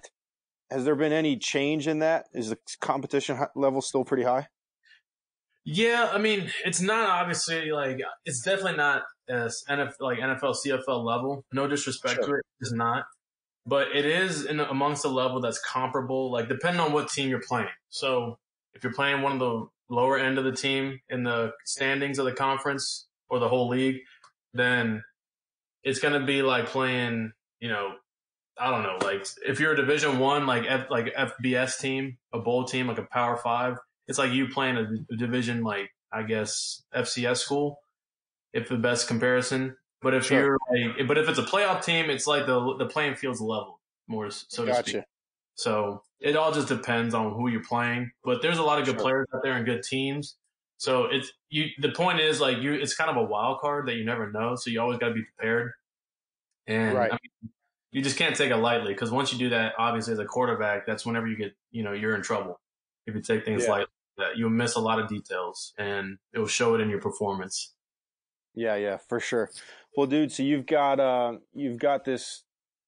has 0.70 0.84
there 0.84 0.94
been 0.94 1.12
any 1.12 1.36
change 1.36 1.88
in 1.88 1.98
that? 1.98 2.26
Is 2.32 2.50
the 2.50 2.58
competition 2.80 3.38
level 3.56 3.80
still 3.82 4.04
pretty 4.04 4.22
high? 4.24 4.46
yeah, 5.66 6.10
I 6.12 6.18
mean, 6.18 6.50
it's 6.64 6.80
not 6.82 7.08
obviously 7.08 7.70
like 7.72 7.98
it's 8.26 8.42
definitely 8.42 8.76
not 8.76 9.02
as 9.28 9.62
NFL 9.68 9.94
like 10.00 10.18
NFL 10.18 10.54
CFL 10.54 11.02
level. 11.04 11.42
No 11.52 11.66
disrespect 11.66 12.16
Sure. 12.16 12.24
to 12.26 12.34
it, 12.34 12.42
it's 12.60 12.72
not, 12.72 13.04
but 13.66 13.88
it 13.94 14.04
is 14.04 14.44
in 14.44 14.60
amongst 14.60 15.04
a 15.04 15.08
level 15.08 15.40
that's 15.40 15.58
comparable. 15.60 16.30
Like 16.30 16.48
depending 16.48 16.80
on 16.80 16.92
what 16.92 17.08
team 17.08 17.28
you're 17.28 17.42
playing. 17.46 17.68
So 17.90 18.38
if 18.74 18.82
you're 18.82 18.92
playing 18.92 19.22
one 19.22 19.32
of 19.32 19.38
the 19.38 19.66
lower 19.88 20.18
end 20.18 20.38
of 20.38 20.44
the 20.44 20.52
team 20.52 21.00
in 21.08 21.24
the 21.24 21.52
standings 21.64 22.18
of 22.18 22.24
the 22.24 22.32
conference 22.32 23.06
or 23.28 23.38
the 23.38 23.48
whole 23.48 23.68
league, 23.68 24.00
then 24.52 25.02
it's 25.82 25.98
going 25.98 26.18
to 26.18 26.26
be 26.26 26.42
like 26.42 26.66
playing, 26.66 27.32
you 27.60 27.68
know, 27.68 27.94
I 28.58 28.70
don't 28.70 28.82
know, 28.82 28.98
like 29.04 29.26
if 29.44 29.58
you're 29.58 29.72
a 29.72 29.76
Division 29.76 30.18
One, 30.18 30.46
like 30.46 30.64
F, 30.68 30.86
like 30.88 31.12
FBS 31.14 31.78
team, 31.80 32.18
a 32.32 32.38
bowl 32.38 32.64
team, 32.64 32.86
like 32.86 32.98
a 32.98 33.02
Power 33.10 33.36
Five, 33.36 33.78
it's 34.06 34.18
like 34.18 34.32
you 34.32 34.48
playing 34.48 34.76
a, 34.76 34.86
a 35.12 35.16
division, 35.16 35.62
like 35.62 35.90
I 36.12 36.22
guess 36.22 36.82
FCS 36.94 37.38
school, 37.38 37.80
if 38.52 38.68
the 38.68 38.76
best 38.76 39.08
comparison. 39.08 39.76
But 40.04 40.14
if 40.14 40.26
Sure. 40.26 40.38
you're 40.38 40.58
like, 40.70 41.08
but 41.08 41.18
if 41.18 41.28
it's 41.28 41.38
a 41.38 41.42
playoff 41.42 41.82
team, 41.84 42.10
it's 42.10 42.26
like 42.26 42.46
the 42.46 42.76
the 42.76 42.86
playing 42.86 43.16
field's 43.16 43.40
level 43.40 43.80
more, 44.06 44.30
so 44.30 44.64
to 44.66 44.74
speak. 44.74 45.02
So 45.56 46.02
it 46.20 46.36
all 46.36 46.52
just 46.52 46.68
depends 46.68 47.14
on 47.14 47.32
who 47.34 47.48
you're 47.48 47.64
playing. 47.64 48.12
But 48.22 48.42
there's 48.42 48.58
a 48.58 48.62
lot 48.62 48.78
of 48.78 48.84
good 48.84 48.94
Sure. 48.96 49.02
players 49.02 49.26
out 49.34 49.42
there 49.42 49.54
and 49.54 49.64
good 49.64 49.82
teams. 49.82 50.36
So 50.76 51.06
it's 51.06 51.32
you. 51.48 51.68
The 51.78 51.90
point 51.92 52.20
is 52.20 52.40
like 52.40 52.58
you. 52.58 52.74
It's 52.74 52.94
kind 52.94 53.08
of 53.10 53.16
a 53.16 53.22
wild 53.24 53.60
card 53.60 53.88
that 53.88 53.94
you 53.94 54.04
never 54.04 54.30
know. 54.30 54.56
So 54.56 54.70
you 54.70 54.80
always 54.80 54.98
got 54.98 55.08
to 55.08 55.14
be 55.14 55.22
prepared. 55.24 55.72
And 56.66 56.94
Right. 56.94 57.12
I 57.12 57.18
mean, 57.42 57.52
you 57.92 58.02
just 58.02 58.18
can't 58.18 58.36
take 58.36 58.50
it 58.50 58.56
lightly 58.56 58.92
because 58.92 59.10
once 59.10 59.32
you 59.32 59.38
do 59.38 59.48
that, 59.50 59.74
obviously 59.78 60.12
as 60.12 60.18
a 60.18 60.24
quarterback, 60.26 60.84
that's 60.86 61.06
whenever 61.06 61.26
you 61.26 61.36
get 61.36 61.54
you 61.70 61.82
know 61.82 61.92
you're 61.92 62.14
in 62.14 62.22
trouble. 62.22 62.60
If 63.06 63.14
you 63.14 63.22
take 63.22 63.44
things 63.44 63.64
Yeah. 63.64 63.70
lightly, 63.70 63.92
that 64.18 64.36
you'll 64.36 64.50
miss 64.50 64.74
a 64.74 64.80
lot 64.80 64.98
of 64.98 65.08
details 65.08 65.72
and 65.78 66.18
it 66.32 66.38
will 66.38 66.46
show 66.46 66.74
it 66.74 66.80
in 66.80 66.90
your 66.90 67.00
performance. 67.00 67.74
Yeah, 68.54 68.76
yeah, 68.76 68.98
for 68.98 69.18
sure. 69.18 69.50
Well, 69.96 70.06
dude, 70.06 70.32
so 70.32 70.42
you've 70.42 70.66
got 70.66 70.98
uh, 70.98 71.34
you've 71.52 71.78
got 71.78 72.04
this 72.04 72.44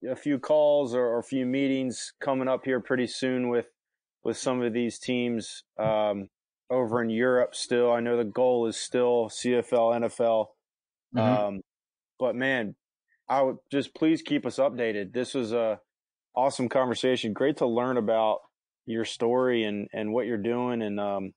a 0.09 0.17
few 0.17 0.39
calls 0.39 0.95
or, 0.95 1.05
or 1.05 1.19
a 1.19 1.25
few 1.25 1.47
meetings 1.47 2.13
coming 2.21 2.49
up 2.49 2.65
here 2.65 2.81
pretty 2.81 3.07
soon 3.07 3.49
with 3.49 3.67
with 4.25 4.37
some 4.37 4.63
of 4.63 4.73
these 4.73 4.99
teams 4.99 5.63
um, 5.79 6.29
over 6.69 7.03
in 7.03 7.11
Europe. 7.11 7.55
Still, 7.55 7.93
I 7.93 8.01
know 8.01 8.17
the 8.17 8.25
goal 8.25 8.67
is 8.67 8.77
still 8.77 9.29
CFL, 9.29 9.95
NFL. 10.01 10.47
Mhm. 11.15 11.21
Um, 11.21 11.61
but 12.19 12.35
man, 12.35 12.75
I 13.29 13.43
would 13.43 13.59
just 13.71 13.95
please 13.95 14.23
keep 14.23 14.45
us 14.45 14.57
updated. 14.57 15.13
This 15.13 15.35
was 15.35 15.53
a 15.53 15.81
awesome 16.35 16.69
conversation. 16.69 17.33
Great 17.33 17.59
to 17.59 17.67
learn 17.67 17.97
about 17.97 18.41
your 18.85 19.05
story 19.05 19.65
and 19.65 19.89
and 19.93 20.13
what 20.13 20.27
you're 20.27 20.37
doing 20.39 20.81
and 20.83 21.01
um 21.01 21.33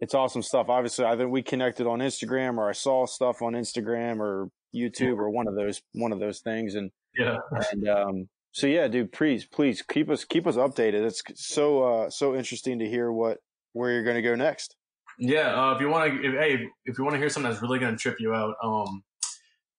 it's 0.00 0.14
awesome 0.14 0.42
stuff. 0.42 0.68
Obviously, 0.68 1.04
I 1.04 1.16
think 1.16 1.30
we 1.30 1.42
connected 1.42 1.86
on 1.86 1.98
Instagram 1.98 2.56
or 2.56 2.68
I 2.68 2.72
saw 2.72 3.04
stuff 3.04 3.42
on 3.42 3.54
Instagram 3.54 4.20
or 4.20 4.48
YouTube 4.74 5.18
or 5.18 5.30
one 5.30 5.48
of 5.48 5.54
those 5.54 5.82
one 5.92 6.12
of 6.12 6.20
those 6.20 6.40
things 6.40 6.74
and 6.74 6.90
yeah. 7.16 7.36
and 7.72 7.88
um 7.88 8.28
so 8.52 8.66
yeah, 8.66 8.88
dude, 8.88 9.12
please 9.12 9.44
please 9.44 9.82
keep 9.82 10.10
us 10.10 10.24
keep 10.24 10.46
us 10.46 10.56
updated. 10.56 11.06
It's 11.06 11.22
so 11.34 11.82
uh 11.82 12.10
so 12.10 12.34
interesting 12.34 12.78
to 12.80 12.88
hear 12.88 13.10
what 13.12 13.38
where 13.72 13.92
you're 13.92 14.04
going 14.04 14.16
to 14.16 14.22
go 14.22 14.34
next. 14.34 14.76
Yeah, 15.18 15.54
uh, 15.54 15.74
if 15.74 15.80
you 15.80 15.88
want 15.88 16.12
to, 16.12 16.28
if, 16.28 16.34
hey, 16.34 16.68
if 16.84 16.96
you 16.96 17.04
want 17.04 17.14
to 17.14 17.18
hear 17.18 17.28
something 17.28 17.50
that's 17.50 17.60
really 17.60 17.80
going 17.80 17.92
to 17.92 17.98
trip 17.98 18.16
you 18.20 18.34
out, 18.34 18.54
um, 18.62 19.02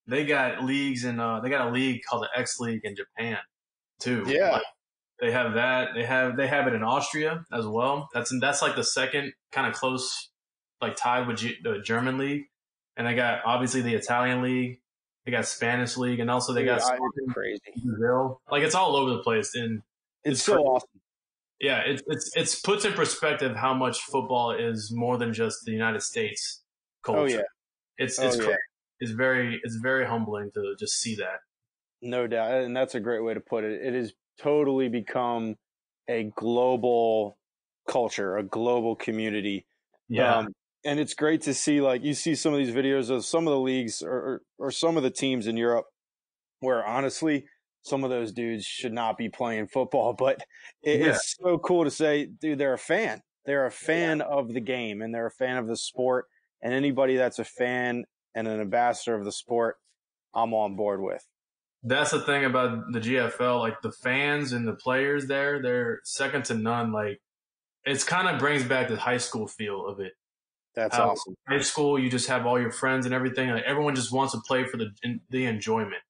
they 0.06 0.25
got 0.25 0.65
leagues 0.65 1.06
and 1.06 1.21
uh, 1.21 1.39
they 1.39 1.49
got 1.49 1.67
a 1.67 1.71
league 1.71 2.02
called 2.10 2.23
the 2.23 2.39
X 2.39 2.60
League 2.60 2.82
in 2.84 2.95
Japan 2.95 3.38
too. 3.99 4.25
Yeah. 4.28 4.52
Like, 4.52 4.63
they 5.21 5.32
have 5.32 5.54
that. 5.56 5.89
They 5.95 6.06
have 6.06 6.38
they 6.38 6.47
have 6.47 6.67
it 6.67 6.73
in 6.73 6.84
Austria 6.84 7.43
as 7.52 7.65
well. 7.65 8.10
That's 8.13 8.34
that's 8.39 8.62
like 8.62 8.75
the 8.75 8.84
second 8.84 9.34
kind 9.52 9.67
of 9.67 9.73
close, 9.73 10.30
like 10.82 10.95
tied 10.95 11.28
with 11.28 11.38
G- 11.38 11.58
the 11.62 11.80
German 11.80 12.17
league, 12.17 12.44
and 13.00 13.08
they 13.08 13.15
got 13.15 13.39
obviously 13.45 13.81
the 13.81 13.95
Italian 13.95 14.43
league. 14.43 14.79
They 15.25 15.31
got 15.31 15.45
Spanish 15.47 15.97
league, 15.97 16.19
and 16.19 16.29
also 16.29 16.54
they 16.54 16.62
Dude, 16.62 16.77
got 16.79 17.00
crazy. 17.29 17.60
Brazil. 17.83 18.41
Like 18.52 18.62
it's 18.63 18.75
all 18.75 18.95
over 18.95 19.10
the 19.12 19.23
place, 19.23 19.56
and 19.56 19.81
It's, 20.23 20.33
It's 20.39 20.43
so 20.43 20.54
crazy. 20.54 20.65
awesome. 20.67 20.89
yeah, 21.62 21.79
it's 21.85 22.04
it's 22.08 22.31
it's 22.35 22.62
puts 22.62 22.85
in 22.85 22.93
perspective 22.93 23.56
how 23.56 23.73
much 23.73 24.02
football 24.02 24.52
is 24.52 24.91
more 24.93 25.17
than 25.17 25.33
just 25.33 25.65
the 25.65 25.71
United 25.71 26.02
States 26.04 26.62
culture. 27.04 27.19
Oh 27.21 27.25
yeah, 27.25 27.41
It's 27.97 28.19
Oh, 28.19 28.27
it's 28.27 28.37
yeah. 28.37 28.56
it's 29.00 29.12
very 29.12 29.60
it's 29.63 29.75
very 29.75 30.06
humbling 30.06 30.52
to 30.56 30.75
just 30.79 31.00
see 31.00 31.15
that. 31.15 31.39
no 32.02 32.27
doubt, 32.27 32.52
and 32.63 32.75
that's 32.75 32.95
a 32.95 33.00
great 33.00 33.23
way 33.23 33.33
to 33.33 33.39
put 33.41 33.63
it. 33.63 33.81
It 33.81 33.93
has 33.93 34.13
totally 34.41 34.87
become 34.89 35.58
a 36.10 36.23
global 36.35 37.37
culture, 37.87 38.37
a 38.37 38.43
global 38.43 38.95
community. 38.95 39.65
Yeah. 40.08 40.37
Um, 40.37 40.47
and 40.86 41.00
it's 41.00 41.13
great 41.13 41.42
to 41.42 41.54
see, 41.54 41.82
like, 41.82 42.04
you 42.04 42.13
see 42.13 42.36
some 42.36 42.54
of 42.54 42.60
these 42.60 42.73
videos 42.73 43.10
of 43.10 43.25
some 43.25 43.48
of 43.48 43.52
the 43.52 43.60
leagues 43.60 44.02
or, 44.02 44.42
or, 44.58 44.71
some 44.71 44.98
of 44.98 45.04
the 45.04 45.10
teams 45.12 45.48
in 45.48 45.58
Europe 45.58 45.86
where 46.62 46.86
honestly, 46.86 47.46
some 47.82 48.04
of 48.04 48.10
those 48.10 48.32
dudes 48.34 48.65
should 48.65 48.94
not 48.94 49.17
be 49.17 49.30
playing 49.30 49.67
football, 49.67 50.13
but 50.17 50.42
it, 50.84 51.00
Yeah. 51.02 51.08
it's 51.10 51.36
so 51.42 51.58
cool 51.58 51.84
to 51.84 51.92
say, 51.92 52.25
dude, 52.25 52.58
they're 52.60 52.73
a 52.73 52.77
fan. 52.77 53.21
They're 53.46 53.65
a 53.65 53.71
fan 53.71 54.21
of 54.21 54.54
the 54.54 54.62
game 54.62 55.02
and 55.02 55.13
they're 55.13 55.27
a 55.27 55.32
fan 55.32 55.58
of 55.58 55.67
the 55.67 55.77
sport. 55.77 56.25
And 56.62 56.73
anybody 56.73 57.15
that's 57.17 57.40
a 57.40 57.46
fan 57.46 58.04
and 58.36 58.48
an 58.48 58.60
ambassador 58.60 59.15
of 59.15 59.25
the 59.25 59.32
sport, 59.32 59.77
I'm 60.36 60.54
on 60.54 60.75
board 60.75 61.02
with. 61.02 61.25
that's 61.84 62.12
the 62.12 62.19
thing 62.19 62.44
about 62.46 62.92
the 62.92 63.00
GFL. 63.00 63.60
Like 63.60 63.82
the 63.82 63.92
fans 63.94 64.52
and 64.52 64.67
the 64.67 64.73
players 64.75 65.27
there, 65.27 65.62
they're 65.62 66.02
second 66.04 66.46
to 66.46 66.54
none. 66.54 66.92
Like 66.92 67.21
it's 67.86 68.04
kind 68.04 68.27
of 68.27 68.40
brings 68.40 68.65
back 68.65 68.90
the 68.90 68.98
high 68.98 69.17
school 69.17 69.48
feel 69.48 69.88
of 69.88 70.00
it. 70.02 70.12
That's 70.76 70.96
How 70.96 71.12
awesome. 71.12 71.36
High 71.48 71.62
school, 71.62 72.00
you 72.00 72.10
just 72.10 72.28
have 72.28 72.46
all 72.46 72.60
your 72.60 72.72
friends 72.72 73.06
and 73.06 73.13
everything. 73.13 73.50
Like 73.50 73.63
everyone 73.65 73.96
just 73.96 74.12
wants 74.12 74.34
to 74.34 74.42
play 74.48 74.65
for 74.65 74.78
the 74.78 74.92
the 75.30 75.46
enjoyment, 75.46 76.02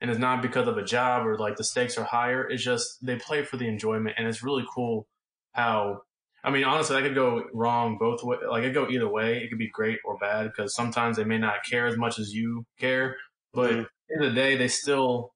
and 0.00 0.10
it's 0.10 0.20
not 0.20 0.42
because 0.42 0.68
of 0.68 0.76
a 0.76 0.84
job 0.84 1.26
or 1.26 1.38
like 1.38 1.56
the 1.56 1.64
stakes 1.64 1.96
are 1.96 2.04
higher. 2.04 2.48
It's 2.48 2.62
just 2.62 3.04
they 3.04 3.16
play 3.16 3.44
for 3.44 3.56
the 3.56 3.68
enjoyment, 3.68 4.16
and 4.18 4.26
it's 4.26 4.42
really 4.42 4.64
cool 4.72 5.06
how. 5.52 6.02
I 6.42 6.48
mean, 6.48 6.64
honestly, 6.64 6.96
I 6.96 7.02
could 7.02 7.14
go 7.14 7.44
wrong 7.52 7.98
both 7.98 8.22
way. 8.24 8.38
Like 8.48 8.62
it 8.62 8.68
could 8.68 8.86
go 8.86 8.88
either 8.88 9.06
way. 9.06 9.42
It 9.42 9.50
could 9.50 9.58
be 9.58 9.68
great 9.68 9.98
or 10.06 10.16
bad 10.16 10.46
because 10.46 10.74
sometimes 10.74 11.18
they 11.18 11.24
may 11.24 11.36
not 11.36 11.64
care 11.68 11.86
as 11.86 11.98
much 11.98 12.18
as 12.18 12.32
you 12.32 12.64
care, 12.78 13.16
but 13.52 13.70
mm-hmm 13.70 13.82
of 14.18 14.20
the 14.20 14.34
day, 14.34 14.56
they 14.56 14.68
still 14.68 15.34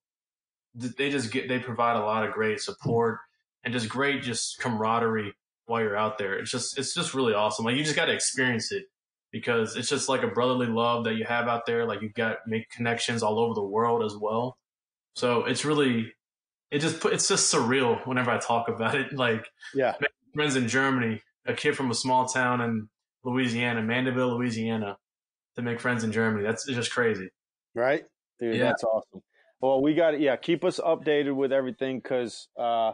they 0.74 1.10
just 1.10 1.30
get 1.30 1.48
they 1.48 1.58
provide 1.58 1.96
a 1.96 2.04
lot 2.04 2.26
of 2.26 2.32
great 2.32 2.60
support 2.60 3.18
and 3.62 3.72
just 3.72 3.88
great 3.88 4.22
just 4.22 4.58
camaraderie 4.58 5.32
while 5.66 5.80
you're 5.80 5.96
out 5.96 6.18
there. 6.18 6.38
It's 6.38 6.50
just 6.50 6.78
it's 6.78 6.94
just 6.94 7.14
really 7.14 7.34
awesome. 7.34 7.64
Like 7.64 7.76
you 7.76 7.84
just 7.84 7.96
got 7.96 8.06
to 8.06 8.12
experience 8.12 8.72
it 8.72 8.84
because 9.32 9.76
it's 9.76 9.88
just 9.88 10.08
like 10.08 10.22
a 10.22 10.28
brotherly 10.28 10.66
love 10.66 11.04
that 11.04 11.14
you 11.14 11.24
have 11.24 11.48
out 11.48 11.66
there. 11.66 11.84
Like 11.86 12.02
you've 12.02 12.14
got 12.14 12.38
make 12.46 12.70
connections 12.70 13.22
all 13.22 13.38
over 13.38 13.54
the 13.54 13.62
world 13.62 14.04
as 14.04 14.16
well. 14.16 14.56
So 15.14 15.44
it's 15.44 15.64
really 15.64 16.12
it 16.70 16.80
just 16.80 17.04
it's 17.04 17.28
just 17.28 17.52
surreal 17.52 18.06
whenever 18.06 18.30
I 18.30 18.38
talk 18.38 18.68
about 18.68 18.94
it. 18.94 19.12
Like 19.16 19.46
yeah, 19.74 19.94
friends 20.34 20.56
in 20.56 20.68
Germany, 20.68 21.22
a 21.46 21.54
kid 21.54 21.76
from 21.76 21.90
a 21.90 21.94
small 21.94 22.26
town 22.26 22.60
in 22.60 22.88
Louisiana, 23.24 23.82
Mandeville, 23.82 24.36
Louisiana, 24.36 24.98
to 25.56 25.62
make 25.62 25.80
friends 25.80 26.04
in 26.04 26.12
Germany. 26.12 26.44
That's 26.44 26.66
just 26.66 26.92
crazy. 26.92 27.30
Right. 27.74 28.04
Dude, 28.40 28.56
yeah. 28.56 28.64
that's 28.64 28.84
awesome. 28.84 29.22
Well, 29.60 29.80
we 29.80 29.94
got 29.94 30.20
yeah, 30.20 30.36
keep 30.36 30.64
us 30.64 30.78
updated 30.78 31.34
with 31.34 31.52
everything 31.52 31.98
because 31.98 32.48
uh, 32.58 32.92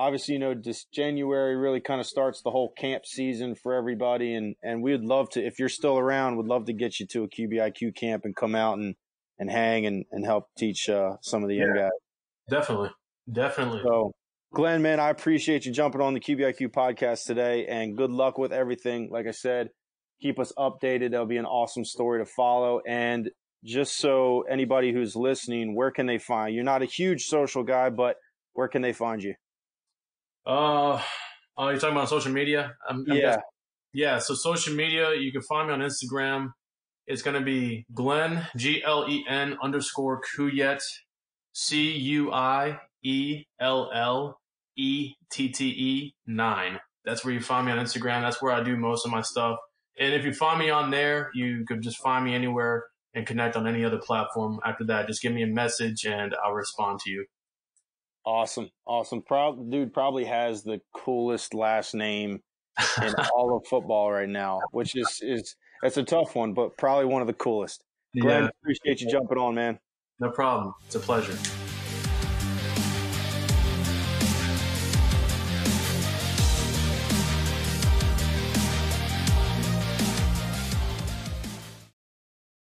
obviously, 0.00 0.34
you 0.34 0.40
know, 0.40 0.54
this 0.54 0.86
January 0.86 1.56
really 1.56 1.80
kind 1.80 2.00
of 2.00 2.06
starts 2.06 2.40
the 2.40 2.50
whole 2.50 2.72
camp 2.72 3.04
season 3.04 3.54
for 3.54 3.74
everybody, 3.74 4.34
and 4.34 4.56
and 4.62 4.82
we'd 4.82 5.02
love 5.02 5.28
to 5.30 5.44
if 5.44 5.58
you're 5.58 5.68
still 5.68 5.98
around, 5.98 6.36
would 6.36 6.46
love 6.46 6.64
to 6.66 6.72
get 6.72 6.98
you 6.98 7.06
to 7.08 7.24
a 7.24 7.28
QBIQ 7.28 7.94
camp 7.94 8.24
and 8.24 8.34
come 8.34 8.54
out 8.54 8.78
and 8.78 8.94
and 9.38 9.50
hang 9.50 9.86
and 9.86 10.06
and 10.10 10.24
help 10.24 10.46
teach 10.56 10.88
uh, 10.88 11.16
some 11.20 11.42
of 11.42 11.48
the 11.48 11.56
young 11.56 11.74
guys. 11.76 11.90
Definitely, 12.48 12.90
definitely. 13.30 13.82
So, 13.84 14.12
Glenn, 14.54 14.80
man, 14.80 14.98
I 14.98 15.10
appreciate 15.10 15.66
you 15.66 15.72
jumping 15.72 16.00
on 16.00 16.14
the 16.14 16.20
QBIQ 16.20 16.68
podcast 16.68 17.26
today, 17.26 17.66
and 17.66 17.96
good 17.96 18.10
luck 18.10 18.38
with 18.38 18.52
everything. 18.52 19.10
Like 19.12 19.26
I 19.26 19.32
said, 19.32 19.68
keep 20.22 20.38
us 20.40 20.52
updated. 20.58 21.10
That'll 21.10 21.26
be 21.26 21.36
an 21.36 21.44
awesome 21.44 21.84
story 21.84 22.24
to 22.24 22.26
follow. 22.26 22.80
And 22.88 23.30
just 23.62 23.98
so 23.98 24.44
anybody 24.50 24.92
who's 24.94 25.14
listening, 25.14 25.76
where 25.76 25.90
can 25.90 26.06
they 26.06 26.16
find? 26.16 26.52
you? 26.52 26.56
You're 26.56 26.64
not 26.64 26.82
a 26.82 26.86
huge 26.86 27.24
social 27.26 27.62
guy, 27.62 27.90
but 27.90 28.16
where 28.54 28.68
can 28.68 28.80
they 28.80 28.94
find 28.94 29.22
you? 29.22 29.34
Uh, 30.50 31.00
are 31.56 31.68
uh, 31.68 31.70
you 31.70 31.78
talking 31.78 31.96
about 31.96 32.08
social 32.08 32.32
media? 32.32 32.74
I'm, 32.88 33.04
I'm 33.08 33.16
yeah. 33.16 33.22
Guessing. 33.22 33.42
Yeah. 33.92 34.18
So 34.18 34.34
social 34.34 34.74
media, 34.74 35.14
you 35.14 35.30
can 35.30 35.42
find 35.42 35.68
me 35.68 35.74
on 35.74 35.80
Instagram. 35.80 36.50
It's 37.06 37.22
going 37.22 37.38
to 37.38 37.44
be 37.44 37.86
Glenn, 37.94 38.46
G 38.56 38.82
L 38.84 39.06
E 39.08 39.24
N 39.28 39.56
underscore 39.62 40.20
Cuiellette, 40.20 40.82
C 41.52 41.92
U 41.92 42.32
I 42.32 42.80
E 43.04 43.44
L 43.60 43.90
L 43.94 44.40
E 44.76 45.14
T 45.30 45.50
T 45.50 45.68
E 45.68 46.14
nine. 46.26 46.80
That's 47.04 47.24
where 47.24 47.32
you 47.32 47.40
find 47.40 47.66
me 47.66 47.72
on 47.72 47.78
Instagram. 47.78 48.22
That's 48.22 48.42
where 48.42 48.52
I 48.52 48.62
do 48.64 48.76
most 48.76 49.06
of 49.06 49.12
my 49.12 49.22
stuff. 49.22 49.56
And 50.00 50.14
if 50.14 50.24
you 50.24 50.32
find 50.32 50.58
me 50.58 50.70
on 50.70 50.90
there, 50.90 51.30
you 51.32 51.64
could 51.66 51.80
just 51.80 51.98
find 51.98 52.24
me 52.24 52.34
anywhere 52.34 52.86
and 53.14 53.24
connect 53.24 53.54
on 53.54 53.68
any 53.68 53.84
other 53.84 53.98
platform 53.98 54.58
after 54.64 54.84
that. 54.86 55.06
Just 55.06 55.22
give 55.22 55.32
me 55.32 55.42
a 55.42 55.46
message 55.46 56.04
and 56.04 56.34
I'll 56.44 56.54
respond 56.54 57.00
to 57.04 57.10
you. 57.10 57.26
Awesome. 58.24 58.70
Awesome. 58.86 59.22
Pro- 59.22 59.56
dude 59.56 59.92
probably 59.92 60.24
has 60.24 60.62
the 60.62 60.80
coolest 60.94 61.54
last 61.54 61.94
name 61.94 62.40
in 63.02 63.14
all 63.34 63.56
of 63.56 63.66
football 63.66 64.10
right 64.12 64.28
now, 64.28 64.60
which 64.72 64.96
is, 64.96 65.20
is, 65.22 65.56
it's 65.82 65.96
a 65.96 66.02
tough 66.02 66.34
one, 66.34 66.52
but 66.52 66.76
probably 66.76 67.06
one 67.06 67.22
of 67.22 67.26
the 67.26 67.34
coolest. 67.34 67.84
Glenn, 68.18 68.44
yeah. 68.44 68.48
appreciate 68.62 69.00
you 69.00 69.10
jumping 69.10 69.38
on, 69.38 69.54
man. 69.54 69.78
No 70.18 70.30
problem. 70.30 70.74
It's 70.86 70.96
a 70.96 71.00
pleasure. 71.00 71.36